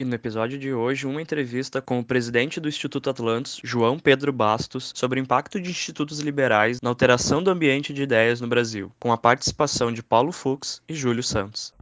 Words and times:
E 0.00 0.04
no 0.04 0.14
episódio 0.14 0.56
de 0.56 0.72
hoje, 0.72 1.08
uma 1.08 1.20
entrevista 1.20 1.82
com 1.82 1.98
o 1.98 2.04
presidente 2.04 2.60
do 2.60 2.68
Instituto 2.68 3.10
Atlantis, 3.10 3.58
João 3.64 3.98
Pedro 3.98 4.32
Bastos, 4.32 4.92
sobre 4.94 5.18
o 5.18 5.22
impacto 5.22 5.60
de 5.60 5.70
institutos 5.70 6.20
liberais 6.20 6.78
na 6.80 6.88
alteração 6.88 7.42
do 7.42 7.50
ambiente 7.50 7.92
de 7.92 8.04
ideias 8.04 8.40
no 8.40 8.46
Brasil, 8.46 8.92
com 9.00 9.10
a 9.10 9.18
participação 9.18 9.92
de 9.92 10.00
Paulo 10.00 10.30
Fux 10.30 10.80
e 10.88 10.94
Júlio 10.94 11.24
Santos. 11.24 11.74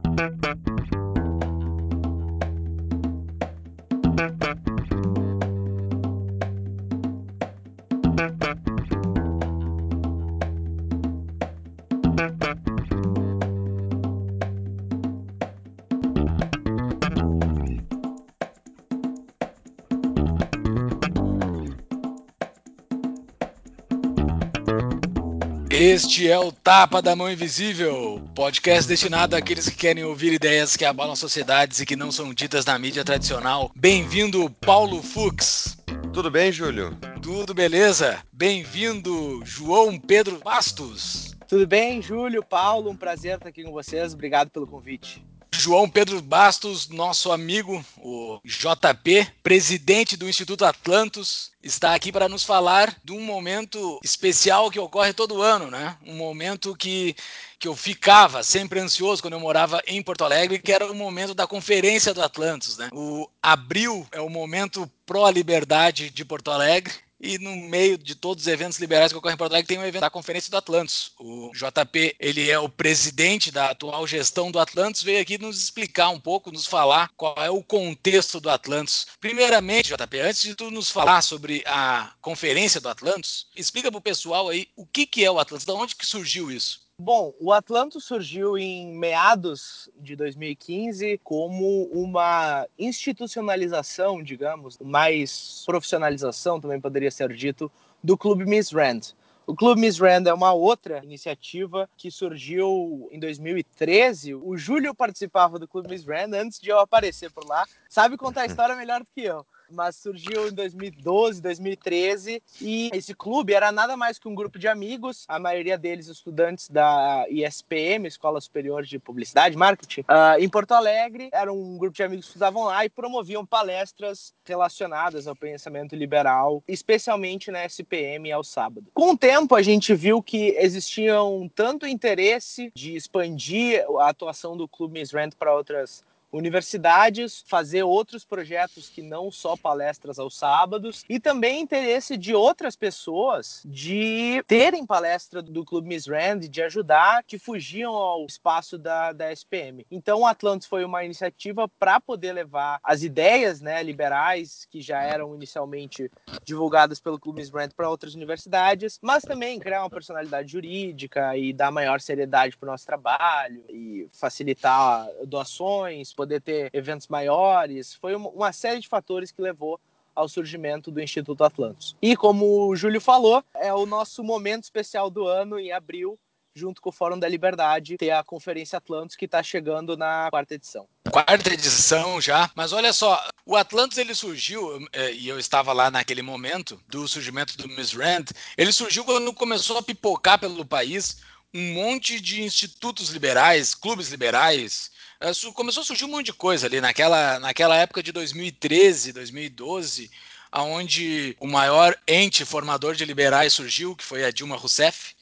Este 25.97 26.29
é 26.29 26.37
o 26.37 26.51
Tapa 26.51 27.01
da 27.01 27.15
Mão 27.15 27.27
Invisível, 27.27 28.21
podcast 28.35 28.87
destinado 28.87 29.35
àqueles 29.35 29.67
que 29.67 29.75
querem 29.75 30.03
ouvir 30.03 30.31
ideias 30.31 30.77
que 30.77 30.85
abalam 30.85 31.15
sociedades 31.15 31.79
e 31.79 31.87
que 31.87 31.95
não 31.95 32.11
são 32.11 32.31
ditas 32.35 32.63
na 32.67 32.77
mídia 32.77 33.03
tradicional. 33.03 33.71
Bem-vindo, 33.75 34.47
Paulo 34.61 35.01
Fux. 35.01 35.75
Tudo 36.13 36.29
bem, 36.29 36.51
Júlio? 36.51 36.95
Tudo 37.19 37.51
beleza? 37.51 38.19
Bem-vindo, 38.31 39.41
João 39.43 39.97
Pedro 39.97 40.37
Bastos. 40.37 41.35
Tudo 41.47 41.65
bem, 41.65 41.99
Júlio, 41.99 42.43
Paulo, 42.43 42.91
um 42.91 42.95
prazer 42.95 43.37
estar 43.37 43.49
aqui 43.49 43.63
com 43.63 43.71
vocês. 43.71 44.13
Obrigado 44.13 44.51
pelo 44.51 44.67
convite. 44.67 45.25
João 45.57 45.89
Pedro 45.89 46.21
Bastos, 46.21 46.87
nosso 46.87 47.31
amigo, 47.31 47.83
o 47.97 48.39
JP, 48.45 49.27
presidente 49.41 50.15
do 50.15 50.29
Instituto 50.29 50.63
Atlantos, 50.63 51.51
está 51.63 51.95
aqui 51.95 52.11
para 52.11 52.29
nos 52.29 52.43
falar 52.43 52.95
de 53.03 53.11
um 53.11 53.21
momento 53.21 53.99
especial 54.03 54.69
que 54.69 54.79
ocorre 54.79 55.13
todo 55.13 55.41
ano, 55.41 55.71
né? 55.71 55.97
Um 56.05 56.15
momento 56.15 56.75
que, 56.75 57.15
que 57.57 57.67
eu 57.67 57.75
ficava 57.75 58.43
sempre 58.43 58.79
ansioso 58.79 59.21
quando 59.21 59.33
eu 59.33 59.39
morava 59.39 59.81
em 59.87 60.01
Porto 60.01 60.23
Alegre, 60.23 60.59
que 60.59 60.71
era 60.71 60.89
o 60.91 60.95
momento 60.95 61.33
da 61.33 61.47
Conferência 61.47 62.13
do 62.13 62.21
Atlantos, 62.21 62.77
né? 62.77 62.89
O 62.93 63.27
abril 63.41 64.07
é 64.11 64.21
o 64.21 64.29
momento 64.29 64.89
pró-liberdade 65.07 66.11
de 66.11 66.23
Porto 66.23 66.51
Alegre, 66.51 66.93
e 67.19 67.37
no 67.37 67.55
meio 67.55 67.97
de 67.97 68.15
todos 68.15 68.43
os 68.43 68.47
eventos 68.47 68.79
liberais 68.79 69.11
que 69.11 69.17
ocorrem 69.17 69.35
em 69.35 69.37
Porto 69.37 69.51
Alegre, 69.51 69.67
tem 69.67 69.77
um 69.77 69.85
evento 69.85 70.01
da 70.01 70.09
Conferência 70.09 70.51
do 70.51 70.57
Atlantis. 70.57 71.11
O 71.19 71.51
JP, 71.53 72.15
ele 72.19 72.49
é 72.49 72.59
o 72.59 72.69
presidente 72.69 73.51
da 73.51 73.71
atual 73.71 74.05
gestão 74.05 74.51
do 74.51 74.59
Atlantis, 74.59 75.03
veio 75.03 75.21
aqui 75.21 75.37
nos 75.37 75.61
explicar 75.61 76.09
um 76.09 76.19
pouco, 76.19 76.51
nos 76.51 76.65
falar 76.65 77.09
qual 77.15 77.35
é 77.37 77.49
o 77.49 77.63
contexto 77.63 78.39
do 78.39 78.49
Atlantis. 78.49 79.07
Primeiramente, 79.19 79.93
JP, 79.93 80.19
antes 80.19 80.41
de 80.41 80.55
tu 80.55 80.69
nos 80.69 80.89
falar 80.89 81.21
sobre 81.21 81.63
a 81.65 82.13
Conferência 82.21 82.79
do 82.79 82.89
Atlantis, 82.89 83.47
explica 83.55 83.91
para 83.91 83.97
o 83.99 84.01
pessoal 84.01 84.49
aí 84.49 84.67
o 84.75 84.85
que, 84.85 85.05
que 85.05 85.25
é 85.25 85.31
o 85.31 85.39
Atlantis, 85.39 85.65
de 85.65 85.71
onde 85.71 85.95
que 85.95 86.05
surgiu 86.05 86.51
isso? 86.51 86.86
Bom, 86.99 87.31
o 87.39 87.53
Atlanto 87.53 88.01
surgiu 88.01 88.57
em 88.57 88.91
meados 88.91 89.87
de 89.99 90.15
2015 90.15 91.19
como 91.23 91.83
uma 91.91 92.67
institucionalização, 92.77 94.23
digamos, 94.23 94.79
mais 94.79 95.61
profissionalização, 95.63 96.59
também 96.59 96.81
poderia 96.81 97.11
ser 97.11 97.31
dito, 97.33 97.71
do 98.03 98.17
Clube 98.17 98.45
Miss 98.45 98.71
Rand. 98.71 99.13
O 99.45 99.55
Clube 99.55 99.79
Miss 99.79 99.99
Rand 99.99 100.25
é 100.25 100.33
uma 100.33 100.53
outra 100.53 101.03
iniciativa 101.03 101.87
que 101.95 102.09
surgiu 102.09 103.07
em 103.11 103.19
2013. 103.19 104.33
O 104.33 104.57
Júlio 104.57 104.95
participava 104.95 105.59
do 105.59 105.67
Clube 105.67 105.89
Miss 105.89 106.03
Rand 106.03 106.33
antes 106.33 106.59
de 106.59 106.69
eu 106.71 106.79
aparecer 106.79 107.31
por 107.31 107.45
lá. 107.45 107.63
Sabe 107.87 108.17
contar 108.17 108.41
a 108.41 108.45
história 108.47 108.75
melhor 108.75 109.01
do 109.01 109.07
que 109.13 109.21
eu 109.21 109.45
mas 109.71 109.95
surgiu 109.95 110.47
em 110.47 110.51
2012, 110.51 111.41
2013 111.41 112.41
e 112.61 112.89
esse 112.93 113.13
clube 113.13 113.53
era 113.53 113.71
nada 113.71 113.95
mais 113.95 114.19
que 114.19 114.27
um 114.27 114.35
grupo 114.35 114.57
de 114.59 114.67
amigos, 114.67 115.25
a 115.27 115.39
maioria 115.39 115.77
deles 115.77 116.07
estudantes 116.07 116.69
da 116.69 117.25
ISPM, 117.29 118.07
Escola 118.07 118.39
Superior 118.41 118.83
de 118.83 118.99
Publicidade 118.99 119.55
e 119.55 119.57
Marketing, 119.57 120.01
uh, 120.01 120.39
em 120.39 120.49
Porto 120.49 120.73
Alegre. 120.73 121.29
Era 121.31 121.51
um 121.51 121.77
grupo 121.77 121.95
de 121.95 122.03
amigos 122.03 122.25
que 122.25 122.29
estudavam 122.29 122.65
lá 122.65 122.85
e 122.85 122.89
promoviam 122.89 123.45
palestras 123.45 124.33
relacionadas 124.45 125.27
ao 125.27 125.35
pensamento 125.35 125.95
liberal, 125.95 126.63
especialmente 126.67 127.51
na 127.51 127.65
SPM 127.65 128.31
ao 128.31 128.43
sábado. 128.43 128.87
Com 128.93 129.11
o 129.11 129.17
tempo, 129.17 129.55
a 129.55 129.61
gente 129.61 129.93
viu 129.93 130.21
que 130.21 130.55
existiam 130.57 131.49
tanto 131.53 131.85
interesse 131.87 132.71
de 132.75 132.95
expandir 132.95 133.85
a 133.99 134.09
atuação 134.09 134.55
do 134.55 134.67
Clube 134.67 134.99
Miss 134.99 135.11
Rent 135.11 135.33
para 135.35 135.53
outras 135.53 136.03
universidades, 136.31 137.43
fazer 137.47 137.83
outros 137.83 138.25
projetos 138.25 138.89
que 138.89 139.01
não 139.01 139.31
só 139.31 139.55
palestras 139.55 140.19
aos 140.19 140.37
sábados 140.37 141.03
e 141.09 141.19
também 141.19 141.61
interesse 141.61 142.17
de 142.17 142.33
outras 142.33 142.75
pessoas 142.75 143.61
de 143.65 144.43
terem 144.47 144.85
palestra 144.85 145.41
do 145.41 145.63
Clube 145.63 145.87
Miss 145.87 146.07
Rand, 146.07 146.39
de 146.39 146.61
ajudar, 146.61 147.23
que 147.23 147.39
fugiam 147.39 147.93
ao 147.93 148.25
espaço 148.25 148.77
da, 148.77 149.11
da 149.11 149.31
SPM. 149.31 149.85
Então, 149.89 150.21
o 150.21 150.25
Atlantis 150.25 150.67
foi 150.67 150.83
uma 150.83 151.03
iniciativa 151.03 151.67
para 151.79 151.99
poder 151.99 152.33
levar 152.33 152.79
as 152.83 153.03
ideias 153.03 153.61
né, 153.61 153.81
liberais 153.81 154.67
que 154.69 154.81
já 154.81 155.01
eram 155.01 155.33
inicialmente 155.35 156.11
divulgadas 156.43 156.99
pelo 156.99 157.19
Clube 157.19 157.41
Miss 157.41 157.49
Rand 157.49 157.69
para 157.75 157.89
outras 157.89 158.15
universidades, 158.15 158.99
mas 159.01 159.23
também 159.23 159.59
criar 159.59 159.83
uma 159.83 159.89
personalidade 159.89 160.51
jurídica 160.51 161.37
e 161.37 161.53
dar 161.53 161.71
maior 161.71 161.99
seriedade 161.99 162.57
para 162.57 162.67
o 162.67 162.71
nosso 162.71 162.85
trabalho 162.85 163.63
e 163.69 164.07
facilitar 164.11 165.07
doações, 165.25 166.13
poder 166.17 166.41
ter 166.41 166.71
eventos 166.73 167.07
maiores. 167.07 167.93
Foi 167.93 168.15
uma 168.15 168.51
série 168.51 168.79
de 168.79 168.87
fatores 168.87 169.31
que 169.31 169.41
levou 169.41 169.79
ao 170.15 170.27
surgimento 170.27 170.89
do 170.89 170.99
Instituto 170.99 171.43
Atlantis. 171.43 171.95
E 172.01 172.17
como 172.17 172.67
o 172.67 172.75
Júlio 172.75 172.99
falou, 172.99 173.43
é 173.53 173.71
o 173.71 173.85
nosso 173.85 174.23
momento 174.23 174.63
especial 174.63 175.11
do 175.11 175.27
ano, 175.27 175.59
em 175.59 175.71
abril, 175.71 176.19
junto 176.55 176.81
com 176.81 176.89
o 176.89 176.91
Fórum 176.91 177.19
da 177.19 177.29
Liberdade, 177.29 177.97
ter 177.97 178.09
a 178.09 178.23
Conferência 178.23 178.77
Atlantis 178.77 179.15
que 179.15 179.25
está 179.25 179.43
chegando 179.43 179.95
na 179.95 180.27
quarta 180.31 180.55
edição. 180.55 180.87
Quarta 181.11 181.53
edição 181.53 182.19
já, 182.19 182.49
mas 182.55 182.73
olha 182.73 182.91
só, 182.91 183.23
o 183.45 183.55
Atlantis 183.55 183.99
ele 183.99 184.15
surgiu, 184.15 184.83
é, 184.91 185.13
e 185.13 185.27
eu 185.27 185.37
estava 185.37 185.71
lá 185.71 185.91
naquele 185.91 186.23
momento 186.23 186.81
do 186.87 187.07
surgimento 187.07 187.55
do 187.55 187.69
Miss 187.69 187.93
Rand, 187.93 188.25
ele 188.57 188.71
surgiu 188.71 189.05
quando 189.05 189.31
começou 189.33 189.77
a 189.77 189.83
pipocar 189.83 190.39
pelo 190.39 190.65
país 190.65 191.21
um 191.57 191.73
monte 191.73 192.21
de 192.21 192.43
institutos 192.43 193.09
liberais, 193.09 193.73
clubes 193.73 194.09
liberais, 194.09 194.91
é, 195.19 195.31
começou 195.55 195.81
a 195.81 195.85
surgir 195.85 196.05
um 196.05 196.09
monte 196.09 196.27
de 196.27 196.33
coisa 196.33 196.67
ali 196.67 196.79
naquela, 196.79 197.39
naquela 197.39 197.75
época 197.75 198.03
de 198.03 198.11
2013, 198.11 199.11
2012, 199.11 200.11
aonde 200.51 201.35
o 201.39 201.47
maior 201.47 201.97
ente 202.07 202.45
formador 202.45 202.93
de 202.93 203.03
liberais 203.03 203.53
surgiu, 203.53 203.95
que 203.95 204.03
foi 204.03 204.23
a 204.23 204.29
Dilma 204.29 204.55
Rousseff 204.55 205.16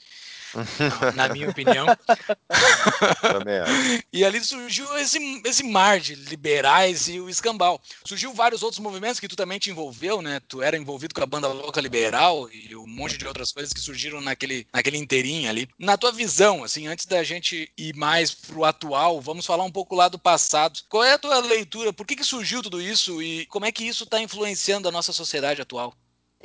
na 1.15 1.29
minha 1.29 1.49
opinião. 1.49 1.85
e 4.11 4.23
ali 4.23 4.43
surgiu 4.43 4.85
esse, 4.97 5.41
esse 5.45 5.63
mar 5.63 5.99
de 5.99 6.15
liberais 6.15 7.07
e 7.07 7.19
o 7.19 7.29
escambau. 7.29 7.81
Surgiu 8.03 8.33
vários 8.33 8.63
outros 8.63 8.79
movimentos 8.79 9.19
que 9.19 9.27
tu 9.27 9.35
também 9.35 9.59
te 9.59 9.69
envolveu, 9.69 10.21
né? 10.21 10.39
Tu 10.47 10.61
era 10.61 10.77
envolvido 10.77 11.13
com 11.13 11.23
a 11.23 11.25
banda 11.25 11.47
louca 11.47 11.81
liberal 11.81 12.49
e 12.51 12.75
um 12.75 12.87
monte 12.87 13.17
de 13.17 13.27
outras 13.27 13.51
coisas 13.51 13.73
que 13.73 13.79
surgiram 13.79 14.21
naquele, 14.21 14.67
naquele 14.73 14.97
inteirinho 14.97 15.49
ali. 15.49 15.67
Na 15.77 15.97
tua 15.97 16.11
visão, 16.11 16.63
assim, 16.63 16.87
antes 16.87 17.05
da 17.05 17.23
gente 17.23 17.71
ir 17.77 17.95
mais 17.95 18.33
pro 18.33 18.63
atual, 18.63 19.21
vamos 19.21 19.45
falar 19.45 19.63
um 19.63 19.71
pouco 19.71 19.95
lá 19.95 20.07
do 20.07 20.19
passado. 20.19 20.79
Qual 20.89 21.03
é 21.03 21.13
a 21.13 21.19
tua 21.19 21.39
leitura? 21.39 21.93
Por 21.93 22.05
que, 22.05 22.15
que 22.15 22.23
surgiu 22.23 22.61
tudo 22.61 22.81
isso 22.81 23.21
e 23.21 23.45
como 23.47 23.65
é 23.65 23.71
que 23.71 23.85
isso 23.85 24.03
está 24.03 24.21
influenciando 24.21 24.87
a 24.87 24.91
nossa 24.91 25.13
sociedade 25.13 25.61
atual? 25.61 25.93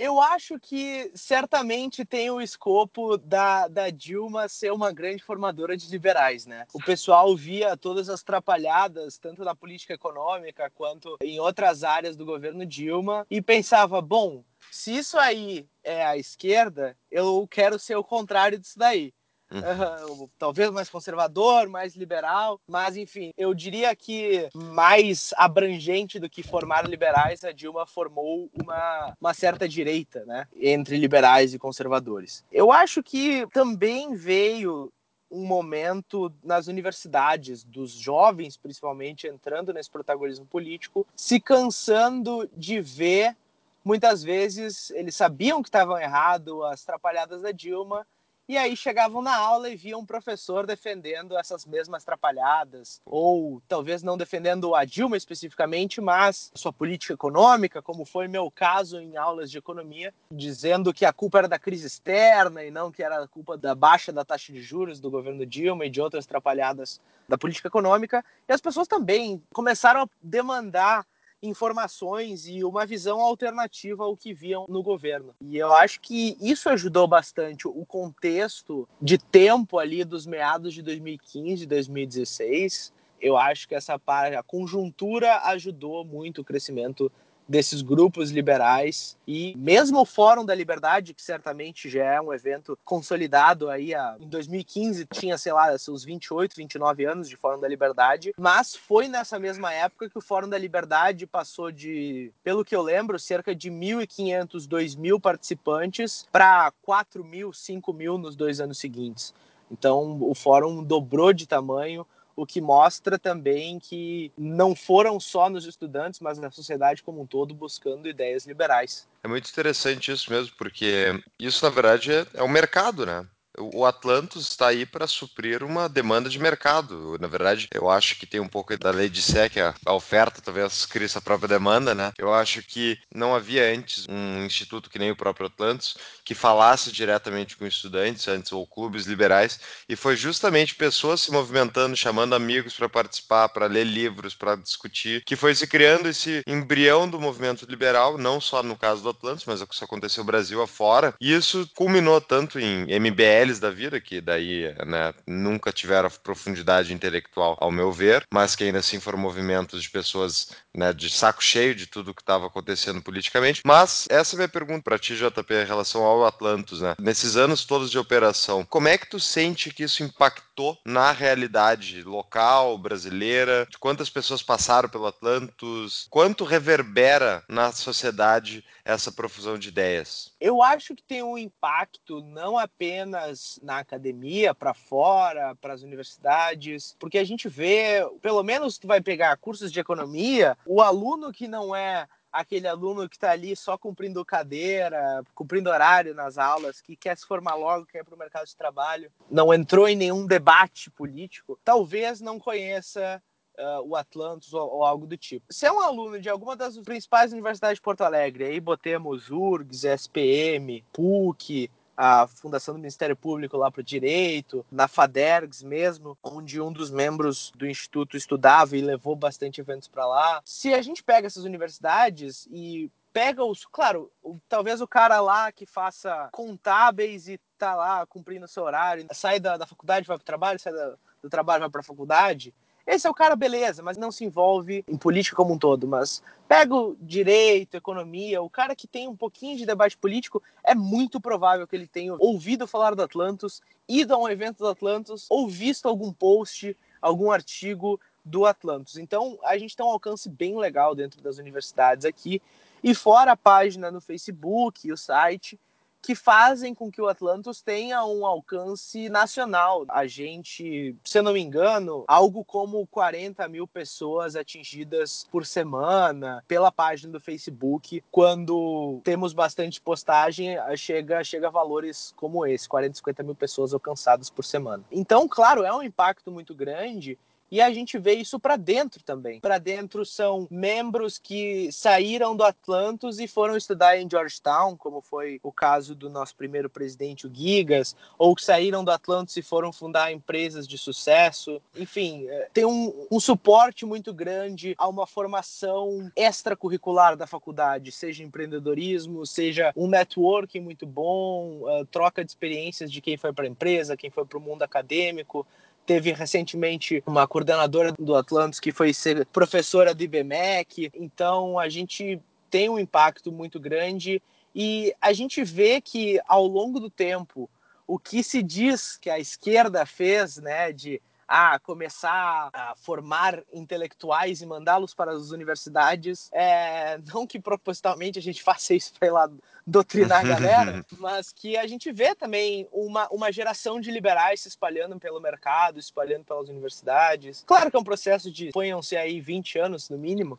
Eu 0.01 0.19
acho 0.19 0.59
que 0.59 1.13
certamente 1.15 2.07
tem 2.07 2.31
o 2.31 2.41
escopo 2.41 3.19
da, 3.19 3.69
da 3.69 3.91
Dilma 3.91 4.49
ser 4.49 4.73
uma 4.73 4.91
grande 4.91 5.23
formadora 5.23 5.77
de 5.77 5.91
liberais, 5.91 6.47
né? 6.47 6.67
O 6.73 6.83
pessoal 6.83 7.37
via 7.37 7.77
todas 7.77 8.09
as 8.09 8.23
trapalhadas, 8.23 9.19
tanto 9.19 9.45
na 9.45 9.55
política 9.55 9.93
econômica 9.93 10.71
quanto 10.71 11.19
em 11.21 11.39
outras 11.39 11.85
áreas 11.85 12.17
do 12.17 12.25
governo 12.25 12.65
Dilma, 12.65 13.27
e 13.31 13.43
pensava, 13.43 14.01
bom, 14.01 14.43
se 14.71 14.97
isso 14.97 15.19
aí 15.19 15.69
é 15.85 16.03
a 16.07 16.17
esquerda, 16.17 16.97
eu 17.11 17.47
quero 17.47 17.79
ser 17.79 17.97
o 17.97 18.05
contrário 18.05 18.59
disso 18.59 18.79
daí. 18.79 19.13
Uhum. 19.51 20.23
Uh, 20.23 20.31
talvez 20.39 20.71
mais 20.71 20.89
conservador, 20.89 21.69
mais 21.69 21.97
liberal, 21.97 22.61
mas 22.69 22.97
enfim, 22.97 23.33
eu 23.37 23.53
diria 23.53 23.95
que 23.97 24.49
mais 24.55 25.35
abrangente 25.37 26.21
do 26.21 26.31
que 26.31 26.43
formar 26.43 26.89
liberais, 26.89 27.43
a 27.43 27.51
Dilma 27.51 27.85
formou 27.85 28.49
uma, 28.55 29.15
uma 29.21 29.35
certa 29.35 29.69
direita, 29.69 30.25
né, 30.25 30.47
entre 30.57 30.97
liberais 30.97 31.53
e 31.53 31.59
conservadores. 31.59 32.45
Eu 32.53 32.71
acho 32.71 33.03
que 33.03 33.45
também 33.53 34.15
veio 34.15 34.93
um 35.31 35.45
momento 35.45 36.33
nas 36.43 36.67
universidades, 36.67 37.63
dos 37.63 37.93
jovens 37.93 38.57
principalmente, 38.57 39.27
entrando 39.27 39.73
nesse 39.73 39.91
protagonismo 39.91 40.45
político, 40.47 41.07
se 41.15 41.41
cansando 41.41 42.49
de 42.57 42.81
ver, 42.81 43.37
muitas 43.85 44.23
vezes, 44.23 44.91
eles 44.91 45.15
sabiam 45.15 45.63
que 45.63 45.69
estavam 45.69 45.99
errado, 45.99 46.65
as 46.65 46.85
trapalhadas 46.85 47.43
da 47.43 47.53
Dilma, 47.53 48.07
e 48.51 48.59
aí 48.59 48.77
chegavam 48.77 49.23
na 49.23 49.37
aula 49.37 49.71
e 49.71 49.77
viam 49.77 50.01
um 50.01 50.05
professor 50.05 50.67
defendendo 50.67 51.39
essas 51.39 51.65
mesmas 51.65 52.03
trapalhadas, 52.03 53.01
ou 53.07 53.63
talvez 53.69 54.03
não 54.03 54.19
defendendo 54.19 54.75
a 54.75 54.85
Dilma 54.85 55.17
especificamente, 55.17 56.01
mas 56.01 56.51
sua 56.57 56.73
política 56.73 57.15
econômica, 57.15 57.81
como 57.81 58.05
foi 58.05 58.27
meu 58.27 58.51
caso 58.51 58.99
em 58.99 59.17
aulas 59.17 59.53
de 59.53 59.59
economia, 59.59 60.13
dizendo 60.33 60.93
que 60.93 61.05
a 61.05 61.13
culpa 61.13 61.39
era 61.39 61.47
da 61.47 61.61
crise 61.61 61.87
externa 61.87 62.65
e 62.65 62.73
não 62.73 62.91
que 62.91 63.05
era 63.05 63.23
a 63.23 63.29
culpa 63.29 63.57
da 63.57 63.73
baixa 63.73 64.11
da 64.11 64.25
taxa 64.25 64.53
de 64.53 64.61
juros 64.61 64.99
do 64.99 65.13
governo 65.13 65.47
Dilma 65.47 65.87
e 65.87 65.91
de 65.91 66.01
outras 66.01 66.27
trapalhadas 66.27 67.01
da 67.29 67.39
política 67.39 67.69
econômica. 67.69 68.25
E 68.49 68.53
as 68.53 68.61
pessoas 68.61 68.89
também 68.89 69.41
começaram 69.53 70.03
a 70.03 70.09
demandar 70.21 71.07
informações 71.43 72.47
e 72.47 72.63
uma 72.65 72.85
visão 72.85 73.21
alternativa 73.21 74.05
ao 74.05 74.17
que 74.17 74.33
viam 74.33 74.67
no 74.69 74.83
governo. 74.83 75.35
E 75.41 75.57
eu 75.57 75.73
acho 75.73 76.01
que 76.01 76.37
isso 76.41 76.69
ajudou 76.69 77.07
bastante 77.07 77.67
o 77.67 77.85
contexto 77.87 78.89
de 79.01 79.19
tempo 79.19 79.79
ali 79.79 80.05
dos 80.05 80.27
meados 80.27 80.75
de 80.75 80.83
2015 80.83 81.63
e 81.63 81.67
2016. 81.67 82.93
Eu 83.21 83.37
acho 83.37 83.69
que 83.69 83.75
essa 83.75 84.01
a 84.07 84.43
conjuntura 84.43 85.41
ajudou 85.45 86.05
muito 86.05 86.41
o 86.41 86.45
crescimento 86.45 87.13
desses 87.51 87.83
grupos 87.83 88.31
liberais 88.31 89.17
e 89.27 89.57
mesmo 89.57 90.01
o 90.01 90.05
Fórum 90.05 90.45
da 90.45 90.55
Liberdade, 90.55 91.13
que 91.13 91.21
certamente 91.21 91.91
já 91.91 92.05
é 92.05 92.21
um 92.21 92.33
evento 92.33 92.79
consolidado 92.85 93.69
aí 93.69 93.93
a, 93.93 94.17
em 94.21 94.29
2015 94.29 95.05
tinha, 95.07 95.37
sei 95.37 95.53
lá, 95.53 95.77
seus 95.77 96.05
28, 96.05 96.55
29 96.55 97.05
anos 97.05 97.29
de 97.29 97.35
Fórum 97.35 97.61
da 97.61 97.67
Liberdade, 97.67 98.33
mas 98.39 98.77
foi 98.77 99.09
nessa 99.09 99.37
mesma 99.37 99.73
época 99.73 100.09
que 100.09 100.17
o 100.17 100.21
Fórum 100.21 100.49
da 100.49 100.57
Liberdade 100.57 101.27
passou 101.27 101.73
de, 101.73 102.31
pelo 102.45 102.65
que 102.65 102.77
eu 102.77 102.83
lembro, 102.83 103.19
cerca 103.19 103.53
de 103.53 103.69
1.500, 103.69 104.69
2.000 104.69 105.21
participantes 105.21 106.29
para 106.31 106.73
4.000, 106.87 107.51
5.000 107.51 108.17
nos 108.17 108.37
dois 108.37 108.61
anos 108.61 108.79
seguintes. 108.79 109.35
Então 109.69 110.19
o 110.23 110.35
fórum 110.37 110.85
dobrou 110.85 111.33
de 111.33 111.49
tamanho, 111.49 112.07
o 112.41 112.47
que 112.47 112.61
mostra 112.61 113.19
também 113.19 113.79
que 113.79 114.33
não 114.37 114.75
foram 114.75 115.21
só 115.21 115.51
nos 115.51 115.67
estudantes, 115.67 116.21
mas 116.21 116.39
na 116.39 116.51
sociedade 116.51 117.03
como 117.03 117.21
um 117.21 117.27
todo 117.27 117.55
buscando 117.55 118.09
ideias 118.09 118.47
liberais. 118.47 119.07
É 119.23 119.29
muito 119.29 119.51
interessante 119.51 120.11
isso 120.11 120.33
mesmo, 120.33 120.55
porque 120.57 121.23
isso 121.39 121.63
na 121.65 121.71
verdade 121.71 122.13
é, 122.13 122.27
é 122.33 122.43
o 122.43 122.49
mercado, 122.49 123.05
né? 123.05 123.27
O 123.61 123.85
Atlantis 123.85 124.49
está 124.49 124.69
aí 124.69 124.87
para 124.87 125.07
suprir 125.07 125.63
uma 125.63 125.89
demanda 125.89 126.29
de 126.29 126.39
mercado. 126.39 127.17
Na 127.21 127.29
verdade, 127.29 127.69
eu 127.73 127.91
acho 127.91 128.17
que 128.17 128.27
tem 128.27 128.41
um 128.41 128.49
pouco 128.49 128.77
da 128.79 128.91
lei 128.91 129.09
de 129.09 129.23
SEC, 129.23 129.59
a, 129.59 129.75
a 129.85 129.93
oferta 129.93 130.41
talvez 130.41 130.87
cria 130.87 131.07
essa 131.07 131.21
própria 131.21 131.49
demanda, 131.49 131.95
né? 131.95 132.13
Eu 132.19 132.33
acho 132.33 132.63
que 132.63 132.99
não 133.15 133.35
havia 133.35 133.75
antes 133.75 134.07
um 134.09 134.45
instituto 134.45 134.89
que 134.89 134.99
nem 134.99 135.11
o 135.11 135.17
próprio 135.17 135.47
Atlantis 135.47 135.97
que 136.25 136.35
falasse 136.35 136.93
diretamente 136.93 137.57
com 137.57 137.67
estudantes 137.67 138.29
antes 138.29 138.53
ou 138.53 138.67
clubes 138.67 139.05
liberais 139.05 139.59
e 139.89 139.97
foi 139.97 140.17
justamente 140.17 140.75
pessoas 140.75 141.21
se 141.21 141.33
movimentando, 141.33 141.97
chamando 141.97 142.35
amigos 142.35 142.75
para 142.75 142.89
participar, 142.89 143.49
para 143.49 143.67
ler 143.67 143.85
livros, 143.85 144.35
para 144.35 144.55
discutir, 144.55 145.25
que 145.25 145.35
foi 145.35 145.55
se 145.55 145.67
criando 145.67 146.09
esse 146.09 146.43
embrião 146.47 147.09
do 147.09 147.21
movimento 147.21 147.67
liberal, 147.69 148.17
não 148.17 148.41
só 148.41 148.63
no 148.63 148.77
caso 148.77 149.03
do 149.03 149.09
Atlantis, 149.09 149.45
mas 149.45 149.61
isso 149.61 149.85
aconteceu 149.85 150.23
no 150.23 150.27
Brasil 150.27 150.63
afora. 150.63 151.15
E 151.21 151.33
isso 151.33 151.69
culminou 151.75 152.21
tanto 152.21 152.61
em 152.61 152.87
MBL 153.01 153.50
da 153.59 153.71
vida, 153.71 154.01
que 154.01 154.21
daí 154.21 154.75
né, 154.87 155.13
nunca 155.27 155.73
tiveram 155.73 156.11
profundidade 156.23 156.93
intelectual, 156.93 157.57
ao 157.61 157.71
meu 157.71 157.91
ver, 157.91 158.25
mas 158.33 158.55
que 158.55 158.65
ainda 158.65 158.79
assim 158.79 159.01
foram 159.01 159.19
movimentos 159.19 159.83
de 159.83 159.91
pessoas 159.91 160.51
né, 160.75 160.93
de 160.93 161.11
saco 161.11 161.43
cheio 161.43 161.75
de 161.75 161.87
tudo 161.87 162.15
que 162.15 162.23
estava 162.23 162.47
acontecendo 162.47 163.03
politicamente. 163.03 163.63
Mas 163.65 164.07
essa 164.09 164.35
é 164.35 164.37
a 164.37 164.39
minha 164.39 164.49
pergunta 164.49 164.83
para 164.83 164.99
ti, 164.99 165.17
JP, 165.17 165.55
em 165.55 165.67
relação 165.67 166.03
ao 166.05 166.25
Atlantos. 166.25 166.81
Né? 166.81 166.95
Nesses 166.99 167.37
anos 167.37 167.65
todos 167.65 167.91
de 167.91 167.99
operação, 167.99 168.65
como 168.65 168.89
é 168.89 168.97
que 168.97 169.09
tu 169.09 169.19
sente 169.19 169.73
que 169.73 169.85
isso 169.85 170.03
impactou 170.03 170.79
na 170.85 171.13
realidade 171.13 172.03
local, 172.03 172.79
brasileira? 172.79 173.67
De 173.71 173.79
quantas 173.79 174.11
pessoas 174.11 174.43
passaram 174.43 174.89
pelo 174.89 175.07
Atlantos? 175.07 176.07
Quanto 176.11 176.45
reverbera 176.45 177.43
na 177.49 177.73
sociedade 177.73 178.65
essa 178.85 179.11
profusão 179.11 179.59
de 179.59 179.69
ideias? 179.69 180.30
Eu 180.41 180.63
acho 180.63 180.95
que 180.95 181.03
tem 181.03 181.23
um 181.23 181.37
impacto 181.37 182.23
não 182.23 182.57
apenas 182.57 183.61
na 183.63 183.79
academia, 183.79 184.55
para 184.55 184.73
fora, 184.73 185.55
para 185.57 185.75
as 185.75 185.83
universidades, 185.83 186.97
porque 186.99 187.19
a 187.19 187.25
gente 187.25 187.47
vê, 187.47 188.01
pelo 188.23 188.43
menos 188.43 188.79
tu 188.79 188.87
vai 188.87 189.03
pegar 189.03 189.37
cursos 189.37 189.71
de 189.71 189.79
economia, 189.79 190.57
o 190.65 190.81
aluno 190.81 191.31
que 191.31 191.47
não 191.47 191.77
é 191.77 192.09
aquele 192.33 192.67
aluno 192.67 193.09
que 193.09 193.17
está 193.17 193.33
ali 193.33 193.55
só 193.55 193.77
cumprindo 193.77 194.25
cadeira, 194.25 195.23
cumprindo 195.35 195.69
horário 195.69 196.15
nas 196.15 196.39
aulas, 196.39 196.81
que 196.81 196.97
quer 196.97 197.19
se 197.19 197.27
formar 197.27 197.55
logo, 197.55 197.87
quer 197.87 197.99
ir 197.99 198.05
para 198.05 198.15
o 198.15 198.19
mercado 198.19 198.47
de 198.47 198.57
trabalho, 198.57 199.13
não 199.31 199.53
entrou 199.53 199.89
em 199.89 199.97
nenhum 199.97 200.27
debate 200.27 200.91
político, 200.91 201.59
talvez 201.63 202.21
não 202.21 202.39
conheça 202.39 203.23
uh, 203.61 203.83
o 203.87 203.95
Atlantis 203.95 204.53
ou, 204.53 204.77
ou, 204.77 204.85
algo 204.85 205.07
do 205.07 205.17
tipo. 205.17 205.47
Se 205.51 205.67
é 205.67 205.73
um 205.73 205.81
aluno 205.81 206.21
de 206.21 206.29
alguma 206.29 206.57
das 206.57 206.79
principais 206.79 207.33
universidades 207.33 207.77
de 207.77 207.83
Porto 207.83 208.03
Alegre, 208.03 208.45
aí 208.45 208.61
botemos 208.61 209.31
URGS, 209.31 209.85
SPM, 209.85 210.85
PUC, 210.93 211.71
a 211.97 212.27
Fundação 212.27 212.75
do 212.75 212.81
Ministério 212.81 213.15
Público 213.15 213.59
lá 213.59 213.71
para 213.71 213.81
o 213.81 213.85
Direito, 213.85 214.65
na 214.71 214.89
FADERGS 214.89 215.63
mesmo, 215.63 216.17
onde 216.23 216.59
um 216.59 216.73
dos 216.73 216.91
membros 216.91 217.53
do 217.55 217.67
Instituto 217.67 218.17
estudava 218.17 218.75
e 218.75 218.81
levou 218.81 219.15
bastante 219.15 219.61
eventos 219.61 219.87
para 219.87 220.07
lá. 220.07 220.41
Se 220.45 220.73
a 220.73 220.81
gente 220.81 221.05
pega 221.05 221.27
essas 221.27 221.45
universidades 221.45 222.49
e 222.51 222.91
pega 223.13 223.45
os. 223.45 223.67
Claro, 223.67 224.11
talvez 224.49 224.81
o 224.81 224.89
cara 224.89 225.21
lá 225.21 225.53
que 225.53 225.67
faça 225.67 226.31
contábeis 226.33 227.29
e 227.29 227.39
tá 227.59 227.75
lá 227.75 228.07
cumprindo 228.07 228.49
seu 228.49 228.63
horário, 228.63 229.07
sai 229.13 229.39
da, 229.39 229.59
da 229.59 229.67
faculdade, 229.67 230.07
vai 230.07 230.17
para 230.17 230.23
o 230.23 230.27
trabalho, 230.27 230.59
sai 230.59 230.73
da, 230.73 230.95
do 231.23 231.29
trabalho, 231.29 231.61
vai 231.61 231.71
para 231.71 231.81
a 231.81 231.85
faculdade. 231.85 232.55
Esse 232.87 233.07
é 233.07 233.11
o 233.11 233.15
cara, 233.15 233.37
beleza, 233.37 233.83
mas 233.83 233.97
não 233.97 234.11
se 234.11 234.25
envolve 234.25 234.85
em 234.89 234.97
política 234.97 235.37
como 235.37 235.55
um 235.55 235.59
todo. 235.59 235.87
Mas 235.87 236.23
pega 236.49 236.75
o 236.75 236.97
direito, 237.01 237.77
economia, 237.77 238.43
o 238.43 238.51
cara 238.51 238.75
que 238.75 238.87
tem 238.87 239.09
um 239.09 239.17
pouquinho 239.17 239.57
de 239.57 239.67
debate 239.67 239.97
político, 239.97 240.43
é 240.65 240.75
muito 240.75 241.21
provável 241.21 241.67
que 241.67 241.77
ele 241.77 241.87
tenha 241.87 242.15
ouvido 242.19 242.67
falar 242.67 242.95
do 242.95 243.03
Atlantos, 243.03 243.63
ido 243.89 244.15
a 244.15 244.19
um 244.19 244.29
evento 244.29 244.59
do 244.59 244.69
Atlantos, 244.69 245.27
ou 245.29 245.49
visto 245.49 245.87
algum 245.87 246.13
post, 246.13 246.77
algum 247.01 247.31
artigo 247.31 248.01
do 248.25 248.45
Atlantos. 248.45 248.97
Então, 248.97 249.39
a 249.45 249.57
gente 249.57 249.77
tem 249.77 249.85
um 249.85 249.91
alcance 249.91 250.29
bem 250.29 250.57
legal 250.59 250.95
dentro 250.95 251.23
das 251.23 251.39
universidades 251.39 252.05
aqui. 252.05 252.41
E 252.83 252.95
fora 252.95 253.33
a 253.33 253.37
página 253.37 253.91
no 253.91 254.01
Facebook 254.01 254.91
o 254.91 254.97
site, 254.97 255.59
que 256.03 256.15
fazem 256.15 256.75
com 256.75 256.91
que 256.91 257.01
o 257.01 257.09
Atlantis 257.09 257.61
tenha 257.61 258.05
um 258.05 258.25
alcance 258.25 259.09
nacional. 259.09 259.85
A 259.89 260.07
gente, 260.07 260.97
se 261.05 261.19
eu 261.19 261.23
não 261.23 261.33
me 261.33 261.41
engano, 261.41 262.05
algo 262.09 262.45
como 262.45 262.87
40 262.87 263.47
mil 263.49 263.67
pessoas 263.67 264.37
atingidas 264.37 265.27
por 265.31 265.45
semana 265.45 266.43
pela 266.49 266.73
página 266.73 267.13
do 267.13 267.21
Facebook. 267.21 268.03
Quando 268.11 269.01
temos 269.05 269.33
bastante 269.33 269.81
postagem, 269.81 270.57
chega, 270.77 271.23
chega 271.23 271.49
a 271.49 271.51
valores 271.51 272.13
como 272.17 272.47
esse, 272.47 272.69
40, 272.69 272.97
50 272.97 273.23
mil 273.23 273.35
pessoas 273.35 273.75
alcançadas 273.75 274.31
por 274.31 274.45
semana. 274.45 274.85
Então, 274.91 275.29
claro, 275.29 275.65
é 275.65 275.73
um 275.73 275.83
impacto 275.83 276.31
muito 276.31 276.55
grande 276.55 277.19
e 277.51 277.61
a 277.61 277.71
gente 277.73 277.99
vê 277.99 278.15
isso 278.15 278.39
para 278.39 278.57
dentro 278.57 279.03
também. 279.03 279.41
Para 279.41 279.59
dentro 279.59 280.05
são 280.05 280.47
membros 280.51 281.19
que 281.19 281.71
saíram 281.73 282.37
do 282.37 282.45
Atlantis 282.45 283.19
e 283.19 283.27
foram 283.27 283.57
estudar 283.57 283.99
em 283.99 284.09
Georgetown, 284.09 284.77
como 284.77 285.01
foi 285.01 285.41
o 285.43 285.51
caso 285.51 285.95
do 285.95 286.09
nosso 286.09 286.37
primeiro 286.37 286.71
presidente, 286.71 287.27
o 287.27 287.35
Gigas, 287.35 287.97
ou 288.17 288.35
que 288.35 288.45
saíram 288.45 288.85
do 288.85 288.91
Atlantis 288.91 289.37
e 289.37 289.43
foram 289.43 289.73
fundar 289.73 290.13
empresas 290.13 290.67
de 290.67 290.79
sucesso. 290.79 291.61
Enfim, 291.77 292.27
é, 292.29 292.49
tem 292.53 292.65
um, 292.65 293.07
um 293.11 293.19
suporte 293.19 293.85
muito 293.85 294.13
grande 294.15 294.75
a 294.79 294.87
uma 294.89 295.07
formação 295.07 296.11
extracurricular 296.15 297.17
da 297.17 297.27
faculdade, 297.27 297.91
seja 297.91 298.23
empreendedorismo, 298.23 299.27
seja 299.27 299.73
um 299.77 299.89
networking 299.89 300.61
muito 300.61 300.87
bom, 300.87 301.63
uh, 301.63 301.85
troca 301.87 302.25
de 302.25 302.31
experiências 302.31 302.93
de 302.93 303.01
quem 303.01 303.17
foi 303.17 303.33
para 303.33 303.45
a 303.45 303.49
empresa, 303.49 303.97
quem 303.97 304.11
foi 304.11 304.25
para 304.25 304.39
o 304.39 304.41
mundo 304.41 304.63
acadêmico. 304.63 305.47
Teve 305.87 306.13
recentemente 306.13 307.03
uma 307.07 307.27
coordenadora 307.27 307.93
do 307.93 308.15
Atlantis 308.15 308.61
que 308.61 308.73
foi 308.73 308.93
ser 308.93 309.27
professora 309.27 309.95
do 309.95 310.03
IBMEC. 310.03 310.91
Então 310.95 311.59
a 311.59 311.69
gente 311.69 312.21
tem 312.51 312.69
um 312.69 312.79
impacto 312.79 313.33
muito 313.33 313.59
grande 313.59 314.23
e 314.55 314.95
a 315.01 315.13
gente 315.13 315.43
vê 315.43 315.81
que 315.81 316.21
ao 316.27 316.47
longo 316.47 316.81
do 316.81 316.91
tempo 316.91 317.49
o 317.87 317.99
que 317.99 318.23
se 318.23 318.43
diz 318.43 318.97
que 318.97 319.11
a 319.11 319.19
esquerda 319.19 319.85
fez, 319.85 320.37
né, 320.37 320.73
de 320.73 321.01
a 321.33 321.61
começar 321.61 322.51
a 322.53 322.75
formar 322.75 323.41
intelectuais 323.53 324.43
e 324.43 324.47
mandá-los 324.47 324.93
para 324.93 325.13
as 325.13 325.31
universidades. 325.31 326.29
É, 326.33 326.99
não 327.15 327.25
que 327.25 327.39
propositalmente 327.39 328.19
a 328.19 328.23
gente 328.23 328.43
faça 328.43 328.75
isso 328.75 328.93
para 328.99 329.07
ir 329.07 329.13
lá 329.13 329.31
doutrinar 329.65 330.27
a 330.27 330.29
galera, 330.29 330.85
mas 330.99 331.33
que 331.33 331.57
a 331.57 331.69
gente 331.69 331.93
vê 331.93 332.17
também 332.17 332.67
uma, 332.73 333.09
uma 333.13 333.31
geração 333.31 333.81
de 333.81 333.93
liberais 333.93 334.41
se 334.41 334.49
espalhando 334.49 334.99
pelo 334.99 335.21
mercado, 335.21 335.79
espalhando 335.79 336.25
pelas 336.25 336.49
universidades. 336.49 337.45
Claro 337.47 337.71
que 337.71 337.77
é 337.77 337.81
um 337.81 337.85
processo 337.85 338.29
de, 338.29 338.51
ponham-se 338.51 338.97
aí 338.97 339.21
20 339.21 339.57
anos 339.61 339.89
no 339.89 339.97
mínimo, 339.97 340.37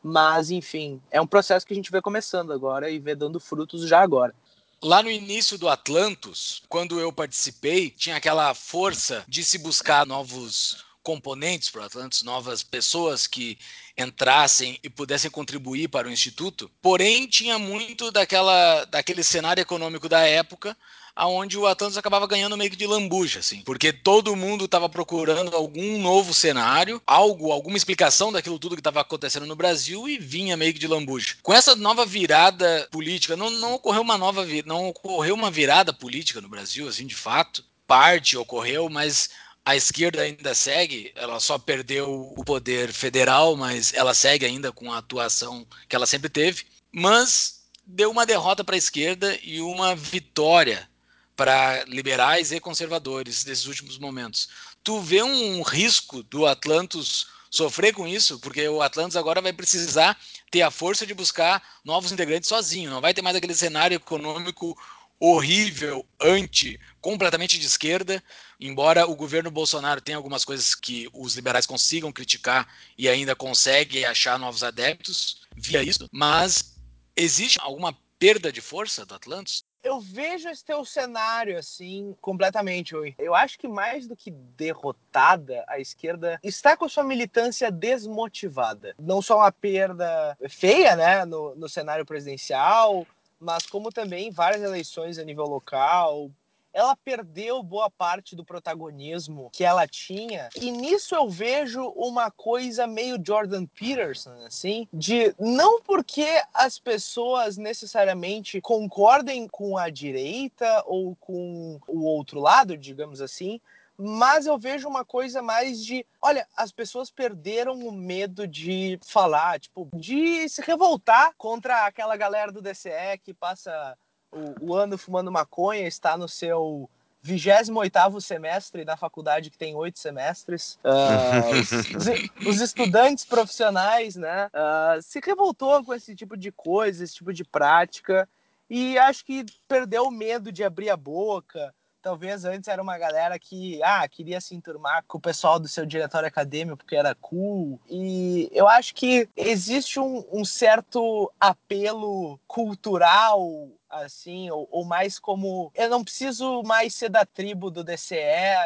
mas 0.00 0.52
enfim, 0.52 1.02
é 1.10 1.20
um 1.20 1.26
processo 1.26 1.66
que 1.66 1.72
a 1.72 1.76
gente 1.76 1.90
vê 1.90 2.00
começando 2.00 2.52
agora 2.52 2.88
e 2.88 3.00
vê 3.00 3.16
dando 3.16 3.40
frutos 3.40 3.88
já 3.88 4.00
agora. 4.00 4.32
Lá 4.80 5.02
no 5.02 5.10
início 5.10 5.58
do 5.58 5.68
Atlantos, 5.68 6.62
quando 6.68 7.00
eu 7.00 7.12
participei, 7.12 7.90
tinha 7.90 8.14
aquela 8.14 8.54
força 8.54 9.24
de 9.26 9.42
se 9.42 9.58
buscar 9.58 10.06
novos 10.06 10.84
componentes 11.02 11.68
para 11.68 11.80
o 11.80 11.84
Atlantis, 11.84 12.22
novas 12.22 12.62
pessoas 12.62 13.26
que 13.26 13.58
entrassem 13.96 14.78
e 14.80 14.88
pudessem 14.88 15.30
contribuir 15.30 15.88
para 15.88 16.06
o 16.06 16.10
instituto. 16.10 16.70
Porém, 16.80 17.26
tinha 17.26 17.58
muito 17.58 18.12
daquela 18.12 18.84
daquele 18.84 19.24
cenário 19.24 19.60
econômico 19.60 20.08
da 20.08 20.20
época 20.20 20.76
aonde 21.18 21.58
o 21.58 21.66
Atlantis 21.66 21.98
acabava 21.98 22.28
ganhando 22.28 22.56
meio 22.56 22.70
que 22.70 22.76
de 22.76 22.86
lambuja, 22.86 23.40
assim, 23.40 23.60
porque 23.62 23.92
todo 23.92 24.36
mundo 24.36 24.66
estava 24.66 24.88
procurando 24.88 25.54
algum 25.56 26.00
novo 26.00 26.32
cenário, 26.32 27.02
algo, 27.04 27.50
alguma 27.50 27.76
explicação 27.76 28.30
daquilo 28.30 28.56
tudo 28.56 28.76
que 28.76 28.80
estava 28.80 29.00
acontecendo 29.00 29.44
no 29.44 29.56
Brasil 29.56 30.08
e 30.08 30.16
vinha 30.16 30.56
meio 30.56 30.72
que 30.72 30.78
de 30.78 30.86
lambuja. 30.86 31.34
Com 31.42 31.52
essa 31.52 31.74
nova 31.74 32.06
virada 32.06 32.86
política, 32.92 33.36
não, 33.36 33.50
não 33.50 33.74
ocorreu 33.74 34.00
uma 34.00 34.16
nova 34.16 34.46
não 34.64 34.90
ocorreu 34.90 35.34
uma 35.34 35.50
virada 35.50 35.92
política 35.92 36.40
no 36.40 36.48
Brasil, 36.48 36.86
assim, 36.88 37.04
de 37.04 37.16
fato. 37.16 37.64
Parte 37.84 38.36
ocorreu, 38.36 38.88
mas 38.88 39.30
a 39.64 39.74
esquerda 39.74 40.22
ainda 40.22 40.54
segue, 40.54 41.10
ela 41.16 41.40
só 41.40 41.58
perdeu 41.58 42.32
o 42.36 42.44
poder 42.44 42.92
federal, 42.92 43.56
mas 43.56 43.92
ela 43.92 44.14
segue 44.14 44.46
ainda 44.46 44.70
com 44.70 44.92
a 44.92 44.98
atuação 44.98 45.66
que 45.88 45.96
ela 45.96 46.06
sempre 46.06 46.28
teve. 46.28 46.64
Mas 46.92 47.64
deu 47.84 48.08
uma 48.08 48.24
derrota 48.24 48.62
para 48.62 48.76
a 48.76 48.78
esquerda 48.78 49.36
e 49.42 49.60
uma 49.60 49.96
vitória 49.96 50.88
para 51.38 51.84
liberais 51.84 52.50
e 52.50 52.58
conservadores 52.58 53.44
desses 53.44 53.66
últimos 53.66 53.96
momentos. 53.96 54.48
Tu 54.82 55.00
vê 55.00 55.22
um 55.22 55.62
risco 55.62 56.20
do 56.24 56.44
Atlantis 56.44 57.28
sofrer 57.48 57.94
com 57.94 58.08
isso, 58.08 58.40
porque 58.40 58.68
o 58.68 58.82
Atlantis 58.82 59.14
agora 59.14 59.40
vai 59.40 59.52
precisar 59.52 60.18
ter 60.50 60.62
a 60.62 60.70
força 60.70 61.06
de 61.06 61.14
buscar 61.14 61.62
novos 61.84 62.10
integrantes 62.10 62.48
sozinho, 62.48 62.90
não 62.90 63.00
vai 63.00 63.14
ter 63.14 63.22
mais 63.22 63.36
aquele 63.36 63.54
cenário 63.54 63.94
econômico 63.94 64.76
horrível, 65.20 66.04
anti, 66.20 66.78
completamente 67.00 67.56
de 67.56 67.66
esquerda, 67.66 68.22
embora 68.58 69.06
o 69.06 69.14
governo 69.14 69.48
Bolsonaro 69.48 70.00
tenha 70.00 70.16
algumas 70.16 70.44
coisas 70.44 70.74
que 70.74 71.08
os 71.12 71.36
liberais 71.36 71.66
consigam 71.66 72.10
criticar 72.10 72.66
e 72.98 73.08
ainda 73.08 73.36
consegue 73.36 74.04
achar 74.04 74.40
novos 74.40 74.64
adeptos 74.64 75.42
via 75.56 75.84
isso, 75.84 76.08
mas 76.10 76.74
existe 77.16 77.58
alguma 77.60 77.96
perda 78.18 78.50
de 78.50 78.60
força 78.60 79.06
do 79.06 79.14
Atlantis? 79.14 79.62
Eu 79.88 80.00
vejo 80.00 80.50
esse 80.50 80.62
teu 80.62 80.84
cenário 80.84 81.58
assim 81.58 82.14
completamente. 82.20 82.94
Eu 83.18 83.34
acho 83.34 83.58
que 83.58 83.66
mais 83.66 84.06
do 84.06 84.14
que 84.14 84.30
derrotada, 84.30 85.64
a 85.66 85.80
esquerda 85.80 86.38
está 86.44 86.76
com 86.76 86.86
sua 86.86 87.02
militância 87.02 87.70
desmotivada. 87.70 88.94
Não 89.00 89.22
só 89.22 89.38
uma 89.38 89.50
perda 89.50 90.36
feia, 90.46 90.94
né, 90.94 91.24
no, 91.24 91.54
no 91.54 91.70
cenário 91.70 92.04
presidencial, 92.04 93.06
mas 93.40 93.64
como 93.64 93.90
também 93.90 94.30
várias 94.30 94.62
eleições 94.62 95.18
a 95.18 95.24
nível 95.24 95.46
local, 95.46 96.30
ela 96.72 96.96
perdeu 96.96 97.62
boa 97.62 97.90
parte 97.90 98.36
do 98.36 98.44
protagonismo 98.44 99.50
que 99.52 99.64
ela 99.64 99.86
tinha. 99.86 100.48
E 100.56 100.70
nisso 100.70 101.14
eu 101.14 101.28
vejo 101.28 101.88
uma 101.96 102.30
coisa 102.30 102.86
meio 102.86 103.20
Jordan 103.24 103.66
Peterson, 103.66 104.34
assim, 104.46 104.88
de 104.92 105.34
não 105.38 105.80
porque 105.82 106.42
as 106.54 106.78
pessoas 106.78 107.56
necessariamente 107.56 108.60
concordem 108.60 109.48
com 109.48 109.76
a 109.76 109.90
direita 109.90 110.82
ou 110.86 111.16
com 111.16 111.80
o 111.86 112.04
outro 112.04 112.40
lado, 112.40 112.76
digamos 112.76 113.20
assim, 113.20 113.60
mas 114.00 114.46
eu 114.46 114.56
vejo 114.56 114.86
uma 114.86 115.04
coisa 115.04 115.42
mais 115.42 115.84
de, 115.84 116.06
olha, 116.22 116.46
as 116.56 116.70
pessoas 116.70 117.10
perderam 117.10 117.74
o 117.80 117.90
medo 117.90 118.46
de 118.46 118.96
falar, 119.04 119.58
tipo, 119.58 119.88
de 119.92 120.48
se 120.48 120.62
revoltar 120.62 121.32
contra 121.36 121.84
aquela 121.84 122.16
galera 122.16 122.52
do 122.52 122.62
DCE 122.62 123.18
que 123.24 123.34
passa 123.34 123.98
o, 124.32 124.72
o 124.72 124.74
ano 124.74 124.98
fumando 124.98 125.32
maconha, 125.32 125.86
está 125.86 126.16
no 126.16 126.28
seu 126.28 126.88
28 127.22 128.20
semestre 128.20 128.84
da 128.84 128.96
faculdade 128.96 129.50
que 129.50 129.58
tem 129.58 129.74
oito 129.74 129.98
semestres. 129.98 130.78
Uh, 130.84 131.58
os, 132.42 132.46
os, 132.46 132.60
estudantes 132.60 133.24
profissionais, 133.24 134.16
né, 134.16 134.46
uh, 134.46 135.02
se 135.02 135.20
revoltou 135.24 135.84
com 135.84 135.94
esse 135.94 136.14
tipo 136.14 136.36
de 136.36 136.52
coisa, 136.52 137.04
esse 137.04 137.14
tipo 137.14 137.32
de 137.32 137.44
prática, 137.44 138.28
e 138.70 138.98
acho 138.98 139.24
que 139.24 139.44
perdeu 139.66 140.04
o 140.04 140.10
medo 140.10 140.52
de 140.52 140.62
abrir 140.62 140.90
a 140.90 140.96
boca. 140.96 141.74
Talvez 142.00 142.44
antes 142.44 142.68
era 142.68 142.80
uma 142.80 142.96
galera 142.96 143.38
que 143.38 143.82
ah, 143.82 144.06
queria 144.08 144.40
se 144.40 144.54
enturmar 144.54 145.04
com 145.06 145.18
o 145.18 145.20
pessoal 145.20 145.58
do 145.58 145.66
seu 145.66 145.84
diretório 145.84 146.28
acadêmico 146.28 146.76
porque 146.78 146.94
era 146.94 147.14
cool. 147.16 147.80
E 147.90 148.48
eu 148.52 148.68
acho 148.68 148.94
que 148.94 149.28
existe 149.36 149.98
um, 149.98 150.24
um 150.30 150.44
certo 150.44 151.30
apelo 151.40 152.38
cultural 152.46 153.68
assim, 153.88 154.50
ou, 154.50 154.68
ou 154.70 154.84
mais 154.84 155.18
como 155.18 155.70
eu 155.74 155.88
não 155.88 156.04
preciso 156.04 156.62
mais 156.62 156.94
ser 156.94 157.08
da 157.08 157.24
tribo 157.24 157.70
do 157.70 157.84
DCE 157.84 158.16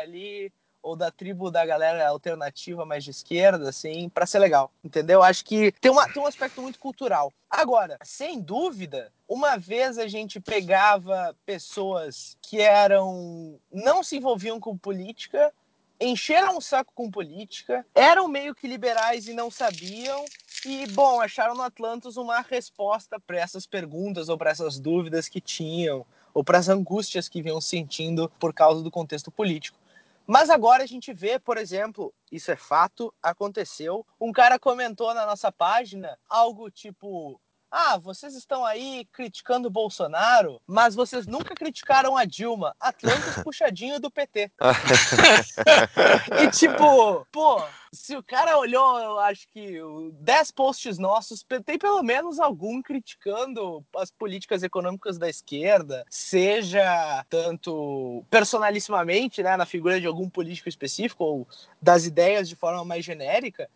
ali, 0.01 0.53
ou 0.83 0.97
da 0.97 1.11
tribo 1.11 1.51
da 1.51 1.65
galera 1.65 2.09
alternativa 2.09 2.85
mais 2.85 3.05
de 3.05 3.11
esquerda, 3.11 3.69
assim, 3.69 4.09
para 4.09 4.27
ser 4.27 4.41
legal, 4.41 4.71
entendeu? 4.83 5.23
Acho 5.23 5.45
que 5.45 5.73
tem, 5.81 5.91
uma, 5.91 6.09
tem 6.09 6.21
um 6.21 6.27
aspecto 6.27 6.61
muito 6.61 6.79
cultural. 6.79 7.33
Agora, 7.49 7.99
sem 8.03 8.41
dúvida, 8.41 9.13
uma 9.29 9.57
vez 9.57 9.97
a 9.97 10.09
gente 10.09 10.41
pegava 10.41 11.37
pessoas 11.47 12.37
que 12.43 12.61
eram 12.61 13.59
não 13.73 14.03
se 14.03 14.17
envolviam 14.17 14.59
com 14.59 14.77
política, 14.77 15.53
encheram 16.01 16.59
o 16.59 16.63
saco 16.63 16.93
com 16.95 17.11
política, 17.11 17.87
eram 17.95 18.27
meio 18.27 18.55
que 18.55 18.67
liberais 18.67 19.29
e 19.29 19.33
não 19.33 19.51
sabiam, 19.51 20.25
e, 20.65 20.87
bom, 20.89 21.21
acharam 21.21 21.55
no 21.55 21.63
Atlantis 21.63 22.17
uma 22.17 22.41
resposta 22.41 23.19
para 23.19 23.39
essas 23.39 23.67
perguntas 23.67 24.29
ou 24.29 24.39
para 24.39 24.51
essas 24.51 24.79
dúvidas 24.79 25.29
que 25.29 25.41
tinham, 25.41 26.07
ou 26.33 26.45
para 26.45 26.59
as 26.59 26.69
angústias 26.69 27.29
que 27.29 27.43
vinham 27.43 27.61
sentindo 27.61 28.31
por 28.39 28.55
causa 28.55 28.83
do 28.83 28.91
contexto 28.91 29.31
político. 29.31 29.79
Mas 30.27 30.51
agora 30.51 30.85
a 30.85 30.87
gente 30.87 31.13
vê, 31.13 31.39
por 31.39 31.59
exemplo, 31.59 32.15
isso 32.31 32.51
é 32.51 32.57
fato, 32.57 33.13
aconteceu. 33.23 34.07
Um 34.21 34.31
cara 34.31 34.59
comentou 34.59 35.13
na 35.13 35.27
nossa 35.27 35.51
página 35.51 36.17
algo 36.29 36.71
tipo: 36.71 37.41
ah, 37.73 37.97
vocês 37.97 38.35
estão 38.35 38.67
aí 38.67 39.07
criticando 39.11 39.69
o 39.69 39.71
Bolsonaro, 39.71 40.61
mas 40.67 40.95
vocês 40.95 41.27
nunca 41.27 41.55
criticaram 41.55 42.19
a 42.19 42.27
Dilma. 42.27 42.77
Atlantis 42.79 43.35
puxadinho 43.43 43.99
do 43.99 44.11
PT. 44.11 44.53
e 46.45 46.51
tipo, 46.51 47.27
pô, 47.33 47.63
se 47.91 48.15
o 48.15 48.23
cara 48.23 48.59
olhou, 48.59 48.99
eu 48.99 49.19
acho 49.21 49.49
que 49.49 49.79
10 50.21 50.51
posts 50.51 50.99
nossos, 50.99 51.43
tem 51.65 51.79
pelo 51.79 52.03
menos 52.03 52.39
algum 52.39 52.83
criticando 52.83 53.83
as 53.97 54.11
políticas 54.11 54.63
econômicas 54.63 55.17
da 55.17 55.31
esquerda, 55.31 56.05
seja 56.11 57.25
tanto 57.31 58.23
personalissimamente, 58.29 59.43
né, 59.43 59.57
na 59.57 59.65
figura 59.65 59.99
de 59.99 60.07
algum 60.07 60.29
político 60.29 60.69
específico, 60.69 61.25
ou 61.25 61.49
das 61.81 62.05
ideias 62.05 62.51
de 62.51 62.55
forma 62.55 62.85
mais 62.85 63.03
genérica. 63.03 63.67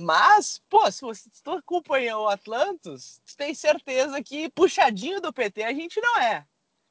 Mas, 0.00 0.60
pô, 0.68 0.90
se 0.90 1.02
você 1.02 1.28
se 1.32 1.42
tu 1.42 1.52
acompanha 1.52 2.18
o 2.18 2.28
Atlantis, 2.28 3.20
tu 3.26 3.36
tem 3.36 3.54
certeza 3.54 4.22
que 4.22 4.48
puxadinho 4.50 5.20
do 5.20 5.32
PT 5.32 5.62
a 5.62 5.72
gente 5.72 6.00
não 6.00 6.18
é. 6.18 6.44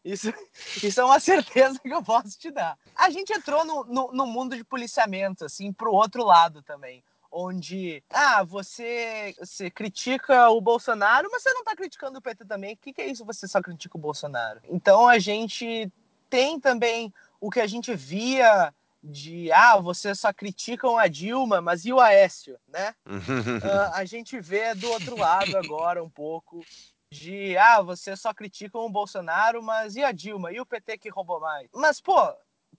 Isso, 0.04 0.28
isso 0.84 1.02
é 1.02 1.04
uma 1.04 1.20
certeza 1.20 1.80
que 1.80 1.94
eu 1.94 2.04
posso 2.04 2.38
te 2.38 2.52
dar. 2.52 2.78
A 2.96 3.10
gente 3.10 3.34
entrou 3.34 3.66
no, 3.66 3.84
no, 3.86 4.12
no 4.12 4.26
mundo 4.26 4.56
de 4.56 4.64
policiamento, 4.64 5.46
assim, 5.46 5.72
pro 5.72 5.94
outro 5.94 6.24
lado 6.24 6.62
também. 6.62 7.04
Onde, 7.32 8.04
ah, 8.12 8.44
você, 8.44 9.34
você 9.40 9.70
critica 9.70 10.50
o 10.50 10.62
Bolsonaro, 10.62 11.30
mas 11.32 11.42
você 11.42 11.52
não 11.52 11.64
tá 11.64 11.76
criticando 11.76 12.20
o 12.20 12.22
PT 12.22 12.46
também. 12.46 12.74
O 12.74 12.78
que, 12.78 12.94
que 12.94 13.02
é 13.02 13.08
isso, 13.08 13.26
você 13.26 13.48
só 13.48 13.60
critica 13.60 13.98
o 13.98 14.02
Bolsonaro? 14.02 14.62
Então 14.70 15.08
a 15.08 15.18
gente 15.18 15.92
tem 16.30 16.60
também 16.60 17.12
o 17.42 17.50
que 17.50 17.60
a 17.60 17.66
gente 17.66 17.96
via 17.96 18.74
de 19.04 19.52
ah, 19.52 19.78
vocês 19.78 20.20
só 20.20 20.32
criticam 20.32 20.98
a 20.98 21.08
Dilma, 21.08 21.60
mas 21.60 21.84
e 21.84 21.92
o 21.92 22.00
Aécio, 22.00 22.58
né? 22.68 22.96
uh, 23.06 23.92
a 23.94 24.06
gente 24.06 24.40
vê 24.40 24.74
do 24.74 24.90
outro 24.90 25.18
lado 25.18 25.58
agora 25.58 26.02
um 26.02 26.10
pouco 26.10 26.66
de 27.12 27.58
ah, 27.58 27.82
vocês 27.82 28.20
só 28.22 28.34
criticam 28.34 28.82
o 28.82 28.90
Bolsonaro, 28.90 29.62
mas 29.62 29.96
e 29.96 30.04
a 30.04 30.12
Dilma? 30.12 30.54
E 30.54 30.60
o 30.60 30.66
PT 30.66 30.98
que 30.98 31.10
roubou 31.10 31.40
mais? 31.42 31.68
Mas, 31.74 32.00
pô, 32.00 32.16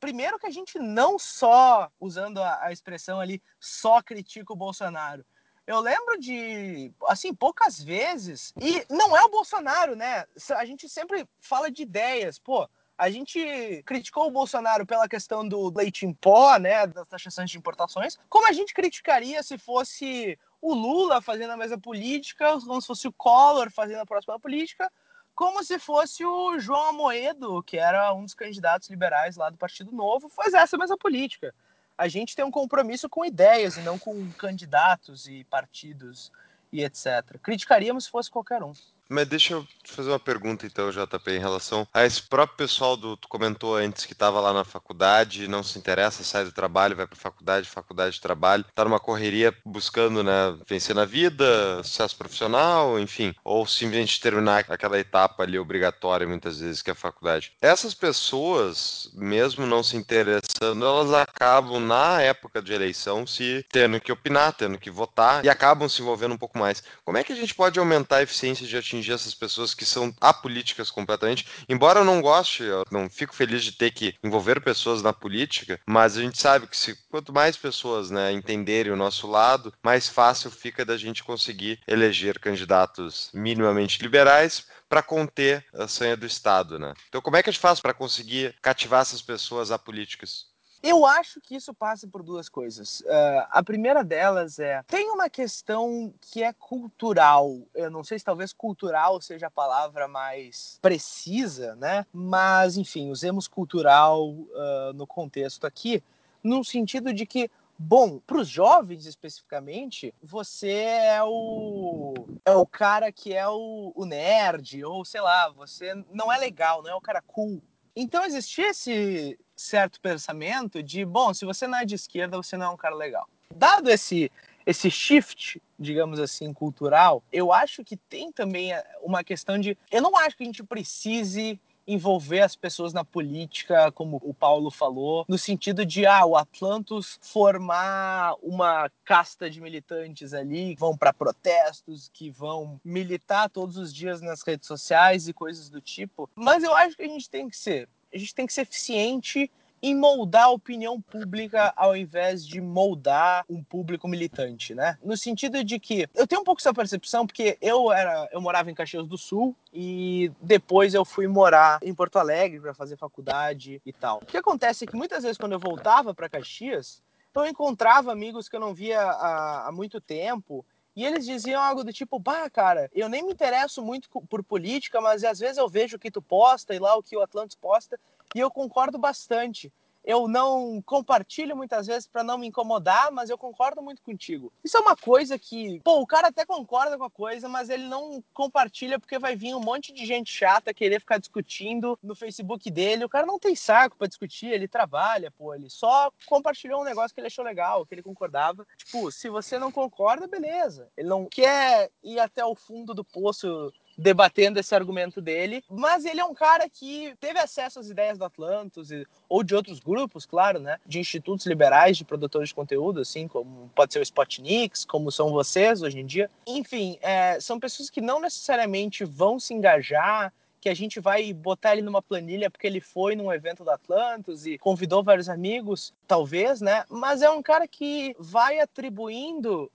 primeiro 0.00 0.38
que 0.38 0.47
a 0.47 0.50
gente 0.50 0.78
não 0.78 1.19
só, 1.19 1.90
usando 2.00 2.43
a, 2.43 2.64
a 2.64 2.73
expressão 2.73 3.21
ali, 3.21 3.43
só 3.61 4.00
critica 4.02 4.52
o 4.52 4.57
Bolsonaro. 4.57 5.25
Eu 5.66 5.81
lembro 5.81 6.19
de, 6.19 6.93
assim, 7.07 7.35
poucas 7.35 7.81
vezes, 7.81 8.52
e 8.61 8.85
não 8.90 9.16
é 9.16 9.23
o 9.25 9.31
Bolsonaro, 9.31 9.95
né? 9.95 10.26
A 10.57 10.64
gente 10.64 10.88
sempre 10.88 11.26
fala 11.40 11.71
de 11.71 11.83
ideias, 11.83 12.38
pô 12.38 12.69
a 12.97 13.11
gente 13.11 13.83
criticou 13.85 14.27
o 14.27 14.31
Bolsonaro 14.31 14.87
pela 14.87 15.09
questão 15.09 15.47
do 15.47 15.73
leite 15.77 16.07
em 16.07 16.13
pó, 16.13 16.57
né, 16.59 16.87
das 16.87 17.07
taxações 17.09 17.51
de 17.51 17.59
importações, 17.59 18.17
como 18.29 18.47
a 18.47 18.53
gente 18.53 18.73
criticaria 18.73 19.43
se 19.43 19.59
fosse 19.59 20.39
o 20.61 20.73
Lula 20.73 21.21
fazendo 21.21 21.51
a 21.51 21.57
mesma 21.57 21.79
política, 21.79 22.59
como 22.61 22.81
se 22.81 22.87
fosse 22.87 23.09
o 23.09 23.13
Collor 23.13 23.71
fazendo 23.71 24.01
a 24.01 24.07
próxima 24.07 24.39
política, 24.39 24.91
como 25.35 25.63
se 25.65 25.79
fosse 25.79 26.25
o 26.25 26.59
João 26.59 26.91
Amoedo, 26.91 27.63
que 27.65 27.77
era 27.77 28.15
um 28.15 28.23
dos 28.23 28.35
candidatos 28.35 28.89
liberais 28.89 29.37
lá 29.37 29.51
do 29.51 29.59
Partido 29.59 29.91
Novo, 29.91 30.29
fazer 30.29 30.59
essa 30.59 30.79
mesma 30.79 30.97
política. 30.97 31.53
A 31.99 32.07
gente 32.07 32.37
tem 32.37 32.45
um 32.45 32.51
compromisso 32.51 33.09
com 33.09 33.25
ideias 33.25 33.77
e 33.77 33.81
não 33.81 33.99
com 33.99 34.31
candidatos 34.33 35.27
e 35.27 35.45
partidos 35.45 36.33
e 36.73 36.83
etc. 36.83 37.39
Criticaríamos 37.43 38.05
se 38.05 38.11
fosse 38.11 38.31
qualquer 38.31 38.63
um. 38.63 38.73
Mas 39.09 39.27
deixa 39.29 39.55
eu 39.55 39.67
fazer 39.85 40.11
uma 40.11 40.19
pergunta 40.19 40.67
então, 40.67 40.91
JP, 40.91 41.31
em 41.31 41.39
relação 41.39 41.87
a 41.93 42.05
esse 42.05 42.23
próprio 42.23 42.57
pessoal 42.57 42.97
do 42.97 43.17
tu 43.17 43.29
comentou 43.29 43.77
antes 43.77 44.07
que 44.07 44.13
estava 44.13 44.41
lá 44.41 44.53
na 44.53 44.65
faculdade, 44.65 45.47
não 45.47 45.63
se 45.63 45.79
interessa, 45.79 46.25
sai 46.25 46.45
do 46.45 46.53
trabalho, 46.53 46.97
vai 46.97 47.07
para 47.07 47.17
faculdade, 47.17 47.69
faculdade, 47.69 48.21
trabalho, 48.21 48.65
tá 48.75 48.85
numa 48.85 48.99
correria 48.99 49.55
buscando, 49.65 50.23
né, 50.23 50.57
vencer 50.67 50.95
na 50.95 51.05
vida, 51.05 51.83
sucesso 51.83 52.17
profissional, 52.17 52.99
enfim, 52.99 53.35
ou 53.45 53.67
simplesmente 53.67 54.21
terminar 54.21 54.65
aquela 54.69 54.99
etapa 54.99 55.43
ali 55.43 55.59
obrigatória 55.59 56.27
muitas 56.27 56.61
vezes 56.61 56.83
que 56.83 56.91
é 56.91 56.93
a 56.93 56.97
faculdade. 56.97 57.53
Essas 57.61 57.95
pessoas, 57.95 59.11
mesmo 59.15 59.67
não 59.67 59.83
se 59.83 59.97
interessando, 59.97 60.85
elas 60.85 61.13
acabam 61.13 61.79
na 61.79 62.21
época 62.23 62.63
de 62.63 62.73
eleição 62.73 63.27
se 63.27 63.65
tendo 63.71 64.01
que 64.01 64.13
opinar, 64.13 64.55
tendo 64.55 64.79
que 64.79 64.91
votar 64.91 65.45
e 65.45 65.49
acabam 65.49 65.89
se 65.89 66.01
envolvendo 66.01 66.35
um 66.35 66.39
pouco 66.39 66.59
mais. 66.59 66.83
Como 67.05 67.19
é 67.19 67.25
que 67.25 67.33
a 67.33 67.37
gente 67.37 67.55
pode 67.55 67.79
aumentar 67.79 68.17
a 68.17 68.23
eficiência 68.23 68.67
de 68.67 68.77
atingir 68.95 69.13
essas 69.13 69.35
pessoas 69.35 69.75
que 69.75 69.85
são 69.85 70.15
apolíticas 70.21 70.91
completamente? 70.91 71.47
Embora 71.69 72.01
eu 72.01 72.05
não 72.05 72.21
goste, 72.21 72.63
eu 72.63 72.85
não 72.91 73.11
fico 73.11 73.35
feliz 73.35 73.63
de 73.65 73.73
ter 73.73 73.91
que 73.91 74.15
envolver 74.23 74.61
pessoas 74.63 75.03
na 75.03 75.13
política, 75.13 75.81
mas 75.87 76.17
a 76.17 76.23
gente 76.23 76.41
sabe 76.41 76.67
que 76.67 76.77
se 76.77 76.97
quanto 77.11 77.33
mais 77.33 77.57
pessoas, 77.57 78.11
né, 78.11 78.33
entenderem 78.33 78.93
o 78.93 78.97
nosso 78.97 79.27
lado, 79.27 79.73
mais 79.83 80.09
fácil 80.09 80.51
fica 80.51 80.85
da 80.85 80.97
gente 80.97 81.25
conseguir 81.25 81.81
eleger 81.87 82.39
candidatos 82.39 83.31
minimamente 83.35 84.01
liberais 84.01 84.67
para 84.89 85.03
conter 85.03 85.65
a 85.75 85.89
sanha 85.89 86.17
do 86.17 86.27
Estado, 86.27 86.79
né? 86.79 86.93
Então, 87.09 87.21
como 87.21 87.37
é 87.37 87.43
que 87.43 87.49
a 87.51 87.53
gente 87.53 87.61
faz 87.61 87.81
para 87.81 87.95
conseguir 87.95 88.55
cativar 88.63 89.01
essas 89.03 89.23
pessoas 89.23 89.71
apolíticas? 89.71 90.54
Eu 90.85 91.07
acho 91.07 91.41
que 91.41 91.57
isso 91.57 91.73
passa 91.73 92.07
por 92.07 92.23
duas 92.23 92.49
coisas. 92.49 93.00
Uh, 93.00 93.47
a 93.50 93.62
primeira 93.62 94.05
delas 94.05 94.59
é: 94.59 94.83
tem 94.87 95.11
uma 95.11 95.31
questão 95.31 96.12
que 96.21 96.43
é 96.43 96.53
cultural. 96.53 97.59
Eu 97.75 97.91
não 97.91 98.05
sei 98.05 98.19
se 98.19 98.25
talvez 98.25 98.53
cultural 98.53 99.19
seja 99.21 99.47
a 99.47 99.50
palavra 99.50 100.07
mais 100.07 100.79
precisa, 100.83 101.75
né? 101.76 102.05
Mas, 102.12 102.76
enfim, 102.76 103.11
usemos 103.11 103.49
cultural 103.49 104.29
uh, 104.29 104.93
no 104.95 105.07
contexto 105.07 105.67
aqui, 105.67 106.03
no 106.43 106.62
sentido 106.62 107.14
de 107.14 107.25
que 107.25 107.50
Bom, 107.76 108.21
para 108.21 108.38
os 108.38 108.49
jovens 108.49 109.05
especificamente, 109.05 110.14
você 110.23 110.71
é 110.71 111.21
o 111.25 112.14
é 112.45 112.55
o 112.55 112.64
cara 112.64 113.11
que 113.11 113.35
é 113.35 113.49
o, 113.49 113.93
o, 113.97 114.07
nerd 114.07 114.85
ou 114.85 115.05
sei 115.05 115.21
lá, 115.21 115.49
você 115.49 115.93
não 116.12 116.33
é 116.33 116.38
legal, 116.38 116.85
não 116.85 116.91
é 116.91 116.95
o 116.95 117.00
cara 117.00 117.21
cool. 117.21 117.61
Então 117.97 118.25
existia 118.25 118.71
esse 118.71 119.39
certo 119.55 120.01
pensamento 120.01 120.83
de, 120.83 121.05
bom, 121.05 121.33
se 121.33 121.45
você 121.45 121.67
não 121.67 121.79
é 121.79 121.85
de 121.85 121.95
esquerda, 121.95 122.37
você 122.37 122.57
não 122.57 122.67
é 122.67 122.69
um 122.71 122.77
cara 122.77 122.95
legal. 122.95 123.29
Dado 123.55 123.91
esse 123.91 124.31
esse 124.67 124.91
shift, 124.91 125.63
digamos 125.79 126.19
assim, 126.19 126.51
cultural, 126.53 127.23
eu 127.31 127.53
acho 127.53 127.85
que 127.85 127.97
tem 127.97 128.33
também 128.33 128.71
uma 129.03 129.23
questão 129.23 129.59
de, 129.59 129.77
eu 129.91 130.01
não 130.01 130.17
acho 130.17 130.37
que 130.37 130.43
a 130.43 130.47
gente 130.47 130.65
precise 130.65 131.61
envolver 131.87 132.41
as 132.41 132.57
pessoas 132.57 132.93
na 132.93 133.05
política, 133.05 133.91
como 133.93 134.21
o 134.23 134.33
Paulo 134.33 134.71
falou, 134.71 135.25
no 135.29 135.38
sentido 135.38 135.85
de 135.85 136.07
ah, 136.07 136.25
o 136.25 136.37
Atlantos 136.37 137.19
formar 137.21 138.35
uma 138.43 138.91
casta 139.05 139.50
de 139.50 139.61
militantes 139.61 140.33
ali 140.33 140.75
que 140.75 140.81
vão 140.81 140.97
para 140.97 141.12
protestos, 141.12 142.11
que 142.12 142.31
vão 142.31 142.81
militar 142.85 143.50
todos 143.50 143.76
os 143.76 143.93
dias 143.93 144.21
nas 144.21 144.43
redes 144.43 144.67
sociais 144.67 145.29
e 145.29 145.33
coisas 145.33 145.69
do 145.69 145.81
tipo. 145.81 146.29
Mas 146.35 146.62
eu 146.62 146.75
acho 146.75 146.97
que 146.97 147.03
a 147.03 147.09
gente 147.09 147.29
tem 147.29 147.49
que 147.49 147.57
ser 147.57 147.88
a 148.14 148.19
gente 148.19 148.35
tem 148.35 148.47
que 148.47 148.53
ser 148.53 148.62
eficiente 148.62 149.50
em 149.85 149.95
moldar 149.95 150.45
a 150.45 150.50
opinião 150.50 150.99
pública 150.99 151.71
ao 151.76 151.95
invés 151.95 152.47
de 152.47 152.59
moldar 152.59 153.45
um 153.50 153.62
público 153.62 154.09
militante, 154.09 154.75
né? 154.75 154.97
No 155.05 155.14
sentido 155.14 155.62
de 155.62 155.79
que 155.79 156.09
eu 156.14 156.26
tenho 156.26 156.41
um 156.41 156.45
pouco 156.45 156.59
essa 156.59 156.73
percepção 156.73 157.26
porque 157.26 157.59
eu 157.61 157.93
era, 157.93 158.26
eu 158.33 158.41
morava 158.41 158.71
em 158.71 158.75
Caxias 158.75 159.07
do 159.07 159.19
Sul 159.19 159.55
e 159.71 160.33
depois 160.41 160.95
eu 160.95 161.05
fui 161.05 161.29
morar 161.29 161.81
em 161.83 161.95
Porto 161.95 162.19
Alegre 162.19 162.61
para 162.61 162.73
fazer 162.73 162.97
faculdade 162.97 163.83
e 163.85 163.93
tal. 163.93 164.21
O 164.23 164.25
que 164.25 164.38
acontece 164.38 164.85
é 164.85 164.87
que 164.87 164.97
muitas 164.97 165.23
vezes 165.23 165.37
quando 165.37 165.53
eu 165.53 165.61
voltava 165.61 166.14
para 166.14 166.31
Caxias, 166.31 167.03
eu 167.35 167.47
encontrava 167.47 168.11
amigos 168.11 168.49
que 168.49 168.57
eu 168.57 168.61
não 168.61 168.73
via 168.73 169.03
há, 169.03 169.69
há 169.69 169.73
muito 169.73 170.00
tempo 170.00 170.64
e 170.97 171.05
eles 171.05 171.26
diziam 171.26 171.61
algo 171.61 171.83
do 171.83 171.93
tipo, 171.93 172.19
bah, 172.19 172.49
cara, 172.49 172.88
eu 172.95 173.09
nem 173.09 173.23
me 173.23 173.33
interesso 173.33 173.83
muito 173.83 174.09
por 174.09 174.43
política, 174.45 175.00
mas 175.00 175.25
às 175.25 175.41
vezes 175.41 175.59
eu 175.59 175.69
vejo 175.69 175.97
o 175.97 175.99
que 175.99 176.11
tu 176.11 176.23
posta 176.23 176.75
e 176.75 176.79
lá 176.79 176.97
o 176.97 177.03
que 177.03 177.16
o 177.16 177.20
Atlantis 177.20 177.57
posta, 177.57 177.99
e 178.35 178.40
eu 178.40 178.51
concordo 178.51 178.99
bastante 178.99 179.73
eu 180.05 180.29
não 180.29 180.83
compartilho 180.83 181.57
muitas 181.57 181.87
vezes 181.87 182.07
para 182.07 182.23
não 182.23 182.37
me 182.37 182.47
incomodar, 182.47 183.11
mas 183.11 183.31
eu 183.31 183.38
concordo 183.38 183.81
muito 183.81 184.03
contigo. 184.03 184.53
Isso 184.62 184.77
é 184.77 184.81
uma 184.81 184.94
coisa 184.94 185.38
que, 185.38 185.81
pô, 185.81 186.01
o 186.01 186.07
cara 186.07 186.29
até 186.29 186.44
concorda 186.44 186.99
com 186.99 187.05
a 187.05 187.11
coisa, 187.11 187.49
mas 187.49 187.70
ele 187.70 187.88
não 187.88 188.23
compartilha 188.35 189.01
porque 189.01 189.18
vai 189.18 189.35
vir 189.35 189.55
um 189.55 189.61
monte 189.61 189.92
de 189.92 190.05
gente 190.05 190.31
chata 190.31 190.75
querer 190.75 191.01
ficar 191.01 191.18
discutindo 191.18 191.99
no 192.03 192.14
Facebook 192.14 192.70
dele. 192.70 193.05
O 193.05 193.09
cara 193.09 193.25
não 193.25 193.38
tem 193.38 193.57
saco 193.57 193.97
para 193.97 194.07
discutir, 194.07 194.49
ele 194.49 194.68
trabalha, 194.68 195.31
pô, 195.31 195.55
ele 195.55 195.70
só 195.70 196.12
compartilhou 196.27 196.83
um 196.83 196.85
negócio 196.85 197.14
que 197.14 197.20
ele 197.20 197.29
achou 197.29 197.44
legal, 197.44 197.87
que 197.87 197.94
ele 197.94 198.03
concordava. 198.03 198.66
Tipo, 198.77 199.11
se 199.11 199.31
você 199.31 199.59
não 199.59 199.73
concorda, 199.73 200.27
beleza. 200.27 200.90
Ele 200.97 201.09
não 201.09 201.25
quer 201.25 201.90
ir 202.03 202.20
até 202.20 202.44
o 202.44 202.55
fundo 202.55 202.92
do 202.92 203.05
poço 203.05 203.73
debatendo 203.96 204.59
esse 204.59 204.74
argumento 204.74 205.20
dele, 205.20 205.62
mas 205.70 206.04
ele 206.04 206.20
é 206.20 206.24
um 206.24 206.35
cara 206.35 206.68
que 206.68 207.14
teve 207.20 207.38
acesso 207.38 207.78
às 207.78 207.88
ideias 207.88 208.18
do 208.18 208.24
Atlantos 208.24 208.90
e, 208.90 209.07
ou 209.28 209.42
de 209.42 209.54
outros 209.54 209.80
grupos, 209.80 210.26
claro, 210.26 210.59
né, 210.59 210.78
de 210.87 210.98
institutos 210.98 211.46
liberais 211.46 211.96
de 211.96 212.04
produtores 212.04 212.48
de 212.48 212.54
conteúdo, 212.54 213.00
assim, 213.00 213.28
como 213.28 213.70
pode 213.74 213.92
ser 213.92 214.00
o 214.00 214.02
Spotnix, 214.02 214.85
como 214.85 215.11
são 215.11 215.30
vocês 215.30 215.83
hoje 215.83 216.00
em 216.00 216.07
dia. 216.07 216.30
Enfim, 216.46 216.98
é, 217.00 217.38
são 217.40 217.59
pessoas 217.59 217.90
que 217.90 218.00
não 218.00 218.20
necessariamente 218.20 219.04
vão 219.04 219.38
se 219.38 219.54
engajar 219.54 220.33
que 220.64 220.68
a 220.70 220.74
gente 220.74 220.98
vai 220.98 221.30
botar 221.30 221.72
ele 221.72 221.83
numa 221.83 222.00
planilha 222.00 222.50
porque 222.50 222.66
ele 222.66 222.80
foi 222.80 223.14
num 223.14 223.30
evento 223.30 223.62
do 223.62 223.70
Atlantis 223.70 224.46
e 224.46 224.57
convidou 224.57 225.04
vários 225.04 225.28
amigos, 225.28 225.92
talvez, 226.09 226.62
né? 226.62 226.85
Mas 226.88 227.20
é 227.20 227.28
um 227.28 227.42
cara 227.42 227.68
que 227.68 228.16
vai 228.18 228.59
atribuindo 228.59 229.70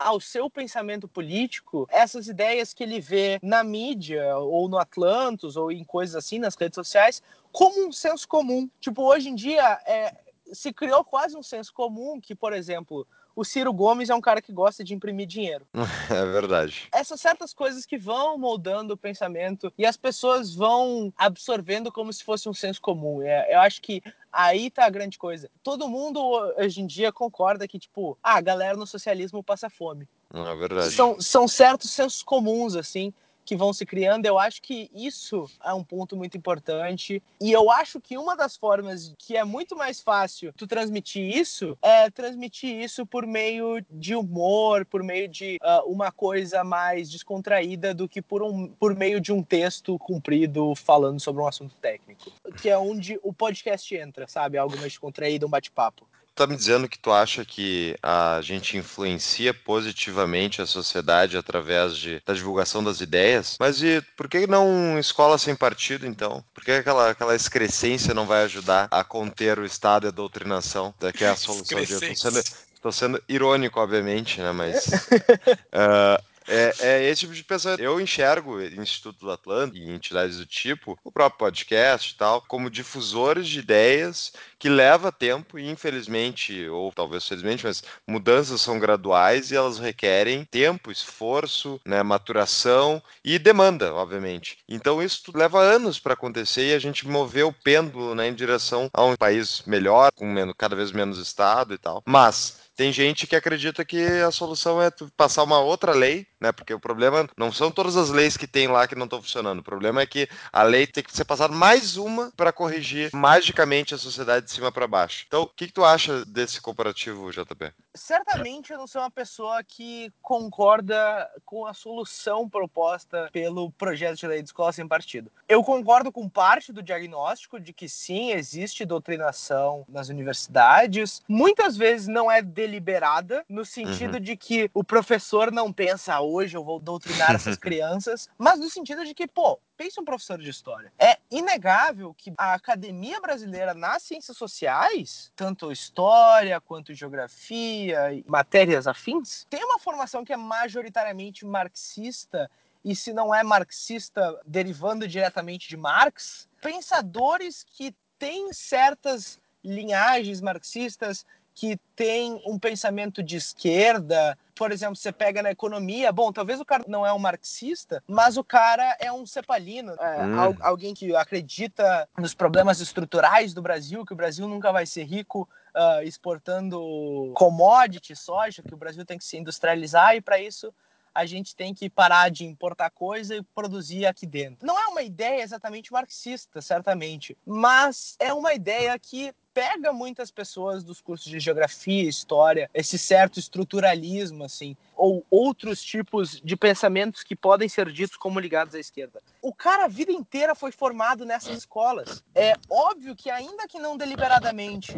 ao 0.00 0.18
seu 0.18 0.48
pensamento 0.48 1.06
político 1.06 1.86
essas 1.90 2.26
ideias 2.26 2.72
que 2.72 2.82
ele 2.82 3.00
vê 3.00 3.38
na 3.42 3.62
mídia 3.62 4.34
ou 4.38 4.66
no 4.66 4.78
Atlantos 4.78 5.56
ou 5.56 5.70
em 5.70 5.84
coisas 5.84 6.16
assim 6.16 6.38
nas 6.38 6.56
redes 6.56 6.74
sociais 6.74 7.22
como 7.52 7.86
um 7.86 7.92
senso 7.92 8.26
comum. 8.26 8.68
Tipo, 8.80 9.02
hoje 9.02 9.28
em 9.28 9.34
dia 9.34 9.78
é, 9.86 10.16
se 10.52 10.72
criou 10.72 11.04
quase 11.04 11.36
um 11.36 11.42
senso 11.42 11.72
comum 11.74 12.18
que, 12.18 12.34
por 12.34 12.54
exemplo, 12.54 13.06
o 13.40 13.44
Ciro 13.44 13.72
Gomes 13.72 14.10
é 14.10 14.14
um 14.14 14.20
cara 14.20 14.42
que 14.42 14.52
gosta 14.52 14.84
de 14.84 14.92
imprimir 14.92 15.26
dinheiro. 15.26 15.66
É 16.10 16.24
verdade. 16.26 16.88
Essas 16.92 17.20
certas 17.20 17.54
coisas 17.54 17.86
que 17.86 17.96
vão 17.96 18.36
moldando 18.36 18.94
o 18.94 18.96
pensamento 18.96 19.72
e 19.78 19.86
as 19.86 19.96
pessoas 19.96 20.54
vão 20.54 21.12
absorvendo 21.16 21.90
como 21.90 22.12
se 22.12 22.22
fosse 22.22 22.48
um 22.48 22.52
senso 22.52 22.80
comum. 22.82 23.22
É, 23.22 23.54
eu 23.54 23.60
acho 23.60 23.80
que 23.80 24.02
aí 24.30 24.70
tá 24.70 24.84
a 24.84 24.90
grande 24.90 25.16
coisa. 25.16 25.48
Todo 25.62 25.88
mundo 25.88 26.20
hoje 26.58 26.80
em 26.80 26.86
dia 26.86 27.12
concorda 27.12 27.66
que, 27.66 27.78
tipo, 27.78 28.18
ah, 28.22 28.34
a 28.34 28.40
galera 28.40 28.76
no 28.76 28.86
socialismo 28.86 29.42
passa 29.42 29.70
fome. 29.70 30.06
É 30.34 30.54
verdade. 30.56 30.90
São, 30.90 31.20
são 31.20 31.48
certos 31.48 31.90
sensos 31.90 32.22
comuns, 32.22 32.74
assim, 32.74 33.14
que 33.44 33.56
vão 33.56 33.72
se 33.72 33.84
criando. 33.84 34.26
Eu 34.26 34.38
acho 34.38 34.62
que 34.62 34.90
isso 34.94 35.50
é 35.64 35.72
um 35.72 35.84
ponto 35.84 36.16
muito 36.16 36.36
importante. 36.36 37.22
E 37.40 37.52
eu 37.52 37.70
acho 37.70 38.00
que 38.00 38.16
uma 38.16 38.36
das 38.36 38.56
formas 38.56 39.14
que 39.18 39.36
é 39.36 39.44
muito 39.44 39.76
mais 39.76 40.00
fácil 40.00 40.52
tu 40.56 40.66
transmitir 40.66 41.36
isso 41.36 41.76
é 41.82 42.10
transmitir 42.10 42.80
isso 42.80 43.06
por 43.06 43.26
meio 43.26 43.84
de 43.90 44.14
humor, 44.14 44.84
por 44.84 45.02
meio 45.02 45.28
de 45.28 45.58
uh, 45.62 45.90
uma 45.90 46.12
coisa 46.12 46.62
mais 46.64 47.10
descontraída 47.10 47.94
do 47.94 48.08
que 48.08 48.22
por, 48.22 48.42
um, 48.42 48.68
por 48.68 48.94
meio 48.94 49.20
de 49.20 49.32
um 49.32 49.42
texto 49.42 49.98
comprido 49.98 50.74
falando 50.74 51.20
sobre 51.20 51.42
um 51.42 51.46
assunto 51.46 51.74
técnico. 51.76 52.32
Que 52.60 52.68
é 52.68 52.78
onde 52.78 53.18
o 53.22 53.32
podcast 53.32 53.94
entra, 53.94 54.26
sabe? 54.28 54.58
Algo 54.58 54.76
mais 54.76 54.92
descontraído, 54.92 55.46
um 55.46 55.50
bate-papo 55.50 56.09
tá 56.40 56.46
me 56.46 56.56
dizendo 56.56 56.88
que 56.88 56.98
tu 56.98 57.12
acha 57.12 57.44
que 57.44 57.94
a 58.02 58.40
gente 58.42 58.78
influencia 58.78 59.52
positivamente 59.52 60.62
a 60.62 60.66
sociedade 60.66 61.36
através 61.36 61.94
de, 61.94 62.22
da 62.24 62.32
divulgação 62.32 62.82
das 62.82 63.02
ideias, 63.02 63.56
mas 63.60 63.82
e 63.82 64.02
por 64.16 64.26
que 64.26 64.46
não 64.46 64.98
escola 64.98 65.36
sem 65.36 65.54
partido, 65.54 66.06
então? 66.06 66.42
Por 66.54 66.64
que 66.64 66.72
aquela, 66.72 67.10
aquela 67.10 67.34
excrescência 67.34 68.14
não 68.14 68.26
vai 68.26 68.44
ajudar 68.44 68.88
a 68.90 69.04
conter 69.04 69.58
o 69.58 69.66
Estado 69.66 70.06
e 70.06 70.08
a 70.08 70.12
doutrinação? 70.12 70.94
Que 71.14 71.24
é 71.24 71.28
a 71.28 71.36
solução 71.36 71.78
de... 71.78 71.92
Estou 71.92 72.14
sendo, 72.14 72.42
tô 72.80 72.92
sendo 72.92 73.22
irônico, 73.28 73.78
obviamente, 73.78 74.40
né? 74.40 74.50
Mas... 74.52 74.86
uh, 74.86 76.22
É, 76.50 76.74
é, 76.80 77.08
esse 77.08 77.20
tipo 77.20 77.34
de 77.34 77.44
pensamento. 77.44 77.80
Eu 77.80 78.00
enxergo 78.00 78.60
Instituto 78.60 79.20
do 79.20 79.30
Atlântico 79.30 79.78
e 79.78 79.90
entidades 79.90 80.38
do 80.38 80.46
tipo, 80.46 80.98
o 81.04 81.12
próprio 81.12 81.38
podcast 81.38 82.12
e 82.12 82.16
tal, 82.16 82.42
como 82.42 82.68
difusores 82.68 83.48
de 83.48 83.60
ideias 83.60 84.32
que 84.58 84.68
leva 84.68 85.12
tempo 85.12 85.58
e 85.58 85.70
infelizmente, 85.70 86.68
ou 86.68 86.92
talvez 86.92 87.26
felizmente, 87.26 87.64
mas 87.64 87.82
mudanças 88.06 88.60
são 88.60 88.78
graduais 88.78 89.50
e 89.50 89.56
elas 89.56 89.78
requerem 89.78 90.44
tempo, 90.44 90.90
esforço, 90.90 91.80
né, 91.86 92.02
maturação 92.02 93.02
e 93.24 93.38
demanda, 93.38 93.94
obviamente. 93.94 94.58
Então 94.68 95.02
isso 95.02 95.22
leva 95.34 95.60
anos 95.60 95.98
para 95.98 96.14
acontecer 96.14 96.70
e 96.70 96.74
a 96.74 96.78
gente 96.78 97.06
mover 97.06 97.44
o 97.44 97.52
pêndulo 97.52 98.14
né, 98.14 98.28
em 98.28 98.34
direção 98.34 98.90
a 98.92 99.04
um 99.04 99.16
país 99.16 99.62
melhor, 99.66 100.10
com 100.12 100.26
menos, 100.26 100.54
cada 100.58 100.74
vez 100.74 100.90
menos 100.90 101.18
Estado 101.18 101.74
e 101.74 101.78
tal. 101.78 102.02
Mas 102.06 102.58
tem 102.76 102.92
gente 102.92 103.26
que 103.26 103.36
acredita 103.36 103.84
que 103.84 104.02
a 104.20 104.30
solução 104.30 104.80
é 104.80 104.90
passar 105.16 105.42
uma 105.42 105.60
outra 105.60 105.92
lei, 105.92 106.26
né? 106.40 106.52
Porque 106.52 106.72
o 106.72 106.80
problema 106.80 107.28
não 107.36 107.52
são 107.52 107.70
todas 107.70 107.96
as 107.96 108.10
leis 108.10 108.36
que 108.36 108.46
tem 108.46 108.66
lá 108.66 108.86
que 108.88 108.94
não 108.94 109.04
estão 109.04 109.22
funcionando. 109.22 109.60
O 109.60 109.64
problema 109.64 110.00
é 110.00 110.06
que 110.06 110.28
a 110.52 110.62
lei 110.62 110.86
tem 110.86 111.04
que 111.04 111.14
ser 111.14 111.24
passada 111.24 111.54
mais 111.54 111.96
uma 111.96 112.32
para 112.36 112.52
corrigir 112.52 113.10
magicamente 113.12 113.94
a 113.94 113.98
sociedade 113.98 114.46
de 114.46 114.52
cima 114.52 114.72
para 114.72 114.86
baixo. 114.86 115.24
Então, 115.26 115.42
o 115.42 115.46
que, 115.46 115.66
que 115.66 115.72
tu 115.72 115.84
acha 115.84 116.24
desse 116.24 116.60
comparativo, 116.60 117.30
JP? 117.30 117.72
Certamente 117.94 118.72
eu 118.72 118.78
não 118.78 118.86
sou 118.86 119.02
uma 119.02 119.10
pessoa 119.10 119.62
que 119.62 120.12
concorda 120.22 121.28
com 121.44 121.66
a 121.66 121.74
solução 121.74 122.48
proposta 122.48 123.28
pelo 123.32 123.70
projeto 123.72 124.18
de 124.18 124.26
lei 124.26 124.42
de 124.42 124.48
escola 124.48 124.72
sem 124.72 124.86
partido. 124.86 125.30
Eu 125.48 125.62
concordo 125.64 126.12
com 126.12 126.28
parte 126.28 126.72
do 126.72 126.82
diagnóstico 126.82 127.58
de 127.58 127.72
que 127.72 127.88
sim, 127.88 128.30
existe 128.30 128.84
doutrinação 128.84 129.84
nas 129.88 130.08
universidades. 130.08 131.22
Muitas 131.28 131.76
vezes 131.76 132.06
não 132.06 132.30
é 132.30 132.40
deliberada, 132.40 133.44
no 133.48 133.64
sentido 133.64 134.14
uhum. 134.14 134.20
de 134.20 134.36
que 134.36 134.70
o 134.72 134.84
professor 134.84 135.50
não 135.50 135.72
pensa, 135.72 136.20
hoje 136.30 136.56
eu 136.56 136.64
vou 136.64 136.78
doutrinar 136.78 137.34
essas 137.34 137.56
crianças, 137.58 138.28
mas 138.38 138.58
no 138.58 138.70
sentido 138.70 139.04
de 139.04 139.14
que, 139.14 139.26
pô, 139.26 139.58
pensa 139.76 140.00
um 140.00 140.04
professor 140.04 140.38
de 140.38 140.48
história. 140.48 140.92
É 140.98 141.18
inegável 141.30 142.14
que 142.14 142.32
a 142.36 142.54
academia 142.54 143.20
brasileira 143.20 143.74
nas 143.74 144.02
ciências 144.02 144.36
sociais, 144.36 145.32
tanto 145.34 145.72
história 145.72 146.60
quanto 146.60 146.94
geografia 146.94 148.12
e 148.12 148.24
matérias 148.26 148.86
afins, 148.86 149.46
tem 149.48 149.64
uma 149.64 149.78
formação 149.78 150.24
que 150.24 150.32
é 150.32 150.36
majoritariamente 150.36 151.44
marxista 151.44 152.50
e 152.84 152.96
se 152.96 153.12
não 153.12 153.34
é 153.34 153.42
marxista 153.42 154.40
derivando 154.46 155.06
diretamente 155.06 155.68
de 155.68 155.76
Marx, 155.76 156.48
pensadores 156.62 157.64
que 157.64 157.94
têm 158.18 158.52
certas 158.52 159.38
linhagens 159.62 160.40
marxistas, 160.40 161.26
que 161.54 161.78
têm 161.94 162.40
um 162.46 162.58
pensamento 162.58 163.22
de 163.22 163.36
esquerda. 163.36 164.36
Por 164.54 164.72
exemplo, 164.72 164.96
você 164.96 165.12
pega 165.12 165.42
na 165.42 165.50
economia, 165.50 166.12
bom, 166.12 166.32
talvez 166.32 166.60
o 166.60 166.64
cara 166.64 166.84
não 166.86 167.06
é 167.06 167.12
um 167.12 167.18
marxista, 167.18 168.02
mas 168.06 168.36
o 168.36 168.44
cara 168.44 168.96
é 169.00 169.10
um 169.12 169.26
cepalino, 169.26 169.92
é, 169.92 170.24
hum. 170.24 170.56
alguém 170.60 170.94
que 170.94 171.14
acredita 171.14 172.08
nos 172.18 172.34
problemas 172.34 172.80
estruturais 172.80 173.54
do 173.54 173.62
Brasil, 173.62 174.04
que 174.04 174.12
o 174.12 174.16
Brasil 174.16 174.46
nunca 174.46 174.72
vai 174.72 174.86
ser 174.86 175.04
rico 175.04 175.48
uh, 175.74 176.02
exportando 176.02 177.32
commodity, 177.34 178.14
soja, 178.14 178.62
que 178.62 178.74
o 178.74 178.78
Brasil 178.78 179.04
tem 179.04 179.18
que 179.18 179.24
se 179.24 179.36
industrializar 179.36 180.16
e 180.16 180.20
para 180.20 180.38
isso 180.38 180.72
a 181.14 181.26
gente 181.26 181.56
tem 181.56 181.74
que 181.74 181.90
parar 181.90 182.30
de 182.30 182.44
importar 182.44 182.90
coisa 182.90 183.34
e 183.36 183.42
produzir 183.42 184.06
aqui 184.06 184.26
dentro. 184.26 184.66
Não 184.66 184.78
é 184.78 184.86
uma 184.86 185.02
ideia 185.02 185.42
exatamente 185.42 185.92
marxista, 185.92 186.62
certamente, 186.62 187.36
mas 187.44 188.16
é 188.18 188.32
uma 188.32 188.54
ideia 188.54 188.96
que 188.98 189.34
pega 189.52 189.92
muitas 189.92 190.30
pessoas 190.30 190.84
dos 190.84 191.00
cursos 191.00 191.30
de 191.30 191.40
geografia, 191.40 192.08
história, 192.08 192.70
esse 192.72 192.98
certo 192.98 193.38
estruturalismo, 193.38 194.44
assim, 194.44 194.76
ou 194.96 195.24
outros 195.30 195.82
tipos 195.82 196.40
de 196.42 196.56
pensamentos 196.56 197.22
que 197.22 197.34
podem 197.34 197.68
ser 197.68 197.90
ditos 197.90 198.16
como 198.16 198.40
ligados 198.40 198.74
à 198.74 198.78
esquerda. 198.78 199.22
O 199.42 199.54
cara 199.54 199.84
a 199.84 199.88
vida 199.88 200.12
inteira 200.12 200.54
foi 200.54 200.72
formado 200.72 201.24
nessas 201.24 201.58
escolas. 201.58 202.24
É 202.34 202.54
óbvio 202.68 203.16
que, 203.16 203.30
ainda 203.30 203.66
que 203.66 203.78
não 203.78 203.96
deliberadamente, 203.96 204.96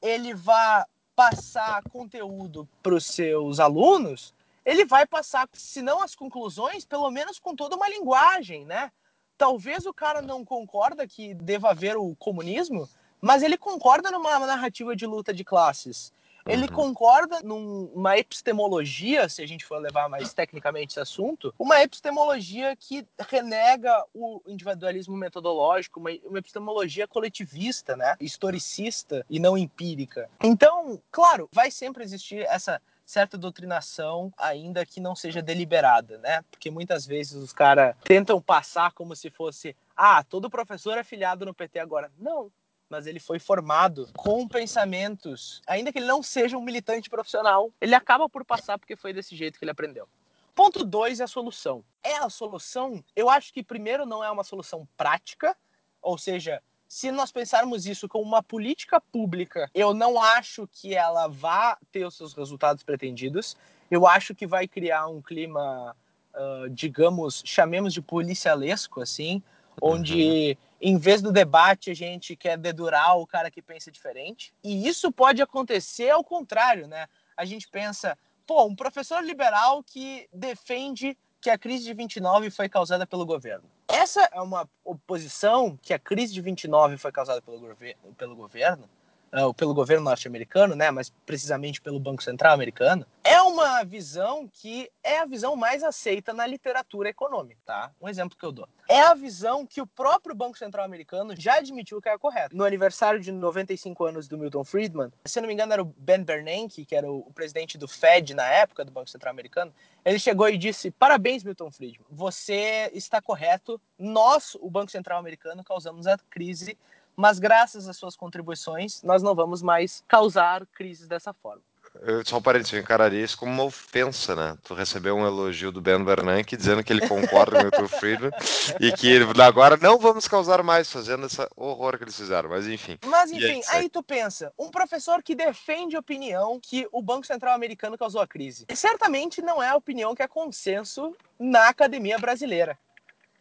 ele 0.00 0.34
vá 0.34 0.86
passar 1.16 1.82
conteúdo 1.90 2.68
para 2.82 2.94
os 2.94 3.04
seus 3.04 3.58
alunos, 3.58 4.32
ele 4.64 4.84
vai 4.84 5.06
passar, 5.06 5.48
se 5.52 5.82
não 5.82 6.02
as 6.02 6.14
conclusões, 6.14 6.84
pelo 6.84 7.10
menos 7.10 7.38
com 7.38 7.56
toda 7.56 7.74
uma 7.74 7.88
linguagem, 7.88 8.64
né? 8.64 8.92
Talvez 9.36 9.86
o 9.86 9.94
cara 9.94 10.20
não 10.20 10.44
concorda 10.44 11.06
que 11.06 11.34
deva 11.34 11.70
haver 11.70 11.96
o 11.96 12.14
comunismo, 12.16 12.88
mas 13.20 13.42
ele 13.42 13.56
concorda 13.56 14.10
numa 14.10 14.38
narrativa 14.40 14.94
de 14.94 15.06
luta 15.06 15.32
de 15.32 15.44
classes. 15.44 16.12
Ele 16.48 16.62
uhum. 16.62 16.68
concorda 16.68 17.40
numa 17.42 18.16
epistemologia, 18.16 19.28
se 19.28 19.42
a 19.42 19.46
gente 19.46 19.66
for 19.66 19.78
levar 19.78 20.08
mais 20.08 20.32
tecnicamente 20.32 20.92
esse 20.92 21.00
assunto, 21.00 21.54
uma 21.58 21.82
epistemologia 21.82 22.74
que 22.74 23.06
renega 23.28 24.02
o 24.14 24.40
individualismo 24.46 25.14
metodológico, 25.14 26.00
uma, 26.00 26.10
uma 26.24 26.38
epistemologia 26.38 27.06
coletivista, 27.06 27.96
né? 27.96 28.16
historicista 28.18 29.26
e 29.28 29.38
não 29.38 29.58
empírica. 29.58 30.30
Então, 30.42 30.98
claro, 31.10 31.48
vai 31.52 31.70
sempre 31.70 32.02
existir 32.02 32.40
essa 32.48 32.80
certa 33.04 33.38
doutrinação, 33.38 34.32
ainda 34.36 34.84
que 34.84 35.00
não 35.00 35.16
seja 35.16 35.40
deliberada, 35.40 36.18
né? 36.18 36.44
Porque 36.50 36.70
muitas 36.70 37.06
vezes 37.06 37.32
os 37.32 37.54
caras 37.54 37.96
tentam 38.04 38.38
passar 38.38 38.92
como 38.92 39.16
se 39.16 39.30
fosse, 39.30 39.74
ah, 39.96 40.22
todo 40.22 40.50
professor 40.50 40.98
é 40.98 41.02
filiado 41.02 41.46
no 41.46 41.54
PT 41.54 41.78
agora. 41.78 42.12
Não, 42.18 42.52
mas 42.88 43.06
ele 43.06 43.20
foi 43.20 43.38
formado 43.38 44.08
com 44.16 44.48
pensamentos, 44.48 45.62
ainda 45.66 45.92
que 45.92 45.98
ele 45.98 46.06
não 46.06 46.22
seja 46.22 46.56
um 46.56 46.62
militante 46.62 47.10
profissional, 47.10 47.70
ele 47.80 47.94
acaba 47.94 48.28
por 48.28 48.44
passar 48.44 48.78
porque 48.78 48.96
foi 48.96 49.12
desse 49.12 49.36
jeito 49.36 49.58
que 49.58 49.64
ele 49.64 49.70
aprendeu. 49.70 50.08
Ponto 50.54 50.84
2 50.84 51.20
é 51.20 51.24
a 51.24 51.28
solução. 51.28 51.84
É 52.02 52.16
a 52.16 52.28
solução, 52.28 53.04
eu 53.14 53.28
acho 53.28 53.52
que 53.52 53.62
primeiro 53.62 54.06
não 54.06 54.24
é 54.24 54.30
uma 54.30 54.42
solução 54.42 54.88
prática, 54.96 55.56
ou 56.00 56.16
seja, 56.16 56.62
se 56.88 57.12
nós 57.12 57.30
pensarmos 57.30 57.86
isso 57.86 58.08
como 58.08 58.24
uma 58.24 58.42
política 58.42 59.00
pública, 59.00 59.70
eu 59.74 59.92
não 59.92 60.20
acho 60.20 60.66
que 60.66 60.94
ela 60.94 61.28
vá 61.28 61.76
ter 61.92 62.06
os 62.06 62.16
seus 62.16 62.32
resultados 62.32 62.82
pretendidos. 62.82 63.56
Eu 63.90 64.06
acho 64.06 64.34
que 64.34 64.46
vai 64.46 64.66
criar 64.66 65.06
um 65.06 65.20
clima, 65.20 65.94
uh, 66.34 66.70
digamos, 66.70 67.42
chamemos 67.44 67.92
de 67.92 68.00
policialesco, 68.00 69.02
assim, 69.02 69.42
onde 69.82 70.56
uhum. 70.58 70.67
Em 70.80 70.96
vez 70.96 71.20
do 71.20 71.32
debate 71.32 71.90
a 71.90 71.94
gente 71.94 72.36
quer 72.36 72.56
dedurar 72.56 73.18
o 73.18 73.26
cara 73.26 73.50
que 73.50 73.60
pensa 73.62 73.90
diferente. 73.90 74.52
E 74.62 74.86
isso 74.86 75.10
pode 75.10 75.42
acontecer 75.42 76.10
ao 76.10 76.22
contrário, 76.22 76.86
né? 76.86 77.06
A 77.36 77.44
gente 77.44 77.68
pensa, 77.68 78.16
pô, 78.46 78.64
um 78.64 78.74
professor 78.74 79.22
liberal 79.22 79.82
que 79.82 80.28
defende 80.32 81.16
que 81.40 81.50
a 81.50 81.58
crise 81.58 81.84
de 81.84 81.94
29 81.94 82.50
foi 82.50 82.68
causada 82.68 83.06
pelo 83.06 83.24
governo. 83.24 83.64
Essa 83.86 84.28
é 84.32 84.40
uma 84.40 84.68
oposição 84.84 85.78
que 85.80 85.94
a 85.94 85.98
crise 85.98 86.32
de 86.32 86.40
29 86.40 86.96
foi 86.96 87.10
causada 87.10 87.40
pelo, 87.40 87.76
pelo 88.16 88.36
governo, 88.36 88.88
uh, 89.32 89.52
pelo 89.54 89.74
governo 89.74 90.04
norte-americano, 90.04 90.74
né, 90.74 90.90
mas 90.90 91.10
precisamente 91.24 91.80
pelo 91.80 92.00
Banco 92.00 92.22
Central 92.22 92.54
americano, 92.54 93.06
é 93.24 93.40
uma 93.42 93.84
visão 93.84 94.48
que 94.52 94.90
é 95.02 95.18
a 95.18 95.26
visão 95.26 95.54
mais 95.54 95.82
aceita 95.82 96.32
na 96.32 96.46
literatura 96.46 97.08
econômica, 97.10 97.60
tá? 97.64 97.90
Um 98.00 98.08
exemplo 98.08 98.38
que 98.38 98.44
eu 98.44 98.52
dou. 98.52 98.68
É 98.88 99.02
a 99.02 99.14
visão 99.14 99.66
que 99.66 99.82
o 99.82 99.86
próprio 99.86 100.34
Banco 100.34 100.56
Central 100.56 100.84
americano 100.84 101.34
já 101.36 101.56
admitiu 101.56 102.00
que 102.00 102.08
é 102.08 102.16
correta. 102.16 102.56
No 102.56 102.64
aniversário 102.64 103.20
de 103.20 103.30
95 103.30 104.04
anos 104.04 104.28
do 104.28 104.38
Milton 104.38 104.64
Friedman, 104.64 105.12
se 105.26 105.40
não 105.40 105.46
me 105.46 105.52
engano 105.52 105.72
era 105.72 105.82
o 105.82 105.94
Ben 105.98 106.22
Bernanke, 106.22 106.86
que 106.86 106.96
era 106.96 107.10
o 107.10 107.30
presidente 107.34 107.76
do 107.76 107.86
Fed 107.86 108.32
na 108.32 108.48
época 108.48 108.84
do 108.84 108.90
Banco 108.90 109.10
Central 109.10 109.30
americano, 109.30 109.74
ele 110.04 110.18
chegou 110.18 110.48
e 110.48 110.56
disse: 110.56 110.90
"Parabéns, 110.90 111.44
Milton 111.44 111.70
Friedman. 111.70 112.06
Você 112.10 112.90
está 112.94 113.20
correto. 113.20 113.80
Nós, 113.98 114.54
o 114.54 114.70
Banco 114.70 114.90
Central 114.90 115.18
americano, 115.18 115.62
causamos 115.62 116.06
a 116.06 116.16
crise 116.30 116.78
mas 117.18 117.40
graças 117.40 117.88
às 117.88 117.96
suas 117.96 118.14
contribuições, 118.14 119.02
nós 119.02 119.24
não 119.24 119.34
vamos 119.34 119.60
mais 119.60 120.04
causar 120.06 120.64
crises 120.66 121.08
dessa 121.08 121.32
forma. 121.32 121.60
Eu, 122.02 122.24
só 122.24 122.36
um 122.36 122.42
parênteses, 122.42 122.74
eu 122.74 122.80
encararia 122.80 123.24
isso 123.24 123.36
como 123.36 123.50
uma 123.50 123.64
ofensa, 123.64 124.36
né? 124.36 124.56
Tu 124.62 124.72
recebeu 124.72 125.16
um 125.16 125.26
elogio 125.26 125.72
do 125.72 125.80
Ben 125.80 126.04
Bernanke 126.04 126.56
dizendo 126.56 126.84
que 126.84 126.92
ele 126.92 127.08
concorda 127.08 127.56
com 127.56 127.58
o 127.58 127.62
Milton 127.62 127.88
Friedman 127.88 128.30
e 128.78 128.92
que 128.92 129.18
agora 129.42 129.76
não 129.76 129.98
vamos 129.98 130.28
causar 130.28 130.62
mais 130.62 130.92
fazendo 130.92 131.26
esse 131.26 131.44
horror 131.56 131.98
que 131.98 132.04
eles 132.04 132.16
fizeram, 132.16 132.50
mas 132.50 132.68
enfim. 132.68 132.96
Mas 133.04 133.32
enfim, 133.32 133.62
aí, 133.68 133.80
aí 133.80 133.88
tu 133.88 134.00
pensa, 134.00 134.52
um 134.56 134.70
professor 134.70 135.20
que 135.20 135.34
defende 135.34 135.96
a 135.96 136.00
opinião 136.00 136.60
que 136.62 136.86
o 136.92 137.02
Banco 137.02 137.26
Central 137.26 137.52
americano 137.52 137.98
causou 137.98 138.20
a 138.20 138.28
crise. 138.28 138.64
Certamente 138.72 139.42
não 139.42 139.60
é 139.60 139.70
a 139.70 139.76
opinião 139.76 140.14
que 140.14 140.22
é 140.22 140.28
consenso 140.28 141.16
na 141.36 141.68
academia 141.68 142.18
brasileira 142.18 142.78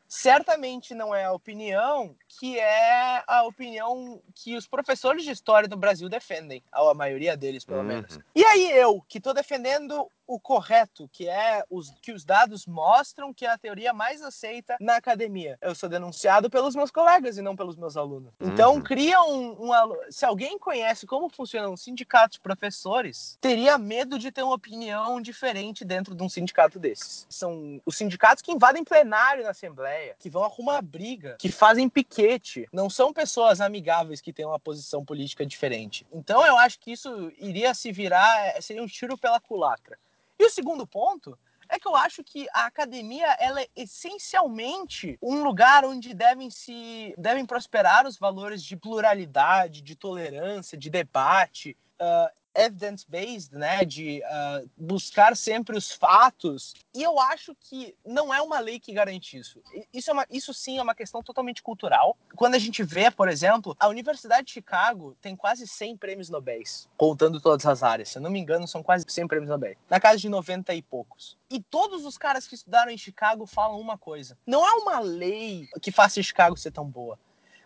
certamente 0.07 0.95
não 0.95 1.13
é 1.13 1.25
a 1.25 1.33
opinião 1.33 2.15
que 2.27 2.59
é 2.59 3.23
a 3.25 3.43
opinião 3.43 4.21
que 4.35 4.55
os 4.55 4.67
professores 4.67 5.23
de 5.23 5.31
história 5.31 5.67
do 5.67 5.77
Brasil 5.77 6.09
defendem, 6.09 6.63
a 6.71 6.93
maioria 6.93 7.35
deles, 7.35 7.65
pelo 7.65 7.79
uhum. 7.79 7.85
menos. 7.85 8.19
E 8.35 8.43
aí 8.43 8.71
eu, 8.71 9.03
que 9.07 9.17
estou 9.17 9.33
defendendo 9.33 10.09
o 10.27 10.37
correto, 10.37 11.09
que 11.11 11.29
é 11.29 11.63
os 11.69 11.89
que 12.01 12.11
os 12.11 12.25
dados 12.25 12.67
mostram 12.67 13.33
que 13.33 13.45
é 13.45 13.49
a 13.49 13.57
teoria 13.57 13.93
mais 13.93 14.21
aceita 14.21 14.75
na 14.79 14.97
academia. 14.97 15.57
Eu 15.61 15.73
sou 15.73 15.87
denunciado 15.87 16.49
pelos 16.49 16.75
meus 16.75 16.91
colegas 16.91 17.37
e 17.37 17.41
não 17.41 17.55
pelos 17.55 17.77
meus 17.77 17.95
alunos. 17.95 18.33
Então 18.41 18.75
uhum. 18.75 18.83
cria 18.83 19.21
um, 19.23 19.71
um 19.71 19.71
se 20.09 20.25
alguém 20.25 20.59
conhece 20.59 21.07
como 21.07 21.29
funcionam 21.29 21.71
um 21.71 21.77
sindicatos 21.77 22.35
de 22.35 22.41
professores, 22.41 23.37
teria 23.39 23.77
medo 23.77 24.19
de 24.19 24.31
ter 24.31 24.43
uma 24.43 24.55
opinião 24.55 25.21
diferente 25.21 25.85
dentro 25.85 26.13
de 26.13 26.21
um 26.21 26.27
sindicato 26.27 26.77
desses. 26.77 27.25
São 27.29 27.81
os 27.85 27.95
sindicatos 27.95 28.41
que 28.41 28.51
invadem 28.51 28.83
plenário 28.83 29.45
na 29.45 29.51
assembleia, 29.51 30.15
que 30.19 30.29
vão 30.29 30.43
arrumar 30.43 30.81
briga, 30.81 31.37
que 31.39 31.49
fazem 31.49 31.87
piquete. 32.17 32.67
Não 32.73 32.89
são 32.89 33.13
pessoas 33.13 33.61
amigáveis 33.61 34.19
que 34.19 34.33
têm 34.33 34.45
uma 34.45 34.59
posição 34.59 35.05
política 35.05 35.45
diferente. 35.45 36.05
Então 36.11 36.45
eu 36.45 36.57
acho 36.57 36.79
que 36.79 36.91
isso 36.91 37.31
iria 37.37 37.73
se 37.73 37.91
virar, 37.91 38.59
seria 38.61 38.81
um 38.81 38.87
tiro 38.87 39.17
pela 39.17 39.39
culatra. 39.39 39.97
E 40.39 40.45
o 40.45 40.49
segundo 40.49 40.85
ponto 40.87 41.37
é 41.69 41.77
que 41.77 41.87
eu 41.87 41.95
acho 41.95 42.23
que 42.23 42.47
a 42.53 42.65
academia 42.65 43.35
ela 43.39 43.61
é 43.61 43.67
essencialmente 43.75 45.17
um 45.21 45.43
lugar 45.43 45.85
onde 45.85 46.13
devem 46.13 46.49
se 46.49 47.13
devem 47.17 47.45
prosperar 47.45 48.07
os 48.07 48.17
valores 48.17 48.63
de 48.63 48.75
pluralidade, 48.75 49.81
de 49.81 49.95
tolerância, 49.95 50.77
de 50.77 50.89
debate. 50.89 51.77
Uh, 51.99 52.29
evidence-based, 52.57 53.55
né, 53.55 53.85
de 53.85 54.21
uh, 54.23 54.69
buscar 54.75 55.37
sempre 55.37 55.77
os 55.77 55.91
fatos. 55.91 56.73
E 56.93 57.03
eu 57.03 57.19
acho 57.19 57.55
que 57.55 57.95
não 58.03 58.33
é 58.33 58.41
uma 58.41 58.59
lei 58.59 58.79
que 58.79 58.91
garante 58.91 59.37
isso. 59.37 59.61
Isso, 59.93 60.09
é 60.09 60.13
uma, 60.13 60.25
isso 60.29 60.53
sim 60.53 60.79
é 60.79 60.81
uma 60.81 60.95
questão 60.95 61.21
totalmente 61.21 61.61
cultural. 61.61 62.17
Quando 62.35 62.55
a 62.55 62.59
gente 62.59 62.81
vê, 62.83 63.11
por 63.11 63.29
exemplo, 63.29 63.75
a 63.79 63.87
Universidade 63.87 64.47
de 64.47 64.53
Chicago 64.53 65.15
tem 65.21 65.35
quase 65.35 65.67
100 65.67 65.97
prêmios 65.97 66.29
Nobel, 66.29 66.57
contando 66.97 67.39
todas 67.39 67.65
as 67.65 67.83
áreas. 67.83 68.09
Se 68.09 68.17
eu 68.17 68.21
não 68.21 68.31
me 68.31 68.39
engano, 68.39 68.67
são 68.67 68.81
quase 68.81 69.05
100 69.07 69.27
prêmios 69.27 69.49
Nobel. 69.49 69.75
Na 69.89 69.99
casa 69.99 70.17
de 70.17 70.27
90 70.27 70.73
e 70.73 70.81
poucos. 70.81 71.37
E 71.49 71.61
todos 71.61 72.05
os 72.05 72.17
caras 72.17 72.47
que 72.47 72.55
estudaram 72.55 72.91
em 72.91 72.97
Chicago 72.97 73.45
falam 73.45 73.79
uma 73.79 73.97
coisa: 73.97 74.37
não 74.45 74.67
é 74.67 74.71
uma 74.73 74.99
lei 74.99 75.67
que 75.81 75.91
faça 75.91 76.21
Chicago 76.23 76.57
ser 76.57 76.71
tão 76.71 76.85
boa, 76.85 77.19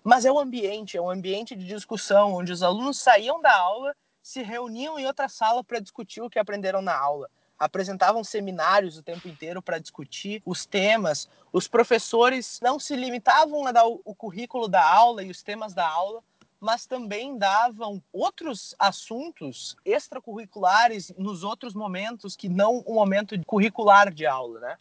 mas 0.03 0.25
é 0.25 0.31
o 0.31 0.39
ambiente, 0.39 0.97
é 0.97 1.01
um 1.01 1.09
ambiente 1.09 1.55
de 1.55 1.65
discussão 1.65 2.33
onde 2.33 2.51
os 2.51 2.63
alunos 2.63 2.97
saíam 2.97 3.41
da 3.41 3.55
aula, 3.55 3.95
se 4.21 4.41
reuniam 4.41 4.99
em 4.99 5.05
outra 5.05 5.27
sala 5.27 5.63
para 5.63 5.79
discutir 5.79 6.21
o 6.21 6.29
que 6.29 6.39
aprenderam 6.39 6.81
na 6.81 6.97
aula. 6.97 7.29
Apresentavam 7.57 8.23
seminários 8.23 8.97
o 8.97 9.03
tempo 9.03 9.27
inteiro 9.27 9.61
para 9.61 9.79
discutir 9.79 10.41
os 10.45 10.65
temas. 10.65 11.29
Os 11.53 11.67
professores 11.67 12.59
não 12.61 12.79
se 12.79 12.95
limitavam 12.95 13.67
a 13.67 13.71
dar 13.71 13.85
o 13.85 14.15
currículo 14.15 14.67
da 14.67 14.83
aula 14.83 15.23
e 15.23 15.29
os 15.29 15.43
temas 15.43 15.73
da 15.73 15.87
aula, 15.87 16.23
mas 16.59 16.85
também 16.85 17.37
davam 17.37 18.01
outros 18.13 18.75
assuntos 18.77 19.75
extracurriculares 19.83 21.11
nos 21.17 21.43
outros 21.43 21.73
momentos 21.73 22.35
que 22.35 22.47
não 22.47 22.79
o 22.85 22.93
momento 22.93 23.35
curricular 23.45 24.13
de 24.13 24.27
aula, 24.27 24.59
né? 24.59 24.77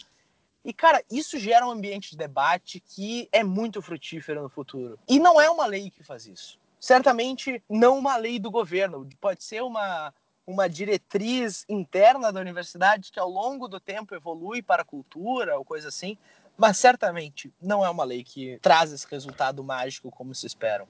E, 0.62 0.74
cara, 0.74 1.02
isso 1.10 1.38
gera 1.38 1.66
um 1.66 1.70
ambiente 1.70 2.10
de 2.10 2.18
debate 2.18 2.80
que 2.80 3.28
é 3.32 3.42
muito 3.42 3.80
frutífero 3.80 4.42
no 4.42 4.48
futuro. 4.50 4.98
E 5.08 5.18
não 5.18 5.40
é 5.40 5.48
uma 5.48 5.66
lei 5.66 5.90
que 5.90 6.04
faz 6.04 6.26
isso. 6.26 6.58
Certamente 6.80 7.62
não 7.68 7.98
uma 7.98 8.16
lei 8.16 8.38
do 8.38 8.50
governo. 8.50 9.06
Pode 9.20 9.44
ser 9.44 9.62
uma, 9.62 10.14
uma 10.46 10.68
diretriz 10.68 11.66
interna 11.68 12.32
da 12.32 12.40
universidade 12.40 13.12
que 13.12 13.20
ao 13.20 13.28
longo 13.28 13.68
do 13.68 13.78
tempo 13.78 14.14
evolui 14.14 14.62
para 14.62 14.80
a 14.80 14.84
cultura 14.84 15.58
ou 15.58 15.64
coisa 15.64 15.88
assim. 15.88 16.16
Mas 16.56 16.78
certamente 16.78 17.52
não 17.60 17.84
é 17.84 17.90
uma 17.90 18.04
lei 18.04 18.24
que 18.24 18.58
traz 18.60 18.92
esse 18.92 19.06
resultado 19.10 19.62
mágico 19.62 20.10
como 20.10 20.34
se 20.34 20.46
esperam. 20.46 20.86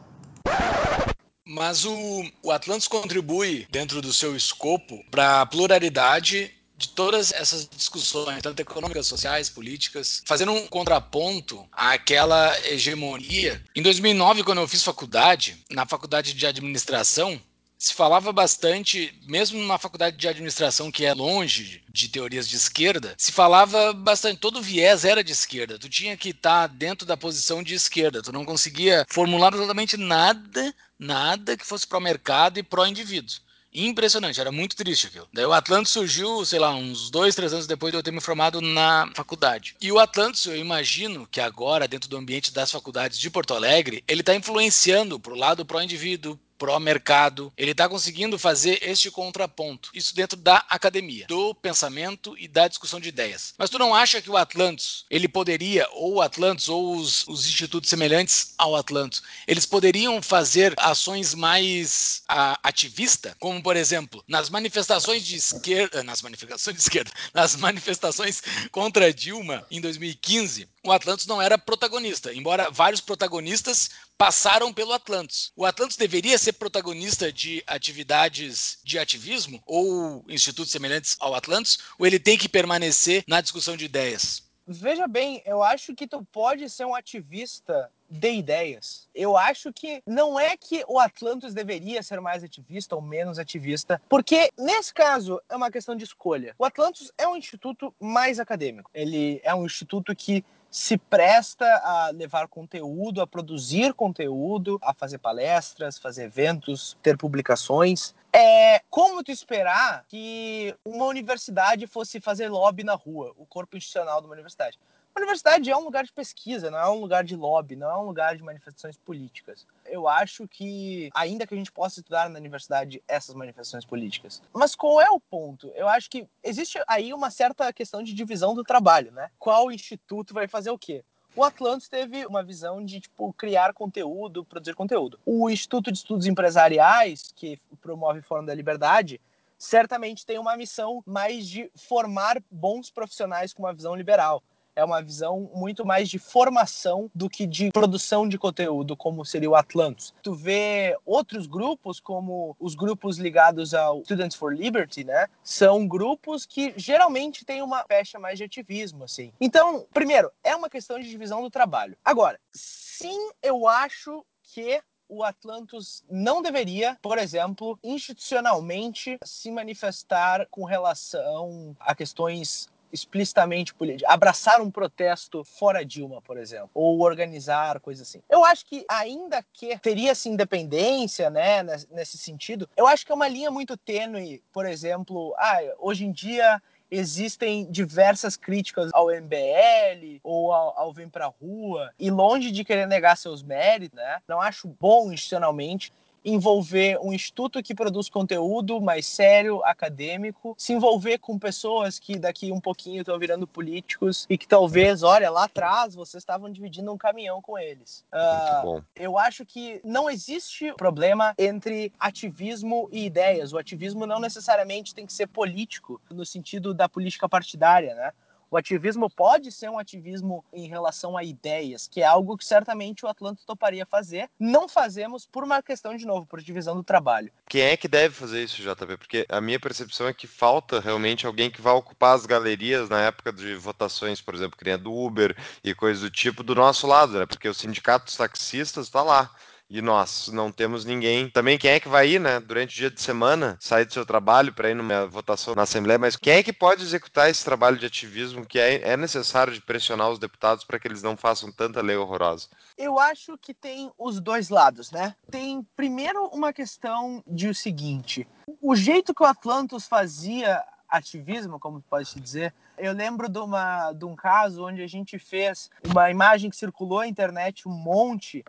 Mas 1.45 1.85
o, 1.85 2.23
o 2.41 2.51
Atlantis 2.51 2.87
contribui, 2.87 3.67
dentro 3.69 4.01
do 4.01 4.11
seu 4.11 4.35
escopo, 4.35 5.03
para 5.11 5.41
a 5.41 5.45
pluralidade 5.45 6.51
de 6.75 6.89
todas 6.89 7.31
essas 7.31 7.67
discussões, 7.67 8.41
tanto 8.41 8.59
econômicas, 8.59 9.07
sociais, 9.07 9.49
políticas, 9.49 10.21
fazendo 10.25 10.51
um 10.51 10.67
contraponto 10.67 11.67
àquela 11.71 12.57
hegemonia. 12.67 13.63
Em 13.75 13.81
2009, 13.81 14.43
quando 14.43 14.61
eu 14.61 14.67
fiz 14.67 14.83
faculdade, 14.83 15.57
na 15.69 15.85
faculdade 15.85 16.33
de 16.33 16.45
administração, 16.45 17.39
se 17.83 17.93
falava 17.93 18.31
bastante, 18.31 19.13
mesmo 19.27 19.59
numa 19.59 19.77
faculdade 19.77 20.15
de 20.15 20.25
administração 20.25 20.89
que 20.89 21.03
é 21.05 21.13
longe 21.13 21.83
de 21.89 22.07
teorias 22.07 22.47
de 22.47 22.55
esquerda, 22.55 23.13
se 23.17 23.29
falava 23.29 23.91
bastante, 23.91 24.39
todo 24.39 24.61
viés 24.61 25.03
era 25.03 25.21
de 25.21 25.33
esquerda. 25.33 25.77
Tu 25.77 25.89
tinha 25.89 26.15
que 26.15 26.29
estar 26.29 26.67
dentro 26.67 27.05
da 27.05 27.17
posição 27.17 27.61
de 27.61 27.73
esquerda, 27.73 28.21
tu 28.21 28.31
não 28.31 28.45
conseguia 28.45 29.05
formular 29.09 29.47
absolutamente 29.47 29.97
nada, 29.97 30.73
nada 30.97 31.57
que 31.57 31.65
fosse 31.65 31.85
pró-mercado 31.85 32.57
e 32.57 32.63
pró-indivíduo. 32.63 33.35
Impressionante, 33.73 34.39
era 34.39 34.51
muito 34.51 34.75
triste 34.75 35.07
aquilo. 35.07 35.27
Daí 35.33 35.45
o 35.45 35.53
Atlantis 35.53 35.91
surgiu, 35.91 36.45
sei 36.45 36.59
lá, 36.59 36.73
uns 36.75 37.09
dois, 37.09 37.33
três 37.33 37.53
anos 37.53 37.65
depois 37.65 37.91
de 37.91 37.97
eu 37.97 38.03
ter 38.03 38.11
me 38.11 38.21
formado 38.21 38.61
na 38.61 39.09
faculdade. 39.15 39.75
E 39.81 39.91
o 39.91 39.97
Atlantis, 39.97 40.45
eu 40.45 40.55
imagino 40.55 41.27
que 41.31 41.41
agora, 41.41 41.87
dentro 41.87 42.07
do 42.09 42.17
ambiente 42.17 42.53
das 42.53 42.71
faculdades 42.71 43.17
de 43.17 43.29
Porto 43.31 43.53
Alegre, 43.53 44.03
ele 44.07 44.21
está 44.21 44.35
influenciando 44.35 45.19
pro 45.19 45.35
lado 45.35 45.65
pró-indivíduo, 45.65 46.39
pró-mercado. 46.63 47.51
Ele 47.57 47.71
está 47.71 47.89
conseguindo 47.89 48.39
fazer 48.39 48.79
este 48.81 49.11
contraponto. 49.11 49.89
Isso 49.93 50.15
dentro 50.15 50.37
da 50.37 50.63
academia, 50.69 51.25
do 51.27 51.53
pensamento 51.53 52.37
e 52.37 52.47
da 52.47 52.69
discussão 52.69 53.01
de 53.01 53.09
ideias. 53.09 53.53
Mas 53.57 53.69
tu 53.69 53.77
não 53.77 53.93
acha 53.93 54.21
que 54.21 54.29
o 54.29 54.37
Atlantis, 54.37 55.03
ele 55.09 55.27
poderia, 55.27 55.85
ou 55.91 56.15
o 56.15 56.21
Atlantis, 56.21 56.69
ou 56.69 56.95
os, 56.95 57.27
os 57.27 57.45
institutos 57.45 57.89
semelhantes 57.89 58.53
ao 58.57 58.77
Atlantis, 58.77 59.21
eles 59.45 59.65
poderiam 59.65 60.21
fazer 60.21 60.73
ações 60.77 61.33
mais 61.33 62.23
a, 62.29 62.57
ativista, 62.63 63.35
como 63.41 63.61
por 63.61 63.75
exemplo, 63.75 64.23
nas 64.25 64.49
manifestações 64.49 65.25
de 65.25 65.35
esquerda, 65.35 66.01
nas 66.01 66.21
manifestações 66.21 66.77
de 66.77 66.81
esquerda, 66.81 67.11
nas 67.33 67.57
manifestações 67.57 68.41
contra 68.71 69.13
Dilma 69.13 69.65
em 69.69 69.81
2015, 69.81 70.69
o 70.85 70.91
Atlantis 70.91 71.25
não 71.25 71.41
era 71.41 71.57
protagonista, 71.57 72.33
embora 72.33 72.69
vários 72.69 72.99
protagonistas 72.99 73.89
passaram 74.17 74.73
pelo 74.73 74.91
Atlantis. 74.91 75.51
O 75.55 75.65
Atlantis 75.65 75.95
deveria 75.95 76.37
ser 76.37 76.53
protagonista 76.53 77.31
de 77.31 77.63
atividades 77.65 78.79
de 78.83 78.99
ativismo 78.99 79.63
ou 79.65 80.25
institutos 80.27 80.71
semelhantes 80.71 81.15
ao 81.19 81.33
Atlantis, 81.33 81.79
ou 81.97 82.05
ele 82.05 82.19
tem 82.19 82.37
que 82.37 82.49
permanecer 82.49 83.23
na 83.27 83.39
discussão 83.39 83.77
de 83.77 83.85
ideias? 83.85 84.43
Veja 84.65 85.07
bem, 85.07 85.41
eu 85.45 85.61
acho 85.61 85.93
que 85.93 86.07
tu 86.07 86.23
pode 86.31 86.69
ser 86.69 86.85
um 86.85 86.95
ativista 86.95 87.91
de 88.09 88.31
ideias. 88.31 89.09
Eu 89.13 89.35
acho 89.35 89.73
que 89.73 90.01
não 90.05 90.39
é 90.39 90.55
que 90.55 90.85
o 90.87 90.99
Atlantis 90.99 91.53
deveria 91.53 92.01
ser 92.01 92.21
mais 92.21 92.43
ativista 92.43 92.95
ou 92.95 93.01
menos 93.01 93.37
ativista, 93.37 94.01
porque 94.07 94.49
nesse 94.57 94.93
caso 94.93 95.41
é 95.49 95.55
uma 95.55 95.71
questão 95.71 95.95
de 95.95 96.05
escolha. 96.05 96.55
O 96.57 96.63
Atlantis 96.63 97.11
é 97.17 97.27
um 97.27 97.35
instituto 97.35 97.93
mais 97.99 98.39
acadêmico. 98.39 98.89
Ele 98.93 99.41
é 99.43 99.53
um 99.53 99.65
instituto 99.65 100.15
que 100.15 100.45
se 100.73 100.97
presta 100.97 101.67
a 101.83 102.09
levar 102.09 102.47
conteúdo, 102.47 103.21
a 103.21 103.27
produzir 103.27 103.93
conteúdo, 103.93 104.79
a 104.81 104.91
fazer 104.91 105.19
palestras, 105.19 105.99
fazer 105.99 106.23
eventos, 106.23 106.97
ter 107.03 107.15
publicações. 107.15 108.15
É 108.33 108.81
como 108.89 109.23
tu 109.23 109.31
esperar 109.31 110.03
que 110.09 110.75
uma 110.83 111.05
universidade 111.05 111.85
fosse 111.85 112.19
fazer 112.19 112.49
lobby 112.49 112.83
na 112.83 112.95
rua, 112.95 113.35
o 113.37 113.45
corpo 113.45 113.77
institucional 113.77 114.19
de 114.19 114.25
uma 114.25 114.33
universidade. 114.33 114.79
A 115.15 115.19
universidade 115.19 115.69
é 115.69 115.77
um 115.77 115.83
lugar 115.83 116.03
de 116.03 116.11
pesquisa, 116.11 116.71
não 116.71 116.77
é 116.79 116.89
um 116.89 116.99
lugar 116.99 117.23
de 117.23 117.35
lobby, 117.35 117.75
não 117.75 117.87
é 117.87 117.97
um 117.97 118.05
lugar 118.05 118.35
de 118.35 118.41
manifestações 118.41 118.97
políticas. 118.97 119.67
Eu 119.85 120.07
acho 120.07 120.47
que, 120.47 121.11
ainda 121.13 121.45
que 121.45 121.53
a 121.53 121.57
gente 121.57 121.71
possa 121.71 121.99
estudar 121.99 122.27
na 122.31 122.39
universidade 122.39 123.01
essas 123.07 123.35
manifestações 123.35 123.85
políticas. 123.85 124.41
Mas 124.51 124.73
qual 124.73 124.99
é 124.99 125.09
o 125.11 125.19
ponto? 125.19 125.71
Eu 125.75 125.87
acho 125.87 126.09
que 126.09 126.27
existe 126.43 126.81
aí 126.87 127.13
uma 127.13 127.29
certa 127.29 127.71
questão 127.71 128.01
de 128.01 128.11
divisão 128.11 128.55
do 128.55 128.63
trabalho, 128.63 129.11
né? 129.11 129.29
Qual 129.37 129.71
instituto 129.71 130.33
vai 130.33 130.47
fazer 130.47 130.71
o 130.71 130.79
quê? 130.79 131.05
O 131.35 131.43
Atlantis 131.43 131.87
teve 131.87 132.25
uma 132.25 132.43
visão 132.43 132.83
de 132.83 132.99
tipo 132.99 133.31
criar 133.33 133.71
conteúdo, 133.73 134.43
produzir 134.43 134.73
conteúdo. 134.73 135.19
O 135.23 135.47
Instituto 135.47 135.91
de 135.91 135.99
Estudos 135.99 136.25
Empresariais, 136.25 137.31
que 137.35 137.59
promove 137.81 138.19
o 138.19 138.23
Fórum 138.23 138.45
da 138.45 138.53
Liberdade, 138.53 139.21
certamente 139.59 140.25
tem 140.25 140.39
uma 140.39 140.57
missão 140.57 141.03
mais 141.05 141.47
de 141.47 141.71
formar 141.75 142.41
bons 142.49 142.89
profissionais 142.89 143.53
com 143.53 143.63
uma 143.63 143.73
visão 143.73 143.95
liberal 143.95 144.43
é 144.75 144.83
uma 144.83 145.01
visão 145.01 145.49
muito 145.53 145.85
mais 145.85 146.09
de 146.09 146.19
formação 146.19 147.09
do 147.13 147.29
que 147.29 147.45
de 147.45 147.71
produção 147.71 148.27
de 148.27 148.37
conteúdo, 148.37 148.95
como 148.95 149.25
seria 149.25 149.49
o 149.49 149.55
Atlantis. 149.55 150.13
Tu 150.21 150.33
vê 150.33 150.97
outros 151.05 151.47
grupos, 151.47 151.99
como 151.99 152.55
os 152.59 152.75
grupos 152.75 153.17
ligados 153.17 153.73
ao 153.73 154.03
Students 154.03 154.35
for 154.35 154.55
Liberty, 154.55 155.03
né? 155.03 155.27
São 155.43 155.87
grupos 155.87 156.45
que 156.45 156.73
geralmente 156.77 157.45
têm 157.45 157.61
uma 157.61 157.83
pecha 157.83 158.19
mais 158.19 158.37
de 158.37 158.43
ativismo, 158.43 159.03
assim. 159.03 159.31
Então, 159.39 159.85
primeiro, 159.93 160.31
é 160.43 160.55
uma 160.55 160.69
questão 160.69 160.99
de 160.99 161.09
divisão 161.09 161.41
do 161.41 161.49
trabalho. 161.49 161.97
Agora, 162.03 162.39
sim, 162.51 163.29
eu 163.41 163.67
acho 163.67 164.25
que 164.43 164.81
o 165.07 165.23
Atlantis 165.23 166.03
não 166.09 166.41
deveria, 166.41 166.97
por 167.01 167.17
exemplo, 167.17 167.77
institucionalmente 167.83 169.17
se 169.23 169.51
manifestar 169.51 170.47
com 170.49 170.63
relação 170.63 171.75
a 171.79 171.93
questões 171.93 172.67
explicitamente 172.93 173.73
político, 173.73 174.09
abraçar 174.09 174.61
um 174.61 174.69
protesto 174.69 175.43
fora 175.43 175.83
Dilma, 175.83 176.21
por 176.21 176.37
exemplo, 176.37 176.69
ou 176.75 177.01
organizar 177.01 177.79
coisas 177.79 178.07
assim. 178.07 178.21
Eu 178.29 178.45
acho 178.45 178.65
que 178.65 178.85
ainda 178.87 179.43
que 179.51 179.77
teria-se 179.79 180.29
independência, 180.29 181.29
né, 181.31 181.63
nesse 181.89 182.17
sentido, 182.17 182.69
eu 182.77 182.85
acho 182.85 183.05
que 183.05 183.11
é 183.11 183.15
uma 183.15 183.27
linha 183.27 183.49
muito 183.49 183.75
tênue, 183.75 184.43
por 184.53 184.65
exemplo, 184.65 185.33
ah, 185.37 185.59
hoje 185.79 186.05
em 186.05 186.11
dia 186.11 186.61
existem 186.91 187.65
diversas 187.71 188.37
críticas 188.37 188.91
ao 188.93 189.07
MBL 189.07 190.19
ou 190.23 190.53
ao, 190.53 190.79
ao 190.79 190.93
Vem 190.93 191.09
Pra 191.09 191.25
Rua, 191.25 191.91
e 191.99 192.11
longe 192.11 192.51
de 192.51 192.63
querer 192.63 192.85
negar 192.85 193.17
seus 193.17 193.41
méritos, 193.41 193.97
né, 193.97 194.21
não 194.27 194.39
acho 194.39 194.67
bom 194.79 195.11
institucionalmente 195.11 195.91
envolver 196.23 196.97
um 197.01 197.13
instituto 197.13 197.61
que 197.61 197.75
produz 197.75 198.09
conteúdo 198.09 198.81
mais 198.81 199.05
sério, 199.05 199.63
acadêmico, 199.63 200.55
se 200.57 200.73
envolver 200.73 201.17
com 201.17 201.37
pessoas 201.37 201.99
que 201.99 202.17
daqui 202.17 202.51
um 202.51 202.59
pouquinho 202.59 203.01
estão 203.01 203.17
virando 203.19 203.47
políticos 203.47 204.25
e 204.29 204.37
que 204.37 204.47
talvez, 204.47 205.03
olha, 205.03 205.29
lá 205.29 205.45
atrás 205.45 205.95
vocês 205.95 206.21
estavam 206.21 206.49
dividindo 206.51 206.91
um 206.91 206.97
caminhão 206.97 207.41
com 207.41 207.57
eles. 207.57 208.05
Uh, 208.13 208.83
eu 208.95 209.17
acho 209.17 209.45
que 209.45 209.81
não 209.83 210.09
existe 210.09 210.73
problema 210.73 211.33
entre 211.37 211.91
ativismo 211.99 212.87
e 212.91 213.05
ideias. 213.05 213.53
O 213.53 213.57
ativismo 213.57 214.05
não 214.05 214.19
necessariamente 214.19 214.93
tem 214.93 215.05
que 215.05 215.13
ser 215.13 215.27
político, 215.27 215.99
no 216.09 216.25
sentido 216.25 216.73
da 216.73 216.87
política 216.87 217.27
partidária, 217.27 217.95
né? 217.95 218.11
O 218.53 218.57
ativismo 218.57 219.09
pode 219.09 219.51
ser 219.51 219.67
um 219.67 219.79
ativismo 219.79 220.45
em 220.53 220.67
relação 220.67 221.17
a 221.17 221.23
ideias, 221.23 221.87
que 221.87 222.01
é 222.01 222.05
algo 222.05 222.37
que 222.37 222.45
certamente 222.45 223.03
o 223.03 223.07
Atlanta 223.07 223.41
toparia 223.47 223.83
fazer. 223.83 224.29
Não 224.39 224.69
fazemos 224.69 225.25
por 225.25 225.43
uma 225.43 225.59
questão, 225.63 225.97
de 225.97 226.05
novo, 226.05 226.27
por 226.27 226.39
divisão 226.39 226.75
do 226.75 226.83
trabalho. 226.83 227.31
Quem 227.49 227.63
é 227.63 227.75
que 227.75 227.87
deve 227.87 228.13
fazer 228.13 228.43
isso, 228.43 228.61
JP? 228.61 228.97
Porque 228.97 229.25
a 229.27 229.41
minha 229.41 229.59
percepção 229.59 230.07
é 230.07 230.13
que 230.13 230.27
falta 230.27 230.79
realmente 230.79 231.25
alguém 231.25 231.49
que 231.49 231.63
vá 231.63 231.73
ocupar 231.73 232.15
as 232.15 232.27
galerias 232.27 232.89
na 232.89 233.01
época 233.01 233.33
de 233.33 233.55
votações, 233.55 234.21
por 234.21 234.35
exemplo, 234.35 234.55
a 234.71 234.77
do 234.77 234.93
Uber 234.93 235.35
e 235.63 235.73
coisas 235.73 236.03
do 236.03 236.11
tipo, 236.11 236.43
do 236.43 236.53
nosso 236.53 236.85
lado, 236.85 237.17
né? 237.17 237.25
Porque 237.25 237.49
o 237.49 237.55
sindicato 237.55 238.05
dos 238.05 238.17
taxistas 238.17 238.85
está 238.85 239.01
lá 239.01 239.31
e 239.69 239.81
nós 239.81 240.29
não 240.29 240.51
temos 240.51 240.85
ninguém. 240.85 241.29
Também 241.29 241.57
quem 241.57 241.71
é 241.71 241.79
que 241.79 241.87
vai 241.87 242.09
ir, 242.09 242.19
né, 242.19 242.39
durante 242.39 242.73
o 242.73 242.75
dia 242.75 242.91
de 242.91 243.01
semana, 243.01 243.57
sair 243.59 243.85
do 243.85 243.93
seu 243.93 244.05
trabalho 244.05 244.53
para 244.53 244.69
ir 244.69 244.75
numa 244.75 245.07
votação 245.07 245.55
na 245.55 245.63
Assembleia, 245.63 245.97
mas 245.97 246.15
quem 246.15 246.33
é 246.33 246.43
que 246.43 246.53
pode 246.53 246.83
executar 246.83 247.29
esse 247.29 247.43
trabalho 247.43 247.77
de 247.77 247.85
ativismo 247.85 248.45
que 248.45 248.59
é, 248.59 248.89
é 248.89 248.97
necessário 248.97 249.53
de 249.53 249.61
pressionar 249.61 250.09
os 250.09 250.19
deputados 250.19 250.63
para 250.63 250.79
que 250.79 250.87
eles 250.87 251.01
não 251.01 251.17
façam 251.17 251.51
tanta 251.51 251.81
lei 251.81 251.95
horrorosa? 251.95 252.47
Eu 252.77 252.99
acho 252.99 253.37
que 253.37 253.53
tem 253.53 253.91
os 253.97 254.19
dois 254.19 254.49
lados, 254.49 254.91
né? 254.91 255.15
Tem 255.31 255.65
primeiro 255.75 256.25
uma 256.27 256.53
questão 256.53 257.23
de 257.27 257.47
o 257.47 257.55
seguinte: 257.55 258.27
o 258.61 258.75
jeito 258.75 259.13
que 259.13 259.23
o 259.23 259.25
Atlantos 259.25 259.87
fazia 259.87 260.63
ativismo, 260.87 261.59
como 261.59 261.81
pode 261.81 262.07
se 262.07 262.19
dizer. 262.19 262.53
Eu 262.77 262.93
lembro 262.93 263.29
de, 263.29 263.39
uma, 263.39 263.91
de 263.93 264.05
um 264.05 264.15
caso 264.15 264.65
onde 264.65 264.81
a 264.81 264.87
gente 264.87 265.17
fez 265.17 265.69
uma 265.83 266.09
imagem 266.09 266.49
que 266.49 266.55
circulou 266.55 266.99
na 266.99 267.07
internet 267.07 267.67
um 267.67 267.71
monte 267.71 268.43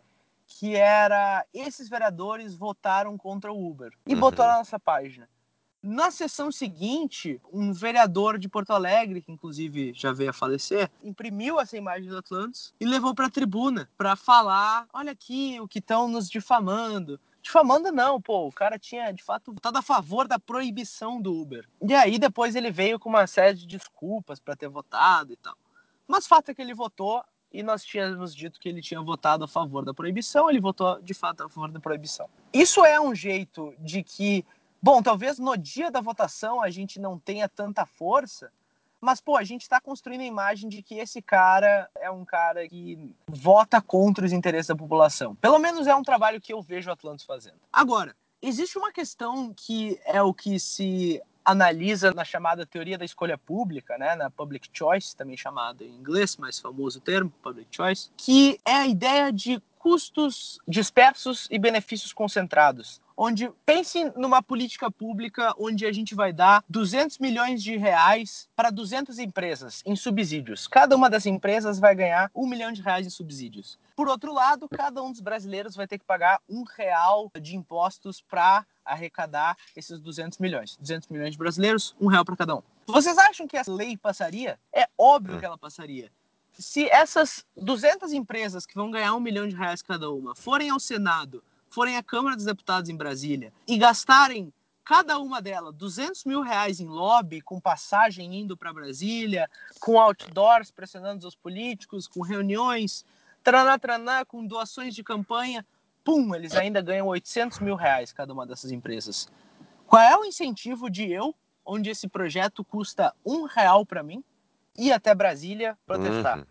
que 0.58 0.76
era 0.76 1.44
esses 1.52 1.88
vereadores 1.88 2.54
votaram 2.54 3.18
contra 3.18 3.52
o 3.52 3.70
Uber 3.70 3.92
e 4.06 4.14
uhum. 4.14 4.20
botou 4.20 4.46
na 4.46 4.58
nossa 4.58 4.78
página. 4.78 5.28
Na 5.82 6.10
sessão 6.10 6.50
seguinte, 6.50 7.40
um 7.52 7.72
vereador 7.72 8.38
de 8.38 8.48
Porto 8.48 8.70
Alegre, 8.70 9.20
que 9.20 9.32
inclusive 9.32 9.92
já 9.94 10.12
veio 10.12 10.30
a 10.30 10.32
falecer, 10.32 10.90
imprimiu 11.02 11.60
essa 11.60 11.76
imagem 11.76 12.08
do 12.08 12.16
Atlantis 12.16 12.72
e 12.80 12.86
levou 12.86 13.14
para 13.14 13.26
a 13.26 13.30
tribuna 13.30 13.90
para 13.98 14.16
falar: 14.16 14.86
olha 14.92 15.12
aqui 15.12 15.58
o 15.60 15.68
que 15.68 15.80
estão 15.80 16.08
nos 16.08 16.30
difamando. 16.30 17.20
Difamando 17.42 17.92
não, 17.92 18.18
pô, 18.22 18.46
o 18.46 18.52
cara 18.52 18.78
tinha 18.78 19.12
de 19.12 19.22
fato 19.22 19.52
votado 19.52 19.76
a 19.76 19.82
favor 19.82 20.26
da 20.26 20.38
proibição 20.38 21.20
do 21.20 21.34
Uber. 21.34 21.68
E 21.82 21.92
aí 21.92 22.18
depois 22.18 22.54
ele 22.54 22.70
veio 22.70 22.98
com 22.98 23.10
uma 23.10 23.26
série 23.26 23.58
de 23.58 23.66
desculpas 23.66 24.40
para 24.40 24.56
ter 24.56 24.68
votado 24.68 25.32
e 25.32 25.36
tal. 25.36 25.54
Mas 26.06 26.26
fato 26.26 26.50
é 26.50 26.54
que 26.54 26.62
ele 26.62 26.74
votou 26.74 27.22
e 27.54 27.62
nós 27.62 27.84
tínhamos 27.84 28.34
dito 28.34 28.58
que 28.58 28.68
ele 28.68 28.82
tinha 28.82 29.00
votado 29.00 29.44
a 29.44 29.48
favor 29.48 29.84
da 29.84 29.94
proibição, 29.94 30.50
ele 30.50 30.60
votou 30.60 31.00
de 31.00 31.14
fato 31.14 31.44
a 31.44 31.48
favor 31.48 31.70
da 31.70 31.78
proibição. 31.78 32.28
Isso 32.52 32.84
é 32.84 33.00
um 33.00 33.14
jeito 33.14 33.72
de 33.78 34.02
que, 34.02 34.44
bom, 34.82 35.00
talvez 35.00 35.38
no 35.38 35.56
dia 35.56 35.88
da 35.88 36.00
votação 36.00 36.60
a 36.60 36.68
gente 36.68 36.98
não 36.98 37.16
tenha 37.16 37.48
tanta 37.48 37.86
força, 37.86 38.50
mas, 39.00 39.20
pô, 39.20 39.36
a 39.36 39.44
gente 39.44 39.62
está 39.62 39.80
construindo 39.80 40.22
a 40.22 40.24
imagem 40.24 40.68
de 40.68 40.82
que 40.82 40.96
esse 40.96 41.22
cara 41.22 41.88
é 42.00 42.10
um 42.10 42.24
cara 42.24 42.66
que 42.66 43.14
vota 43.28 43.80
contra 43.80 44.24
os 44.24 44.32
interesses 44.32 44.66
da 44.66 44.74
população. 44.74 45.36
Pelo 45.36 45.58
menos 45.58 45.86
é 45.86 45.94
um 45.94 46.02
trabalho 46.02 46.40
que 46.40 46.52
eu 46.52 46.60
vejo 46.60 46.90
o 46.90 46.92
Atlantis 46.92 47.24
fazendo. 47.24 47.60
Agora, 47.72 48.16
existe 48.42 48.76
uma 48.78 48.90
questão 48.90 49.52
que 49.54 50.00
é 50.06 50.20
o 50.22 50.34
que 50.34 50.58
se 50.58 51.22
analisa 51.44 52.12
na 52.12 52.24
chamada 52.24 52.64
teoria 52.64 52.96
da 52.96 53.04
escolha 53.04 53.36
pública, 53.36 53.98
né, 53.98 54.14
na 54.14 54.30
public 54.30 54.68
choice, 54.72 55.16
também 55.16 55.36
chamada 55.36 55.84
em 55.84 55.90
inglês, 55.90 56.36
mais 56.36 56.58
famoso 56.58 57.00
termo, 57.00 57.32
public 57.42 57.68
choice, 57.70 58.10
que 58.16 58.58
é 58.64 58.74
a 58.74 58.86
ideia 58.86 59.32
de 59.32 59.62
custos 59.78 60.58
dispersos 60.66 61.46
e 61.50 61.58
benefícios 61.58 62.12
concentrados 62.12 63.02
onde 63.16 63.50
pense 63.64 64.12
numa 64.16 64.42
política 64.42 64.90
pública 64.90 65.54
onde 65.58 65.86
a 65.86 65.92
gente 65.92 66.14
vai 66.14 66.32
dar 66.32 66.64
200 66.68 67.18
milhões 67.18 67.62
de 67.62 67.76
reais 67.76 68.48
para 68.56 68.70
200 68.70 69.18
empresas 69.18 69.82
em 69.86 69.96
subsídios. 69.96 70.66
Cada 70.66 70.96
uma 70.96 71.08
das 71.08 71.26
empresas 71.26 71.78
vai 71.78 71.94
ganhar 71.94 72.30
um 72.34 72.46
milhão 72.46 72.72
de 72.72 72.82
reais 72.82 73.06
em 73.06 73.10
subsídios. 73.10 73.78
Por 73.96 74.08
outro 74.08 74.32
lado, 74.32 74.68
cada 74.68 75.02
um 75.02 75.12
dos 75.12 75.20
brasileiros 75.20 75.76
vai 75.76 75.86
ter 75.86 75.98
que 75.98 76.04
pagar 76.04 76.40
um 76.48 76.64
real 76.64 77.30
de 77.40 77.56
impostos 77.56 78.20
para 78.20 78.66
arrecadar 78.84 79.56
esses 79.74 79.98
200 80.00 80.38
milhões. 80.38 80.76
200 80.76 81.08
milhões 81.08 81.32
de 81.32 81.38
brasileiros, 81.38 81.94
um 82.00 82.06
real 82.06 82.24
para 82.24 82.36
cada 82.36 82.56
um. 82.56 82.62
Vocês 82.86 83.16
acham 83.18 83.46
que 83.46 83.56
essa 83.56 83.72
lei 83.72 83.96
passaria? 83.96 84.58
É 84.72 84.88
óbvio 84.98 85.38
que 85.38 85.44
ela 85.44 85.58
passaria. 85.58 86.10
Se 86.52 86.88
essas 86.88 87.44
200 87.56 88.12
empresas 88.12 88.64
que 88.64 88.74
vão 88.74 88.90
ganhar 88.90 89.14
um 89.14 89.20
milhão 89.20 89.48
de 89.48 89.56
reais 89.56 89.82
cada 89.82 90.10
uma 90.10 90.34
forem 90.34 90.70
ao 90.70 90.78
Senado 90.78 91.42
forem 91.74 91.96
à 91.96 92.02
Câmara 92.04 92.36
dos 92.36 92.44
Deputados 92.44 92.88
em 92.88 92.96
Brasília 92.96 93.52
e 93.66 93.76
gastarem 93.76 94.52
cada 94.84 95.18
uma 95.18 95.42
delas 95.42 95.74
200 95.74 96.24
mil 96.24 96.40
reais 96.40 96.78
em 96.78 96.86
lobby, 96.86 97.40
com 97.40 97.58
passagem 97.58 98.32
indo 98.38 98.56
para 98.56 98.72
Brasília, 98.72 99.50
com 99.80 99.98
outdoors 99.98 100.70
pressionando 100.70 101.26
os 101.26 101.34
políticos, 101.34 102.06
com 102.06 102.20
reuniões, 102.20 103.04
traná, 103.42 103.76
traná, 103.76 104.24
com 104.24 104.46
doações 104.46 104.94
de 104.94 105.02
campanha, 105.02 105.66
pum, 106.04 106.34
eles 106.34 106.54
ainda 106.54 106.80
ganham 106.82 107.06
800 107.08 107.58
mil 107.60 107.74
reais 107.74 108.12
cada 108.12 108.32
uma 108.32 108.46
dessas 108.46 108.70
empresas. 108.70 109.26
Qual 109.86 110.02
é 110.02 110.16
o 110.16 110.24
incentivo 110.24 110.90
de 110.90 111.10
eu, 111.10 111.34
onde 111.64 111.90
esse 111.90 112.06
projeto 112.06 112.62
custa 112.62 113.14
um 113.24 113.44
real 113.44 113.86
para 113.86 114.02
mim, 114.02 114.22
ir 114.76 114.92
até 114.92 115.14
Brasília 115.14 115.78
protestar? 115.86 116.38
Uhum 116.38 116.44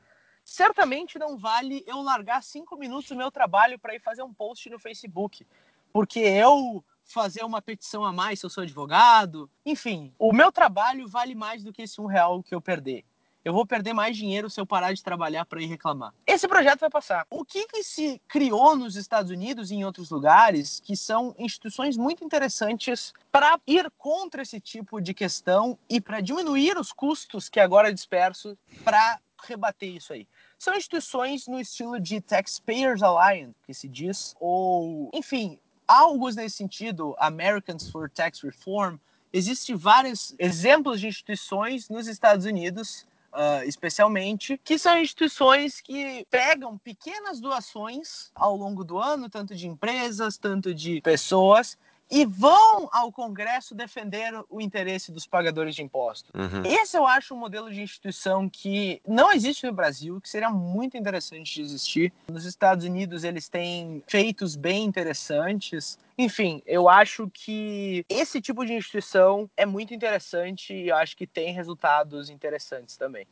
certamente 0.44 1.18
não 1.18 1.38
vale 1.38 1.84
eu 1.88 2.02
largar 2.02 2.44
cinco 2.44 2.76
minutos 2.78 3.10
do 3.10 3.16
meu 3.16 3.32
trabalho 3.32 3.80
para 3.80 3.96
ir 3.96 4.00
fazer 4.00 4.24
um 4.24 4.34
post 4.34 4.70
no 4.70 4.80
Facebook, 4.80 5.46
porque 5.92 6.20
eu 6.20 6.84
fazer 7.06 7.44
uma 7.44 7.62
petição 7.62 8.04
a 8.04 8.12
mais 8.12 8.40
se 8.40 8.46
eu 8.46 8.50
sou 8.50 8.64
advogado, 8.64 9.50
enfim, 9.66 10.14
o 10.18 10.34
meu 10.34 10.52
trabalho 10.52 11.08
vale 11.08 11.36
mais 11.36 11.64
do 11.64 11.74
que 11.74 11.82
esse 11.82 12.00
um 12.00 12.06
real 12.06 12.42
que 12.42 12.56
eu 12.56 12.62
perder. 12.62 13.04
Eu 13.44 13.52
vou 13.52 13.66
perder 13.66 13.92
mais 13.92 14.16
dinheiro 14.16 14.50
se 14.50 14.60
eu 14.60 14.66
parar 14.66 14.94
de 14.94 15.04
trabalhar 15.04 15.46
para 15.46 15.62
ir 15.62 15.66
reclamar. 15.66 16.14
Esse 16.26 16.48
projeto 16.48 16.80
vai 16.80 16.90
passar. 16.90 17.28
O 17.30 17.44
que, 17.44 17.68
que 17.68 17.84
se 17.84 18.22
criou 18.26 18.74
nos 18.74 18.96
Estados 18.96 19.30
Unidos 19.30 19.70
e 19.70 19.76
em 19.76 19.84
outros 19.84 20.10
lugares 20.10 20.80
que 20.80 20.96
são 20.96 21.36
instituições 21.38 21.98
muito 21.98 22.24
interessantes 22.24 23.14
para 23.30 23.60
ir 23.68 23.92
contra 23.98 24.44
esse 24.44 24.62
tipo 24.62 25.02
de 25.02 25.14
questão 25.14 25.78
e 25.90 26.00
para 26.00 26.22
diminuir 26.22 26.78
os 26.78 26.94
custos 26.94 27.50
que 27.50 27.60
agora 27.60 27.90
é 27.90 27.92
disperso 27.92 28.58
para 28.82 29.20
rebater 29.46 29.90
isso 29.90 30.14
aí. 30.14 30.26
São 30.58 30.74
instituições 30.74 31.46
no 31.46 31.60
estilo 31.60 32.00
de 32.00 32.22
Taxpayers 32.22 33.04
Alliance, 33.04 33.56
que 33.66 33.74
se 33.74 33.90
diz, 33.90 34.34
ou, 34.40 35.10
enfim, 35.14 35.60
algo 35.86 36.30
nesse 36.30 36.56
sentido, 36.56 37.14
Americans 37.20 37.90
for 37.90 38.10
Tax 38.10 38.42
Reform. 38.42 38.96
Existem 39.34 39.76
vários 39.76 40.34
exemplos 40.40 41.02
de 41.02 41.08
instituições 41.08 41.90
nos 41.90 42.08
Estados 42.08 42.46
Unidos 42.46 43.06
Uh, 43.34 43.64
especialmente, 43.66 44.60
que 44.64 44.78
são 44.78 44.96
instituições 44.96 45.82
que 45.82 46.24
pegam 46.30 46.78
pequenas 46.78 47.40
doações 47.40 48.32
ao 48.36 48.56
longo 48.56 48.84
do 48.84 49.00
ano, 49.00 49.28
tanto 49.28 49.56
de 49.56 49.68
empresas, 49.68 50.38
tanto 50.38 50.72
de 50.72 51.02
pessoas, 51.02 51.76
e 52.14 52.26
vão 52.26 52.88
ao 52.92 53.12
Congresso 53.12 53.74
defender 53.74 54.32
o 54.48 54.62
interesse 54.62 55.12
dos 55.12 55.26
pagadores 55.26 55.74
de 55.74 55.82
impostos. 55.82 56.30
Uhum. 56.36 56.64
Esse 56.64 56.96
eu 56.96 57.08
acho 57.08 57.34
um 57.34 57.38
modelo 57.38 57.72
de 57.72 57.82
instituição 57.82 58.48
que 58.48 59.02
não 59.08 59.34
existe 59.34 59.66
no 59.66 59.74
Brasil, 59.74 60.22
que 60.22 60.30
seria 60.30 60.52
muito 60.52 60.96
interessante 60.96 61.56
de 61.56 61.62
existir. 61.64 62.14
Nos 62.28 62.46
Estados 62.46 62.86
Unidos 62.86 63.24
eles 63.24 63.50
têm 63.50 64.04
feitos 64.06 64.56
bem 64.56 64.86
interessantes. 64.86 65.98
Enfim, 66.16 66.62
eu 66.68 66.88
acho 66.88 67.28
que 67.34 68.06
esse 68.08 68.40
tipo 68.40 68.64
de 68.64 68.74
instituição 68.74 69.50
é 69.58 69.66
muito 69.66 69.92
interessante 69.92 70.72
e 70.72 70.90
eu 70.90 70.96
acho 70.96 71.18
que 71.18 71.26
tem 71.26 71.52
resultados 71.52 72.30
interessantes 72.30 72.96
também. 72.96 73.26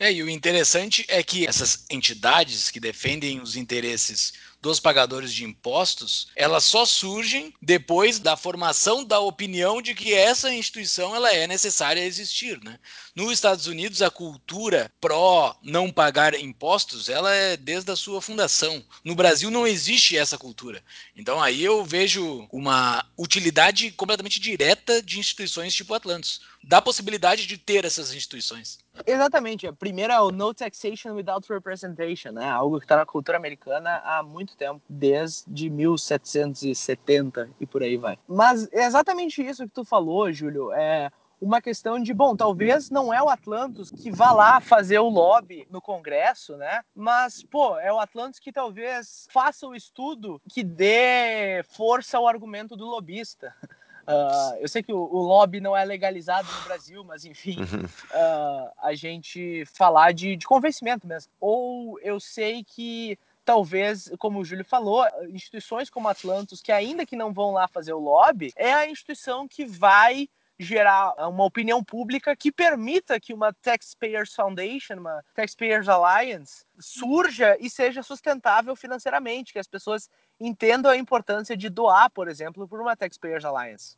É, 0.00 0.12
e 0.12 0.22
o 0.22 0.30
interessante 0.30 1.04
é 1.08 1.24
que 1.24 1.44
essas 1.44 1.84
entidades 1.90 2.70
que 2.70 2.78
defendem 2.78 3.40
os 3.40 3.56
interesses 3.56 4.32
dos 4.60 4.80
pagadores 4.80 5.32
de 5.32 5.44
impostos, 5.44 6.28
elas 6.34 6.64
só 6.64 6.84
surgem 6.84 7.54
depois 7.62 8.18
da 8.18 8.36
formação 8.36 9.04
da 9.04 9.20
opinião 9.20 9.80
de 9.80 9.94
que 9.94 10.12
essa 10.12 10.52
instituição 10.52 11.14
ela 11.14 11.32
é 11.32 11.46
necessária 11.46 12.04
existir, 12.04 12.62
né? 12.62 12.78
Nos 13.14 13.32
Estados 13.32 13.66
Unidos, 13.66 14.02
a 14.02 14.10
cultura 14.10 14.90
pró 15.00 15.56
não 15.62 15.90
pagar 15.90 16.34
impostos, 16.34 17.08
ela 17.08 17.32
é 17.32 17.56
desde 17.56 17.90
a 17.90 17.96
sua 17.96 18.20
fundação. 18.20 18.84
No 19.04 19.14
Brasil 19.14 19.50
não 19.50 19.66
existe 19.66 20.16
essa 20.16 20.38
cultura. 20.38 20.82
Então 21.16 21.40
aí 21.40 21.62
eu 21.62 21.84
vejo 21.84 22.48
uma 22.52 23.04
utilidade 23.16 23.90
completamente 23.92 24.40
direta 24.40 25.02
de 25.02 25.18
instituições 25.18 25.74
tipo 25.74 25.94
Atlantis 25.94 26.40
da 26.62 26.82
possibilidade 26.82 27.46
de 27.46 27.56
ter 27.56 27.84
essas 27.84 28.12
instituições. 28.12 28.78
Exatamente. 29.06 29.66
A 29.66 29.72
primeira 29.72 30.14
é 30.14 30.20
o 30.20 30.30
No 30.30 30.52
Taxation 30.52 31.12
Without 31.14 31.50
Representation, 31.50 32.32
né? 32.32 32.48
algo 32.50 32.78
que 32.78 32.84
está 32.84 32.96
na 32.96 33.06
cultura 33.06 33.38
americana 33.38 34.02
há 34.04 34.22
muito 34.22 34.47
tempo, 34.56 34.80
desde 34.88 35.68
1770 35.70 37.50
e 37.60 37.66
por 37.66 37.82
aí 37.82 37.96
vai. 37.96 38.18
Mas 38.26 38.70
é 38.72 38.84
exatamente 38.84 39.42
isso 39.44 39.64
que 39.64 39.74
tu 39.74 39.84
falou, 39.84 40.32
Júlio. 40.32 40.72
É, 40.72 41.10
uma 41.40 41.62
questão 41.62 42.00
de, 42.00 42.12
bom, 42.12 42.34
talvez 42.34 42.90
não 42.90 43.14
é 43.14 43.22
o 43.22 43.28
Atlantis 43.28 43.90
que 43.90 44.10
vá 44.10 44.32
lá 44.32 44.60
fazer 44.60 44.98
o 44.98 45.08
lobby 45.08 45.66
no 45.70 45.80
Congresso, 45.80 46.56
né? 46.56 46.82
Mas, 46.94 47.44
pô, 47.44 47.78
é 47.78 47.92
o 47.92 48.00
Atlantis 48.00 48.40
que 48.40 48.52
talvez 48.52 49.28
faça 49.30 49.66
o 49.66 49.74
estudo 49.74 50.40
que 50.48 50.64
dê 50.64 51.62
força 51.68 52.18
ao 52.18 52.26
argumento 52.26 52.76
do 52.76 52.86
lobista. 52.86 53.54
Uh, 53.62 54.56
eu 54.60 54.68
sei 54.68 54.82
que 54.82 54.92
o, 54.92 54.98
o, 54.98 55.20
lobby 55.20 55.60
não 55.60 55.76
é 55.76 55.84
legalizado 55.84 56.48
no 56.52 56.62
Brasil, 56.62 57.04
mas 57.04 57.24
enfim, 57.24 57.56
uh, 57.62 58.72
a 58.82 58.94
gente 58.94 59.64
falar 59.66 60.12
de, 60.12 60.36
de 60.36 60.46
convencimento 60.46 61.06
mesmo. 61.06 61.30
Ou 61.40 62.00
eu 62.00 62.18
sei 62.18 62.64
que 62.64 63.16
talvez, 63.48 64.12
como 64.18 64.40
o 64.40 64.44
Júlio 64.44 64.62
falou, 64.62 65.06
instituições 65.30 65.88
como 65.88 66.06
Atlantis, 66.06 66.60
que 66.60 66.70
ainda 66.70 67.06
que 67.06 67.16
não 67.16 67.32
vão 67.32 67.52
lá 67.52 67.66
fazer 67.66 67.94
o 67.94 67.98
lobby, 67.98 68.52
é 68.54 68.74
a 68.74 68.90
instituição 68.90 69.48
que 69.48 69.64
vai 69.64 70.28
gerar 70.58 71.14
uma 71.30 71.44
opinião 71.44 71.82
pública 71.82 72.36
que 72.36 72.52
permita 72.52 73.18
que 73.18 73.32
uma 73.32 73.54
Taxpayers 73.54 74.34
Foundation, 74.34 74.96
uma 74.96 75.24
Taxpayers 75.34 75.88
Alliance, 75.88 76.66
surja 76.78 77.56
e 77.58 77.70
seja 77.70 78.02
sustentável 78.02 78.76
financeiramente, 78.76 79.54
que 79.54 79.58
as 79.58 79.66
pessoas 79.66 80.10
entendam 80.38 80.90
a 80.90 80.96
importância 80.98 81.56
de 81.56 81.70
doar, 81.70 82.10
por 82.10 82.28
exemplo, 82.28 82.68
por 82.68 82.82
uma 82.82 82.94
Taxpayers 82.94 83.46
Alliance. 83.46 83.96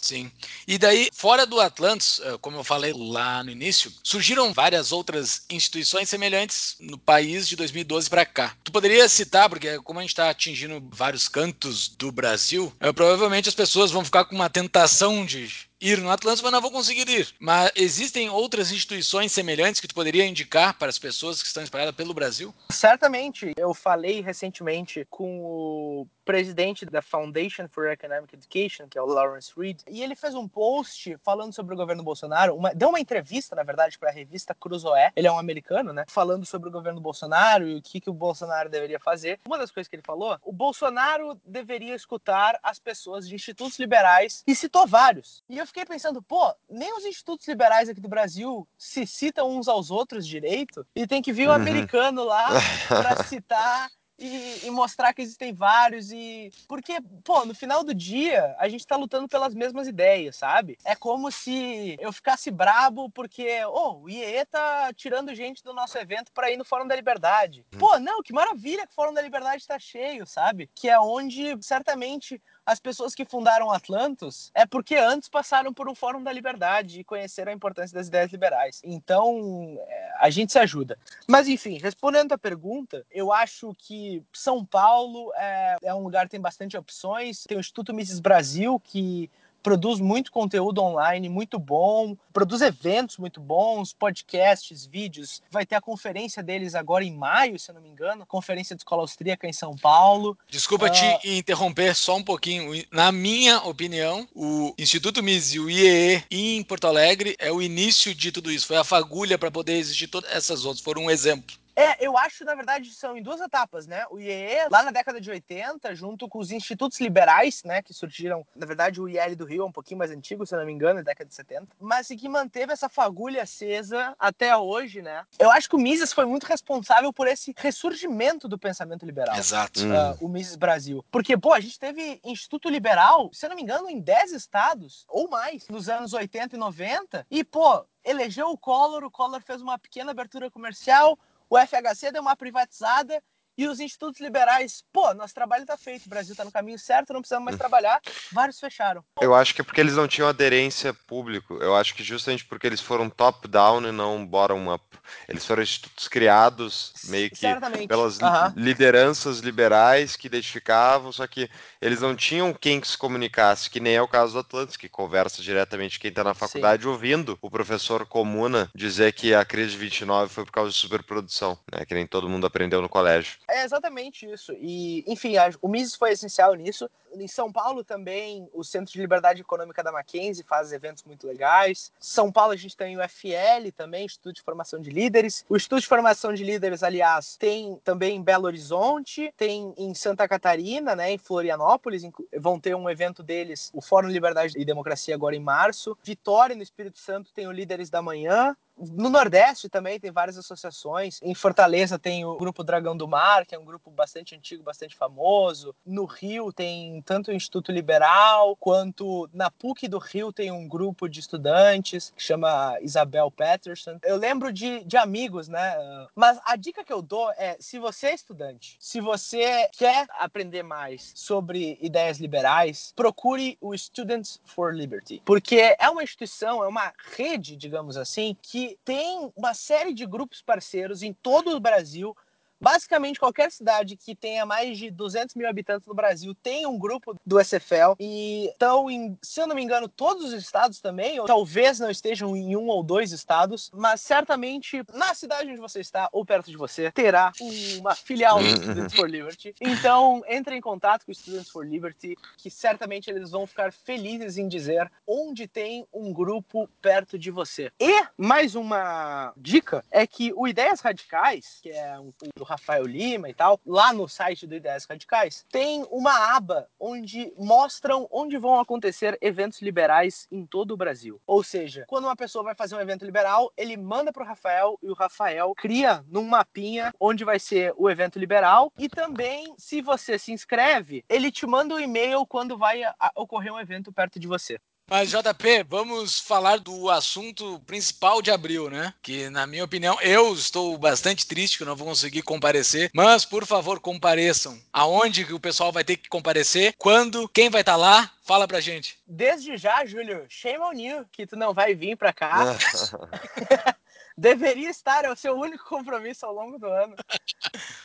Sim. 0.00 0.30
E 0.66 0.78
daí, 0.78 1.08
fora 1.12 1.46
do 1.46 1.60
Atlantis, 1.60 2.20
eh, 2.24 2.38
como 2.40 2.56
eu 2.56 2.64
falei 2.64 2.92
lá 2.94 3.44
no 3.44 3.50
início, 3.50 3.92
surgiram 4.02 4.52
várias 4.52 4.92
outras 4.92 5.44
instituições 5.50 6.08
semelhantes 6.08 6.76
no 6.80 6.96
país 6.96 7.46
de 7.46 7.56
2012 7.56 8.08
para 8.08 8.24
cá. 8.24 8.56
Tu 8.64 8.72
poderia 8.72 9.08
citar, 9.08 9.48
porque 9.48 9.78
como 9.80 9.98
a 9.98 10.02
gente 10.02 10.10
está 10.10 10.30
atingindo 10.30 10.82
vários 10.90 11.28
cantos 11.28 11.88
do 11.88 12.10
Brasil, 12.10 12.72
é, 12.80 12.92
provavelmente 12.92 13.48
as 13.48 13.54
pessoas 13.54 13.90
vão 13.90 14.04
ficar 14.04 14.24
com 14.24 14.34
uma 14.34 14.48
tentação 14.48 15.24
de 15.24 15.69
ir 15.80 15.98
no 15.98 16.10
Atlântico, 16.10 16.44
mas 16.44 16.52
não 16.52 16.60
vou 16.60 16.70
conseguir 16.70 17.08
ir. 17.08 17.34
Mas 17.38 17.70
existem 17.74 18.28
outras 18.28 18.70
instituições 18.70 19.32
semelhantes 19.32 19.80
que 19.80 19.88
tu 19.88 19.94
poderia 19.94 20.26
indicar 20.26 20.78
para 20.78 20.88
as 20.88 20.98
pessoas 20.98 21.40
que 21.40 21.48
estão 21.48 21.62
espalhadas 21.62 21.94
pelo 21.94 22.14
Brasil? 22.14 22.54
Certamente. 22.70 23.52
Eu 23.56 23.72
falei 23.72 24.20
recentemente 24.20 25.06
com 25.10 25.40
o 25.40 26.06
presidente 26.30 26.86
da 26.86 27.02
Foundation 27.02 27.66
for 27.68 27.88
Economic 27.88 28.34
Education, 28.34 28.86
que 28.88 28.96
é 28.96 29.02
o 29.02 29.06
Lawrence 29.06 29.52
Reed, 29.56 29.80
e 29.88 30.00
ele 30.00 30.14
fez 30.14 30.32
um 30.34 30.46
post 30.46 31.16
falando 31.24 31.52
sobre 31.52 31.74
o 31.74 31.76
governo 31.76 32.04
Bolsonaro, 32.04 32.54
uma, 32.54 32.72
deu 32.72 32.88
uma 32.88 33.00
entrevista, 33.00 33.56
na 33.56 33.64
verdade, 33.64 33.98
para 33.98 34.10
a 34.10 34.12
revista 34.12 34.54
Cruzoé, 34.54 35.10
ele 35.16 35.26
é 35.26 35.32
um 35.32 35.38
americano, 35.38 35.92
né, 35.92 36.04
falando 36.06 36.46
sobre 36.46 36.68
o 36.68 36.72
governo 36.72 37.00
Bolsonaro 37.00 37.66
e 37.66 37.76
o 37.76 37.82
que, 37.82 38.00
que 38.00 38.08
o 38.08 38.14
Bolsonaro 38.14 38.68
deveria 38.68 39.00
fazer. 39.00 39.40
Uma 39.44 39.58
das 39.58 39.72
coisas 39.72 39.88
que 39.88 39.96
ele 39.96 40.04
falou, 40.06 40.38
o 40.44 40.52
Bolsonaro 40.52 41.40
deveria 41.44 41.96
escutar 41.96 42.60
as 42.62 42.78
pessoas 42.78 43.28
de 43.28 43.34
institutos 43.34 43.76
liberais 43.76 44.44
e 44.46 44.54
citou 44.54 44.86
vários. 44.86 45.42
E 45.48 45.58
eu 45.58 45.66
fiquei 45.70 45.84
pensando, 45.84 46.20
pô, 46.22 46.54
nem 46.68 46.96
os 46.96 47.04
institutos 47.04 47.46
liberais 47.48 47.88
aqui 47.88 48.00
do 48.00 48.08
Brasil 48.08 48.68
se 48.76 49.06
citam 49.06 49.50
uns 49.50 49.68
aos 49.68 49.90
outros 49.90 50.26
direito 50.26 50.86
e 50.94 51.06
tem 51.06 51.22
que 51.22 51.32
vir 51.32 51.48
um 51.48 51.50
uhum. 51.50 51.56
americano 51.56 52.24
lá 52.24 52.48
para 52.88 53.24
citar 53.24 53.88
e, 54.20 54.66
e, 54.66 54.70
mostrar 54.70 55.14
que 55.14 55.22
existem 55.22 55.52
vários 55.52 56.12
e 56.12 56.52
porque 56.68 56.98
pô 57.24 57.46
no 57.46 57.54
final 57.54 57.82
do 57.82 57.94
dia 57.94 58.54
a 58.58 58.68
gente 58.68 58.86
tá 58.86 58.94
lutando 58.94 59.26
pelas 59.26 59.54
mesmas 59.54 59.88
ideias 59.88 60.36
sabe 60.36 60.76
é 60.84 60.94
como 60.94 61.30
se 61.30 61.96
eu 61.98 62.12
ficasse 62.12 62.50
brabo 62.50 63.08
porque 63.10 63.64
oh, 63.64 64.02
o 64.02 64.10
IE 64.10 64.44
tá 64.44 64.92
tirando 64.94 65.34
gente 65.34 65.64
do 65.64 65.72
nosso 65.72 65.96
evento 65.96 66.30
para 66.32 66.50
ir 66.50 66.58
no 66.58 66.66
Fórum 66.66 66.86
da 66.86 66.94
Liberdade 66.94 67.64
uhum. 67.72 67.78
pô 67.78 67.98
não 67.98 68.22
que 68.22 68.34
maravilha 68.34 68.86
que 68.86 68.92
o 68.92 68.94
Fórum 68.94 69.14
da 69.14 69.22
Liberdade 69.22 69.66
tá 69.66 69.78
cheio 69.78 70.26
sabe 70.26 70.68
que 70.74 70.90
é 70.90 71.00
onde 71.00 71.56
certamente 71.62 72.42
as 72.70 72.78
pessoas 72.78 73.16
que 73.16 73.24
fundaram 73.24 73.72
Atlantos 73.72 74.52
é 74.54 74.64
porque 74.64 74.94
antes 74.94 75.28
passaram 75.28 75.74
por 75.74 75.88
um 75.88 75.94
Fórum 75.94 76.22
da 76.22 76.32
Liberdade 76.32 77.00
e 77.00 77.04
conheceram 77.04 77.50
a 77.50 77.54
importância 77.54 77.92
das 77.92 78.06
ideias 78.06 78.30
liberais. 78.30 78.80
Então, 78.84 79.76
é, 79.88 80.12
a 80.20 80.30
gente 80.30 80.52
se 80.52 80.58
ajuda. 80.58 80.96
Mas, 81.28 81.48
enfim, 81.48 81.78
respondendo 81.78 82.30
a 82.30 82.38
pergunta, 82.38 83.04
eu 83.10 83.32
acho 83.32 83.74
que 83.76 84.22
São 84.32 84.64
Paulo 84.64 85.32
é, 85.34 85.78
é 85.82 85.92
um 85.92 86.04
lugar 86.04 86.26
que 86.26 86.30
tem 86.30 86.40
bastante 86.40 86.76
opções. 86.76 87.42
Tem 87.42 87.56
o 87.56 87.60
Instituto 87.60 87.92
Mises 87.92 88.20
Brasil, 88.20 88.78
que 88.78 89.28
produz 89.62 90.00
muito 90.00 90.30
conteúdo 90.30 90.82
online 90.82 91.28
muito 91.28 91.58
bom, 91.58 92.16
produz 92.32 92.60
eventos 92.60 93.16
muito 93.16 93.40
bons, 93.40 93.92
podcasts, 93.92 94.86
vídeos. 94.86 95.42
Vai 95.50 95.64
ter 95.64 95.76
a 95.76 95.80
conferência 95.80 96.42
deles 96.42 96.74
agora 96.74 97.04
em 97.04 97.14
maio, 97.14 97.58
se 97.58 97.70
eu 97.70 97.74
não 97.74 97.82
me 97.82 97.88
engano, 97.88 98.26
conferência 98.26 98.74
de 98.74 98.80
escola 98.80 99.02
austríaca 99.02 99.46
em 99.46 99.52
São 99.52 99.76
Paulo. 99.76 100.36
Desculpa 100.48 100.86
uh... 100.86 100.90
te 100.90 101.04
ah, 101.04 101.20
interromper 101.24 101.94
só 101.94 102.16
um 102.16 102.22
pouquinho. 102.22 102.84
Na 102.90 103.12
minha 103.12 103.58
opinião, 103.58 104.26
o 104.34 104.74
Instituto 104.78 105.22
MIS 105.22 105.54
e 105.54 105.60
o 105.60 105.70
IEE 105.70 106.24
em 106.30 106.62
Porto 106.62 106.86
Alegre 106.86 107.36
é 107.38 107.52
o 107.52 107.62
início 107.62 108.14
de 108.14 108.32
tudo 108.32 108.50
isso. 108.50 108.66
Foi 108.66 108.76
a 108.76 108.84
fagulha 108.84 109.38
para 109.38 109.50
poder 109.50 109.74
existir 109.74 110.08
todas 110.08 110.30
essas 110.30 110.64
outras. 110.64 110.82
Foram 110.82 111.04
um 111.04 111.10
exemplo. 111.10 111.59
É, 111.74 112.04
eu 112.04 112.16
acho, 112.16 112.44
na 112.44 112.54
verdade, 112.54 112.92
são 112.92 113.16
em 113.16 113.22
duas 113.22 113.40
etapas, 113.40 113.86
né? 113.86 114.04
O 114.10 114.18
IEE, 114.18 114.68
lá 114.70 114.82
na 114.82 114.90
década 114.90 115.20
de 115.20 115.30
80, 115.30 115.94
junto 115.94 116.28
com 116.28 116.38
os 116.38 116.50
institutos 116.50 117.00
liberais, 117.00 117.62
né, 117.64 117.82
que 117.82 117.94
surgiram, 117.94 118.46
na 118.54 118.66
verdade, 118.66 119.00
o 119.00 119.08
IEL 119.08 119.36
do 119.36 119.44
Rio 119.44 119.62
é 119.62 119.66
um 119.66 119.72
pouquinho 119.72 119.98
mais 119.98 120.10
antigo, 120.10 120.44
se 120.44 120.54
eu 120.54 120.58
não 120.58 120.66
me 120.66 120.72
engano, 120.72 120.96
na 120.96 121.02
década 121.02 121.28
de 121.28 121.34
70, 121.34 121.68
mas 121.80 122.08
que 122.08 122.28
manteve 122.28 122.72
essa 122.72 122.88
fagulha 122.88 123.42
acesa 123.42 124.14
até 124.18 124.56
hoje, 124.56 125.00
né? 125.00 125.24
Eu 125.38 125.50
acho 125.50 125.68
que 125.68 125.76
o 125.76 125.78
Mises 125.78 126.12
foi 126.12 126.26
muito 126.26 126.44
responsável 126.44 127.12
por 127.12 127.26
esse 127.26 127.54
ressurgimento 127.56 128.48
do 128.48 128.58
pensamento 128.58 129.06
liberal. 129.06 129.36
Exato. 129.36 129.80
Uh, 129.80 130.24
o 130.24 130.28
Mises 130.28 130.56
Brasil. 130.56 131.04
Porque, 131.10 131.36
pô, 131.36 131.52
a 131.52 131.60
gente 131.60 131.78
teve 131.78 132.20
Instituto 132.24 132.68
Liberal, 132.68 133.30
se 133.32 133.46
eu 133.46 133.50
não 133.50 133.56
me 133.56 133.62
engano, 133.62 133.88
em 133.88 134.00
10 134.00 134.32
estados, 134.32 135.04
ou 135.08 135.28
mais, 135.28 135.68
nos 135.68 135.88
anos 135.88 136.12
80 136.12 136.56
e 136.56 136.58
90, 136.58 137.26
e, 137.30 137.44
pô, 137.44 137.84
elegeu 138.04 138.48
o 138.48 138.58
Collor, 138.58 139.04
o 139.04 139.10
Collor 139.10 139.40
fez 139.42 139.62
uma 139.62 139.78
pequena 139.78 140.10
abertura 140.10 140.50
comercial, 140.50 141.18
o 141.50 141.58
FHC 141.58 142.12
deu 142.12 142.22
uma 142.22 142.36
privatizada 142.36 143.22
e 143.56 143.66
os 143.66 143.80
institutos 143.80 144.20
liberais, 144.20 144.82
pô, 144.92 145.12
nosso 145.14 145.34
trabalho 145.34 145.62
está 145.62 145.76
feito, 145.76 146.06
o 146.06 146.08
Brasil 146.08 146.32
está 146.32 146.44
no 146.44 146.52
caminho 146.52 146.78
certo, 146.78 147.12
não 147.12 147.20
precisamos 147.20 147.44
mais 147.44 147.58
trabalhar. 147.58 148.00
Vários 148.32 148.58
fecharam. 148.58 149.04
Eu 149.20 149.34
acho 149.34 149.54
que 149.54 149.60
é 149.60 149.64
porque 149.64 149.80
eles 149.80 149.94
não 149.94 150.08
tinham 150.08 150.28
aderência 150.28 150.94
público. 150.94 151.54
Eu 151.56 151.76
acho 151.76 151.94
que 151.94 152.02
justamente 152.02 152.44
porque 152.44 152.66
eles 152.66 152.80
foram 152.80 153.10
top-down 153.10 153.86
e 153.86 153.92
não 153.92 154.26
bottom-up. 154.26 154.84
Eles 155.28 155.44
foram 155.44 155.62
institutos 155.62 156.08
criados 156.08 156.92
meio 157.04 157.28
que 157.30 157.36
Certamente. 157.36 157.88
pelas 157.88 158.18
uhum. 158.18 158.52
lideranças 158.56 159.40
liberais 159.40 160.16
que 160.16 160.26
identificavam, 160.26 161.12
só 161.12 161.26
que 161.26 161.50
eles 161.80 162.00
não 162.00 162.14
tinham 162.16 162.54
quem 162.54 162.82
se 162.82 162.96
comunicasse, 162.96 163.68
que 163.68 163.80
nem 163.80 163.94
é 163.94 164.02
o 164.02 164.08
caso 164.08 164.34
do 164.34 164.38
Atlantis, 164.38 164.76
que 164.76 164.88
conversa 164.88 165.42
diretamente 165.42 165.98
quem 165.98 166.08
está 166.10 166.24
na 166.24 166.34
faculdade 166.34 166.82
Sim. 166.82 166.88
ouvindo 166.88 167.38
o 167.42 167.50
professor 167.50 168.06
Comuna 168.06 168.70
dizer 168.74 169.12
que 169.12 169.34
a 169.34 169.44
crise 169.44 169.72
de 169.72 169.78
29 169.78 170.32
foi 170.32 170.44
por 170.44 170.52
causa 170.52 170.70
de 170.70 170.76
superprodução, 170.76 171.58
né? 171.72 171.84
Que 171.84 171.94
nem 171.94 172.06
todo 172.06 172.28
mundo 172.28 172.46
aprendeu 172.46 172.80
no 172.80 172.88
colégio. 172.88 173.36
É 173.50 173.64
exatamente 173.64 174.30
isso. 174.30 174.52
E, 174.58 175.04
enfim, 175.06 175.36
a, 175.36 175.50
o 175.60 175.68
Mises 175.68 175.94
foi 175.94 176.12
essencial 176.12 176.54
nisso. 176.54 176.88
Em 177.12 177.26
São 177.26 177.50
Paulo 177.50 177.82
também, 177.82 178.48
o 178.52 178.62
Centro 178.62 178.92
de 178.92 179.00
Liberdade 179.00 179.40
Econômica 179.40 179.82
da 179.82 179.90
Mackenzie 179.90 180.44
faz 180.44 180.72
eventos 180.72 181.02
muito 181.02 181.26
legais. 181.26 181.92
São 181.98 182.30
Paulo 182.30 182.52
a 182.52 182.56
gente 182.56 182.76
tem 182.76 182.96
o 182.96 183.08
FL 183.08 183.72
também, 183.76 184.04
Instituto 184.04 184.36
de 184.36 184.42
Formação 184.42 184.80
de 184.80 184.90
Líderes. 184.90 185.44
O 185.48 185.56
Instituto 185.56 185.80
de 185.80 185.88
Formação 185.88 186.32
de 186.32 186.44
Líderes, 186.44 186.82
aliás, 186.82 187.36
tem 187.36 187.80
também 187.82 188.16
em 188.16 188.22
Belo 188.22 188.46
Horizonte, 188.46 189.34
tem 189.36 189.74
em 189.76 189.92
Santa 189.94 190.28
Catarina, 190.28 190.94
né, 190.94 191.12
em 191.12 191.18
Florianópolis, 191.18 192.02
vão 192.38 192.60
ter 192.60 192.76
um 192.76 192.88
evento 192.88 193.22
deles, 193.22 193.70
o 193.74 193.82
Fórum 193.82 194.08
Liberdade 194.08 194.54
e 194.56 194.64
Democracia 194.64 195.14
agora 195.14 195.34
em 195.34 195.40
março. 195.40 195.98
Vitória, 196.04 196.54
no 196.54 196.62
Espírito 196.62 196.98
Santo, 196.98 197.32
tem 197.32 197.46
o 197.48 197.52
Líderes 197.52 197.90
da 197.90 198.00
Manhã. 198.00 198.56
No 198.80 199.10
Nordeste 199.10 199.68
também 199.68 200.00
tem 200.00 200.10
várias 200.10 200.38
associações. 200.38 201.20
Em 201.22 201.34
Fortaleza 201.34 201.98
tem 201.98 202.24
o 202.24 202.36
Grupo 202.36 202.64
Dragão 202.64 202.96
do 202.96 203.06
Mar, 203.06 203.44
que 203.44 203.54
é 203.54 203.58
um 203.58 203.64
grupo 203.64 203.90
bastante 203.90 204.34
antigo, 204.34 204.62
bastante 204.62 204.96
famoso. 204.96 205.74
No 205.84 206.04
Rio 206.04 206.52
tem 206.52 207.02
tanto 207.02 207.30
o 207.30 207.34
Instituto 207.34 207.70
Liberal, 207.70 208.56
quanto 208.56 209.28
na 209.32 209.50
PUC 209.50 209.88
do 209.88 209.98
Rio 209.98 210.32
tem 210.32 210.50
um 210.50 210.66
grupo 210.66 211.08
de 211.08 211.20
estudantes 211.20 212.12
que 212.16 212.22
chama 212.22 212.78
Isabel 212.80 213.30
Patterson. 213.30 213.98
Eu 214.02 214.16
lembro 214.16 214.52
de, 214.52 214.84
de 214.84 214.96
amigos, 214.96 215.48
né? 215.48 215.76
Mas 216.14 216.38
a 216.44 216.56
dica 216.56 216.84
que 216.84 216.92
eu 216.92 217.02
dou 217.02 217.30
é: 217.32 217.56
se 217.60 217.78
você 217.78 218.08
é 218.08 218.14
estudante, 218.14 218.76
se 218.78 219.00
você 219.00 219.68
quer 219.72 220.06
aprender 220.18 220.62
mais 220.62 221.12
sobre 221.14 221.78
ideias 221.80 222.18
liberais, 222.18 222.92
procure 222.96 223.58
o 223.60 223.76
Students 223.76 224.40
for 224.44 224.74
Liberty. 224.74 225.22
Porque 225.24 225.76
é 225.78 225.88
uma 225.90 226.02
instituição, 226.02 226.62
é 226.64 226.68
uma 226.68 226.92
rede, 227.16 227.56
digamos 227.56 227.96
assim, 227.96 228.36
que 228.40 228.69
tem 228.84 229.32
uma 229.36 229.54
série 229.54 229.92
de 229.92 230.06
grupos 230.06 230.42
parceiros 230.42 231.02
em 231.02 231.12
todo 231.12 231.54
o 231.54 231.60
Brasil 231.60 232.14
Basicamente, 232.60 233.18
qualquer 233.18 233.50
cidade 233.50 233.96
que 233.96 234.14
tenha 234.14 234.44
mais 234.44 234.76
de 234.76 234.90
200 234.90 235.34
mil 235.34 235.48
habitantes 235.48 235.86
no 235.88 235.94
Brasil 235.94 236.34
tem 236.34 236.66
um 236.66 236.78
grupo 236.78 237.16
do 237.24 237.42
SFL 237.42 237.94
e 237.98 238.48
estão, 238.48 238.86
se 239.22 239.40
eu 239.40 239.46
não 239.46 239.54
me 239.54 239.62
engano, 239.62 239.88
todos 239.88 240.26
os 240.26 240.32
estados 240.34 240.80
também, 240.80 241.18
ou 241.18 241.26
talvez 241.26 241.80
não 241.80 241.90
estejam 241.90 242.36
em 242.36 242.54
um 242.56 242.68
ou 242.68 242.82
dois 242.82 243.12
estados, 243.12 243.70
mas 243.72 244.00
certamente 244.00 244.82
na 244.92 245.14
cidade 245.14 245.50
onde 245.50 245.60
você 245.60 245.80
está 245.80 246.08
ou 246.12 246.24
perto 246.24 246.50
de 246.50 246.56
você 246.56 246.90
terá 246.90 247.32
uma 247.78 247.94
filial 247.94 248.38
do 248.38 248.48
Students 248.48 248.94
for 248.94 249.08
Liberty. 249.08 249.54
Então, 249.60 250.22
entre 250.28 250.54
em 250.54 250.60
contato 250.60 251.06
com 251.06 251.12
o 251.12 251.14
Students 251.14 251.48
for 251.48 251.66
Liberty, 251.66 252.16
que 252.36 252.50
certamente 252.50 253.10
eles 253.10 253.30
vão 253.30 253.46
ficar 253.46 253.72
felizes 253.72 254.36
em 254.36 254.46
dizer 254.46 254.90
onde 255.06 255.48
tem 255.48 255.86
um 255.92 256.12
grupo 256.12 256.68
perto 256.82 257.18
de 257.18 257.30
você. 257.30 257.72
E 257.80 258.04
mais 258.18 258.54
uma 258.54 259.32
dica 259.36 259.84
é 259.90 260.06
que 260.06 260.32
o 260.34 260.46
Ideias 260.46 260.80
Radicais, 260.80 261.58
que 261.62 261.70
é 261.70 261.98
o 261.98 262.12
do 262.36 262.49
Rafael 262.50 262.84
Lima 262.84 263.28
e 263.28 263.34
tal, 263.34 263.60
lá 263.64 263.92
no 263.92 264.08
site 264.08 264.46
do 264.46 264.54
Ideias 264.54 264.84
Radicais, 264.84 265.46
tem 265.50 265.86
uma 265.90 266.34
aba 266.34 266.68
onde 266.78 267.32
mostram 267.38 268.08
onde 268.10 268.36
vão 268.36 268.58
acontecer 268.58 269.16
eventos 269.20 269.62
liberais 269.62 270.26
em 270.30 270.44
todo 270.44 270.72
o 270.72 270.76
Brasil. 270.76 271.20
Ou 271.26 271.42
seja, 271.44 271.84
quando 271.86 272.04
uma 272.04 272.16
pessoa 272.16 272.42
vai 272.44 272.54
fazer 272.54 272.74
um 272.74 272.80
evento 272.80 273.04
liberal, 273.04 273.52
ele 273.56 273.76
manda 273.76 274.12
para 274.12 274.24
o 274.24 274.26
Rafael 274.26 274.78
e 274.82 274.90
o 274.90 274.94
Rafael 274.94 275.54
cria 275.56 276.04
num 276.08 276.24
mapinha 276.24 276.92
onde 276.98 277.24
vai 277.24 277.38
ser 277.38 277.72
o 277.76 277.88
evento 277.88 278.18
liberal 278.18 278.72
e 278.76 278.88
também, 278.88 279.54
se 279.56 279.80
você 279.80 280.18
se 280.18 280.32
inscreve, 280.32 281.04
ele 281.08 281.30
te 281.30 281.46
manda 281.46 281.74
um 281.74 281.80
e-mail 281.80 282.26
quando 282.26 282.58
vai 282.58 282.82
ocorrer 283.14 283.52
um 283.52 283.60
evento 283.60 283.92
perto 283.92 284.18
de 284.18 284.26
você. 284.26 284.58
Mas, 284.90 285.08
JP, 285.08 285.66
vamos 285.68 286.18
falar 286.18 286.58
do 286.58 286.90
assunto 286.90 287.60
principal 287.60 288.20
de 288.20 288.32
abril, 288.32 288.68
né? 288.68 288.92
Que, 289.00 289.30
na 289.30 289.46
minha 289.46 289.62
opinião, 289.62 289.96
eu 290.02 290.34
estou 290.34 290.76
bastante 290.76 291.24
triste 291.28 291.58
que 291.58 291.64
não 291.64 291.76
vou 291.76 291.86
conseguir 291.86 292.22
comparecer. 292.22 292.90
Mas, 292.92 293.24
por 293.24 293.46
favor, 293.46 293.78
compareçam. 293.78 294.60
Aonde 294.72 295.24
que 295.24 295.32
o 295.32 295.38
pessoal 295.38 295.70
vai 295.70 295.84
ter 295.84 295.96
que 295.96 296.08
comparecer? 296.08 296.74
Quando? 296.76 297.28
Quem 297.28 297.48
vai 297.48 297.60
estar 297.60 297.74
tá 297.74 297.78
lá? 297.78 298.10
Fala 298.24 298.48
pra 298.48 298.60
gente. 298.60 298.98
Desde 299.06 299.56
já, 299.56 299.86
Júlio, 299.86 300.26
shame 300.28 300.58
on 300.58 300.72
you 300.72 301.06
que 301.12 301.24
tu 301.24 301.36
não 301.36 301.54
vai 301.54 301.72
vir 301.72 301.96
pra 301.96 302.12
cá. 302.12 302.56
Deveria 304.20 304.68
estar, 304.68 305.06
é 305.06 305.10
o 305.10 305.16
seu 305.16 305.34
único 305.34 305.64
compromisso 305.64 306.26
ao 306.26 306.34
longo 306.34 306.58
do 306.58 306.66
ano. 306.66 306.94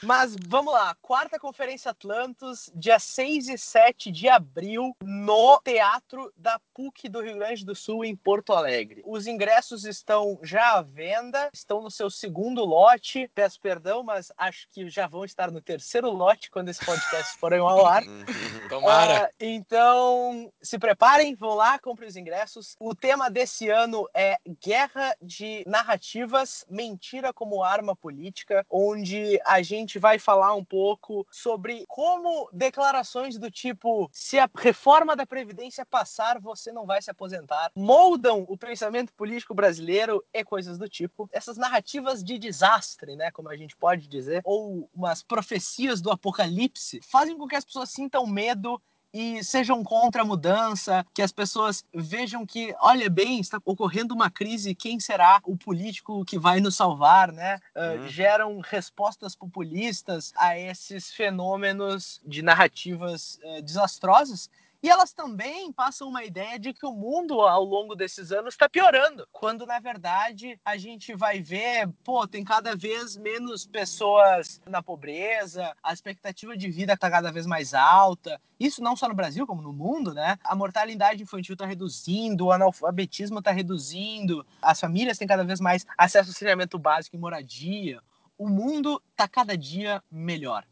Mas 0.04 0.36
vamos 0.48 0.74
lá, 0.74 0.94
quarta 1.02 1.40
Conferência 1.40 1.92
Atlantos, 1.92 2.70
dia 2.76 3.00
6 3.00 3.48
e 3.48 3.58
7 3.58 4.12
de 4.12 4.28
abril, 4.28 4.94
no 5.02 5.62
Teatro 5.64 6.34
da 6.36 6.60
PUC 6.74 7.08
do 7.08 7.22
Rio 7.22 7.38
Grande 7.38 7.64
do 7.64 7.74
Sul, 7.74 8.04
em 8.04 8.18
Porto 8.18 8.52
Alegre. 8.52 9.02
Os 9.06 9.28
ingressos 9.28 9.86
estão 9.86 10.38
já 10.44 10.74
à 10.74 10.82
venda, 10.82 11.50
estão 11.54 11.82
no 11.82 11.90
seu 11.90 12.10
segundo 12.10 12.66
lote. 12.66 13.32
Peço 13.34 13.58
perdão, 13.62 14.04
mas 14.04 14.30
acho 14.38 14.68
que 14.72 14.90
já 14.90 15.08
vão 15.08 15.24
estar 15.24 15.50
no 15.50 15.62
terceiro 15.62 16.12
lote 16.12 16.52
quando 16.52 16.68
esse 16.68 16.86
podcast 16.86 17.38
for 17.40 17.54
ao 17.54 17.86
ar. 17.86 18.04
Tomara! 18.68 19.28
Uh, 19.28 19.34
então, 19.40 20.52
se 20.62 20.78
preparem, 20.78 21.34
vão 21.34 21.56
lá, 21.56 21.80
comprem 21.80 22.10
os 22.10 22.18
ingressos. 22.18 22.76
O 22.78 22.94
tema 22.94 23.30
desse 23.30 23.70
ano 23.70 24.06
é 24.14 24.38
Guerra 24.62 25.16
de 25.22 25.64
Narrativa 25.66 26.25
narrativas 26.26 26.66
Mentira 26.70 27.32
como 27.32 27.64
Arma 27.64 27.96
Política, 27.96 28.66
onde 28.70 29.40
a 29.46 29.62
gente 29.62 30.00
vai 30.00 30.18
falar 30.18 30.54
um 30.54 30.64
pouco 30.64 31.26
sobre 31.32 31.86
como 31.88 32.50
declarações 32.52 33.38
do 33.38 33.52
tipo 33.52 34.10
se 34.12 34.40
a 34.40 34.50
reforma 34.56 35.16
da 35.16 35.26
Previdência 35.26 35.86
passar, 35.86 36.40
você 36.40 36.72
não 36.72 36.86
vai 36.86 37.02
se 37.02 37.12
aposentar, 37.12 37.72
moldam 37.76 38.46
o 38.48 38.58
pensamento 38.58 39.14
político 39.14 39.54
brasileiro 39.54 40.24
e 40.34 40.44
coisas 40.44 40.78
do 40.78 40.90
tipo. 40.90 41.30
Essas 41.32 41.58
narrativas 41.58 42.24
de 42.24 42.38
desastre, 42.38 43.16
né, 43.16 43.32
como 43.32 43.50
a 43.50 43.56
gente 43.56 43.76
pode 43.76 44.08
dizer, 44.08 44.42
ou 44.44 44.90
umas 44.94 45.22
profecias 45.22 46.02
do 46.02 46.12
apocalipse, 46.12 47.00
fazem 47.04 47.38
com 47.38 47.48
que 47.48 47.56
as 47.56 47.66
pessoas 47.66 47.90
sintam 47.90 48.26
medo 48.26 48.82
e 49.16 49.42
sejam 49.42 49.82
contra 49.82 50.24
a 50.24 50.26
mudança, 50.26 51.06
que 51.14 51.22
as 51.22 51.32
pessoas 51.32 51.86
vejam 51.94 52.46
que, 52.46 52.76
olha 52.82 53.10
bem, 53.10 53.40
está 53.40 53.62
ocorrendo 53.64 54.14
uma 54.14 54.30
crise, 54.30 54.76
quem 54.76 55.00
será 55.00 55.40
o 55.46 55.56
político 55.56 56.26
que 56.26 56.38
vai 56.38 56.60
nos 56.60 56.76
salvar, 56.76 57.32
né? 57.32 57.62
Uh, 57.74 58.10
geram 58.10 58.60
respostas 58.60 59.34
populistas 59.34 60.34
a 60.36 60.60
esses 60.60 61.14
fenômenos 61.14 62.20
de 62.26 62.42
narrativas 62.42 63.40
uh, 63.42 63.62
desastrosas 63.62 64.50
e 64.86 64.90
elas 64.90 65.12
também 65.12 65.74
passam 65.74 66.08
uma 66.08 66.24
ideia 66.24 66.60
de 66.60 66.72
que 66.72 66.86
o 66.86 66.92
mundo, 66.92 67.42
ao 67.42 67.64
longo 67.64 67.96
desses 67.96 68.32
anos, 68.32 68.54
está 68.54 68.70
piorando. 68.70 69.28
Quando, 69.32 69.66
na 69.66 69.80
verdade, 69.80 70.60
a 70.64 70.78
gente 70.78 71.16
vai 71.16 71.42
ver, 71.42 71.90
pô, 72.04 72.28
tem 72.28 72.44
cada 72.44 72.76
vez 72.76 73.18
menos 73.18 73.66
pessoas 73.66 74.62
na 74.64 74.84
pobreza, 74.84 75.76
a 75.82 75.92
expectativa 75.92 76.56
de 76.56 76.70
vida 76.70 76.94
está 76.94 77.10
cada 77.10 77.32
vez 77.32 77.48
mais 77.48 77.74
alta. 77.74 78.40
Isso 78.60 78.80
não 78.80 78.96
só 78.96 79.10
no 79.10 79.16
Brasil, 79.16 79.48
como 79.48 79.60
no 79.60 79.74
mundo, 79.74 80.14
né? 80.14 80.38
A 80.44 80.56
mortalidade 80.56 81.24
infantil 81.24 81.54
está 81.54 81.66
reduzindo, 81.66 82.46
o 82.46 82.52
analfabetismo 82.52 83.40
está 83.40 83.50
reduzindo, 83.50 84.46
as 84.62 84.80
famílias 84.80 85.18
têm 85.18 85.28
cada 85.28 85.44
vez 85.44 85.60
mais 85.60 85.84
acesso 85.98 86.30
ao 86.30 86.36
saneamento 86.36 86.78
básico 86.78 87.16
e 87.16 87.20
moradia. 87.20 88.00
O 88.38 88.48
mundo 88.48 89.02
está 89.10 89.28
cada 89.28 89.58
dia 89.58 90.04
melhor. 90.12 90.64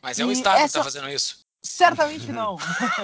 Mas 0.00 0.18
é 0.18 0.24
o 0.24 0.32
Estado 0.32 0.54
essa... 0.54 0.62
que 0.62 0.68
está 0.68 0.84
fazendo 0.84 1.10
isso. 1.10 1.51
Certamente 1.62 2.30
não. 2.32 2.56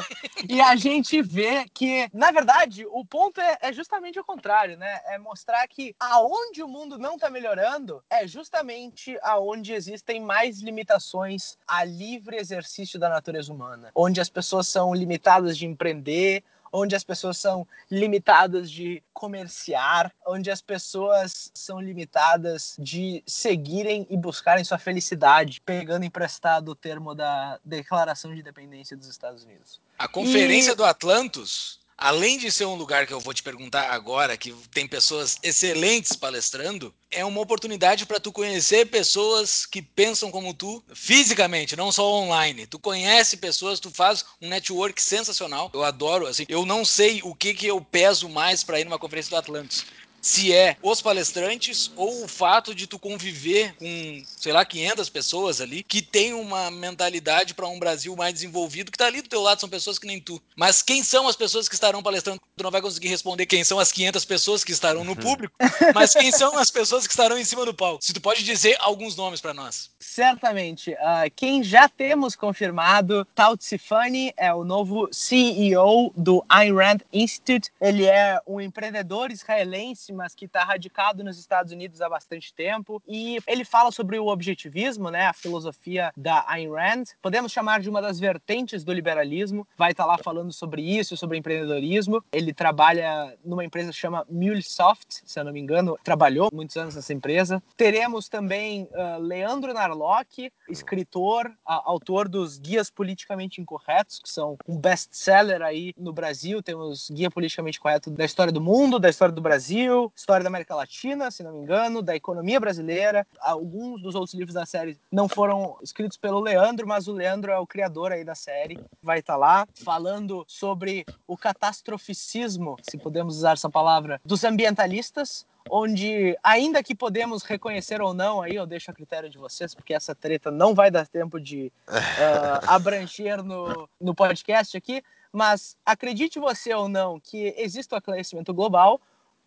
e 0.49 0.61
a 0.61 0.75
gente 0.75 1.23
vê 1.23 1.65
que, 1.73 2.09
na 2.13 2.33
verdade, 2.33 2.85
o 2.87 3.05
ponto 3.05 3.41
é, 3.41 3.57
é, 3.61 3.73
justamente 3.73 4.19
o 4.19 4.25
contrário, 4.25 4.77
né? 4.77 5.01
É 5.07 5.19
mostrar 5.19 5.67
que 5.69 5.95
aonde 5.99 6.63
o 6.63 6.69
mundo 6.69 6.99
não 6.99 7.15
está 7.15 7.31
melhorando 7.31 8.03
é 8.11 8.27
justamente 8.27 9.17
aonde 9.23 9.73
existem 9.73 10.21
mais 10.21 10.61
limitações 10.61 11.57
a 11.67 11.85
livre 11.85 12.37
exercício 12.37 12.99
da 12.99 13.09
natureza 13.09 13.53
humana, 13.53 13.91
onde 13.95 14.21
as 14.21 14.29
pessoas 14.29 14.67
são 14.67 14.93
limitadas 14.93 15.57
de 15.57 15.67
empreender, 15.67 16.43
onde 16.73 16.95
as 16.95 17.05
pessoas 17.05 17.39
são 17.39 17.67
limitadas 17.91 18.71
de 18.71 19.03
comerciar, 19.13 20.13
onde 20.27 20.51
as 20.51 20.61
pessoas 20.61 21.51
são 21.55 21.81
limitadas 21.81 22.77
de 22.79 23.23
seguirem 23.27 24.07
e 24.11 24.17
buscarem 24.17 24.65
sua 24.65 24.79
felicidade, 24.79 25.61
pegando 25.61 26.05
emprestado 26.05 26.71
o 26.71 26.75
termo 26.75 27.15
da 27.15 27.59
Declaração 27.65 28.35
de 28.35 28.41
Independência 28.41 28.97
dos 28.97 29.09
Estados 29.09 29.45
Unidos. 29.45 29.81
A 29.99 30.09
Conferência 30.09 30.73
e... 30.73 30.75
do 30.75 30.85
Atlantos 30.85 31.81
além 31.99 32.39
de 32.39 32.51
ser 32.53 32.65
um 32.65 32.77
lugar 32.77 33.07
que 33.07 33.13
eu 33.13 33.19
vou 33.19 33.35
te 33.35 33.43
perguntar 33.43 33.91
agora, 33.91 34.37
que 34.37 34.53
tem 34.73 34.87
pessoas 34.87 35.37
excelentes 35.43 36.13
palestrando, 36.13 36.95
é 37.11 37.25
uma 37.25 37.41
oportunidade 37.41 38.07
para 38.07 38.21
tu 38.21 38.31
conhecer 38.31 38.87
pessoas 38.87 39.67
que 39.67 39.83
pensam 39.83 40.31
como 40.31 40.55
tu 40.55 40.83
fisicamente, 40.95 41.75
não 41.75 41.91
só 41.91 42.09
online. 42.09 42.67
Tu 42.67 42.79
conhece 42.79 43.37
pessoas, 43.37 43.81
tu 43.81 43.91
faz 43.91 44.25
um 44.41 44.49
network 44.49 45.03
sensacional. 45.03 45.71
Eu 45.75 45.83
adoro, 45.83 46.27
assim, 46.27 46.45
eu 46.49 46.65
não 46.65 46.85
sei 46.85 47.21
o 47.25 47.35
que 47.35 47.53
que 47.53 47.67
eu 47.67 47.81
peso 47.81 48.29
mais 48.29 48.63
para 48.63 48.79
ir 48.79 48.85
numa 48.85 48.99
conferência 48.99 49.31
do 49.31 49.37
Atlantis 49.37 49.85
se 50.21 50.53
é 50.53 50.77
os 50.83 51.01
palestrantes 51.01 51.91
ou 51.97 52.25
o 52.25 52.29
fato 52.29 52.75
de 52.75 52.87
tu 52.87 52.99
conviver 52.99 53.75
com, 53.77 54.23
sei 54.37 54.53
lá, 54.53 54.65
500 54.65 55.09
pessoas 55.09 55.61
ali 55.61 55.83
que 55.83 56.03
tem 56.03 56.33
uma 56.33 56.71
mentalidade 56.71 57.55
para 57.55 57.67
um 57.67 57.79
Brasil 57.79 58.15
mais 58.17 58.35
desenvolvido, 58.35 58.91
que 58.91 58.99
tá 58.99 59.07
ali 59.07 59.23
do 59.23 59.29
teu 59.29 59.41
lado 59.41 59.61
são 59.61 59.69
pessoas 59.69 59.99
que 59.99 60.07
nem 60.07 60.21
tu. 60.21 60.41
Mas 60.57 60.83
quem 60.83 61.03
são 61.03 61.29
as 61.29 61.37
pessoas 61.37 61.69
que 61.69 61.75
estarão 61.75 62.03
palestrando? 62.03 62.41
Tu 62.57 62.65
não 62.65 62.71
vai 62.71 62.83
conseguir 62.83 63.09
responder 63.09 63.47
quem 63.47 63.63
são 63.63 63.79
as 63.79 63.93
500 63.93 64.25
pessoas 64.25 64.65
que 64.65 64.73
estarão 64.73 65.05
no 65.05 65.17
público, 65.17 65.55
mas 65.95 66.13
quem 66.13 66.33
são 66.33 66.59
as 66.59 66.71
pessoas 66.71 67.07
que 67.07 67.13
estarão 67.13 67.39
em 67.39 67.45
cima 67.45 67.65
do 67.65 67.75
palco? 67.75 68.05
Se 68.05 68.13
tu 68.13 68.21
pode 68.21 68.43
dizer 68.43 68.77
alguns 68.81 69.17
nomes 69.17 69.41
para 69.41 69.55
nós. 69.55 69.91
Certamente. 69.99 70.93
Uh, 70.93 71.31
quem 71.35 71.63
já 71.63 71.89
temos 71.89 72.35
confirmado, 72.35 73.25
Tal 73.35 73.57
Tsifani 73.57 74.33
é 74.37 74.53
o 74.53 74.65
novo 74.65 75.09
CEO 75.13 76.13
do 76.17 76.45
Ayn 76.49 76.75
Rand 76.75 76.99
Institute. 77.13 77.71
Ele 77.81 78.05
é 78.05 78.41
um 78.47 78.61
empreendedor 78.61 79.31
israelense 79.31 80.08
mas 80.13 80.35
que 80.35 80.45
está 80.45 80.65
radicado 80.65 81.25
nos 81.25 81.39
Estados 81.39 81.73
Unidos 81.73 82.01
há 82.01 82.09
bastante 82.09 82.53
tempo. 82.55 83.03
E 83.07 83.39
ele 83.47 83.65
fala 83.65 83.91
sobre 83.91 84.19
o 84.19 84.27
objetivismo, 84.27 85.11
né, 85.11 85.27
a 85.27 85.33
filosofia 85.33 86.13
da 86.17 86.45
Ayn 86.49 86.71
Rand. 86.71 87.05
Podemos 87.23 87.53
chamar 87.53 87.81
de 87.81 87.89
uma 87.89 88.01
das 88.01 88.19
vertentes 88.19 88.85
do 88.85 88.93
liberalismo. 88.93 89.67
Vai 89.77 89.93
estar 89.93 90.05
tá 90.05 90.09
lá 90.09 90.19
falando 90.19 90.53
sobre 90.53 90.83
isso, 90.83 91.17
sobre 91.17 91.39
empreendedorismo. 91.39 92.23
Ele 92.33 92.53
trabalha 92.53 93.37
numa 93.45 93.65
empresa 93.65 93.91
que 93.91 93.97
chama 93.97 94.27
MuleSoft, 94.31 95.23
se 95.25 95.39
eu 95.39 95.45
não 95.45 95.53
me 95.53 95.61
engano, 95.61 95.99
trabalhou 96.03 96.51
muitos 96.53 96.77
anos 96.77 96.95
nessa 96.95 97.13
empresa. 97.13 97.63
Teremos 97.77 98.29
também 98.29 98.89
uh, 98.93 99.21
Leandro 99.21 99.73
Narlock, 99.73 100.51
escritor, 100.69 101.47
uh, 101.47 101.83
autor 101.85 102.29
dos 102.29 102.59
Guias 102.59 102.91
Politicamente 102.91 103.61
Incorretos, 103.61 104.21
que 104.21 104.29
são 104.29 104.57
um 104.67 104.77
best-seller 104.77 105.63
aí 105.63 105.93
no 105.97 106.13
Brasil. 106.13 106.63
Temos 106.63 107.11
Guia 107.11 107.31
Politicamente 107.31 107.81
Correto 107.81 108.11
da 108.11 108.25
história 108.25 108.53
do 108.53 108.61
mundo, 108.61 108.99
da 108.99 109.09
história 109.09 109.35
do 109.35 109.41
Brasil, 109.41 109.98
Brasil, 109.99 110.13
história 110.15 110.45
da 110.45 110.49
América 110.49 110.75
Latina, 110.75 111.31
se 111.31 111.43
não 111.43 111.53
me 111.53 111.61
engano, 111.61 112.01
da 112.01 112.15
economia 112.15 112.61
brasileira. 112.61 113.27
Alguns 113.41 114.01
dos 114.01 114.15
outros 114.15 114.35
livros 114.35 114.55
da 114.55 114.65
série 114.65 114.99
não 115.11 115.29
foram 115.29 115.77
escritos 115.83 116.17
pelo 116.17 116.41
Leandro, 116.41 116.87
mas 116.87 117.09
o 117.09 117.13
Leandro 117.13 117.51
é 117.51 117.59
o 117.59 117.67
criador 117.67 118.13
aí 118.13 118.25
da 118.25 118.35
série. 118.35 118.79
Vai 119.03 119.19
estar 119.19 119.35
tá 119.35 119.39
lá 119.39 119.69
falando 119.75 120.45
sobre 120.47 121.05
o 121.27 121.37
catastroficismo, 121.37 122.77
se 122.89 122.97
podemos 122.97 123.37
usar 123.37 123.53
essa 123.53 123.69
palavra, 123.69 124.21
dos 124.25 124.45
ambientalistas 124.45 125.47
onde, 125.71 126.35
ainda 126.43 126.83
que 126.83 126.95
podemos 126.95 127.43
reconhecer 127.43 128.01
ou 128.01 128.15
não, 128.15 128.41
aí 128.41 128.55
eu 128.55 128.65
deixo 128.65 128.91
a 128.91 128.95
critério 128.95 129.29
de 129.29 129.37
vocês, 129.37 129.75
porque 129.75 129.93
essa 129.93 130.15
treta 130.15 130.51
não 130.51 130.75
vai 130.75 130.91
dar 130.91 131.07
tempo 131.07 131.39
de 131.39 131.71
uh, 131.87 132.65
abranger 132.67 133.43
no, 133.43 133.87
no 134.01 134.15
podcast 134.15 134.75
aqui, 134.75 135.03
mas 135.31 135.77
acredite 135.85 136.39
você 136.39 136.73
ou 136.73 136.89
não 136.89 137.21
que 137.21 137.55
existe 137.59 137.93
o 137.93 137.99
aquecimento 137.99 138.55
global, 138.55 138.99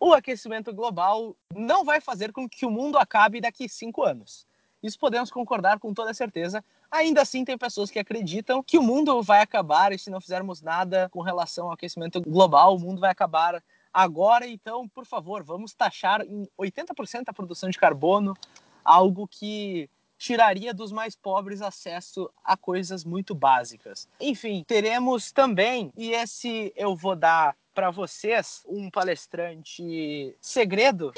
o 0.04 0.12
aquecimento 0.12 0.74
global 0.74 1.36
não 1.54 1.84
vai 1.84 2.00
fazer 2.00 2.32
com 2.32 2.48
que 2.48 2.66
o 2.66 2.70
mundo 2.70 2.98
acabe 2.98 3.40
daqui 3.40 3.68
cinco 3.68 4.02
anos. 4.02 4.44
Isso 4.82 4.98
podemos 4.98 5.30
concordar 5.30 5.78
com 5.78 5.94
toda 5.94 6.12
certeza. 6.12 6.64
Ainda 6.90 7.22
assim, 7.22 7.44
tem 7.44 7.56
pessoas 7.56 7.88
que 7.88 8.00
acreditam 8.00 8.64
que 8.64 8.76
o 8.76 8.82
mundo 8.82 9.22
vai 9.22 9.40
acabar 9.40 9.92
e 9.92 9.98
se 9.98 10.10
não 10.10 10.20
fizermos 10.20 10.60
nada 10.60 11.08
com 11.10 11.20
relação 11.20 11.66
ao 11.66 11.72
aquecimento 11.72 12.20
global, 12.20 12.74
o 12.74 12.80
mundo 12.80 13.00
vai 13.00 13.12
acabar 13.12 13.62
agora. 13.94 14.44
Então, 14.44 14.88
por 14.88 15.06
favor, 15.06 15.44
vamos 15.44 15.72
taxar 15.72 16.22
em 16.22 16.48
80% 16.58 17.28
a 17.28 17.32
produção 17.32 17.70
de 17.70 17.78
carbono, 17.78 18.36
algo 18.84 19.28
que 19.28 19.88
tiraria 20.18 20.74
dos 20.74 20.90
mais 20.90 21.14
pobres 21.14 21.62
acesso 21.62 22.28
a 22.44 22.56
coisas 22.56 23.04
muito 23.04 23.36
básicas. 23.36 24.08
Enfim, 24.20 24.64
teremos 24.66 25.30
também, 25.30 25.92
e 25.96 26.10
esse 26.10 26.72
eu 26.74 26.96
vou 26.96 27.14
dar 27.14 27.56
para 27.74 27.90
vocês, 27.90 28.62
um 28.66 28.90
palestrante 28.90 30.36
segredo. 30.40 31.12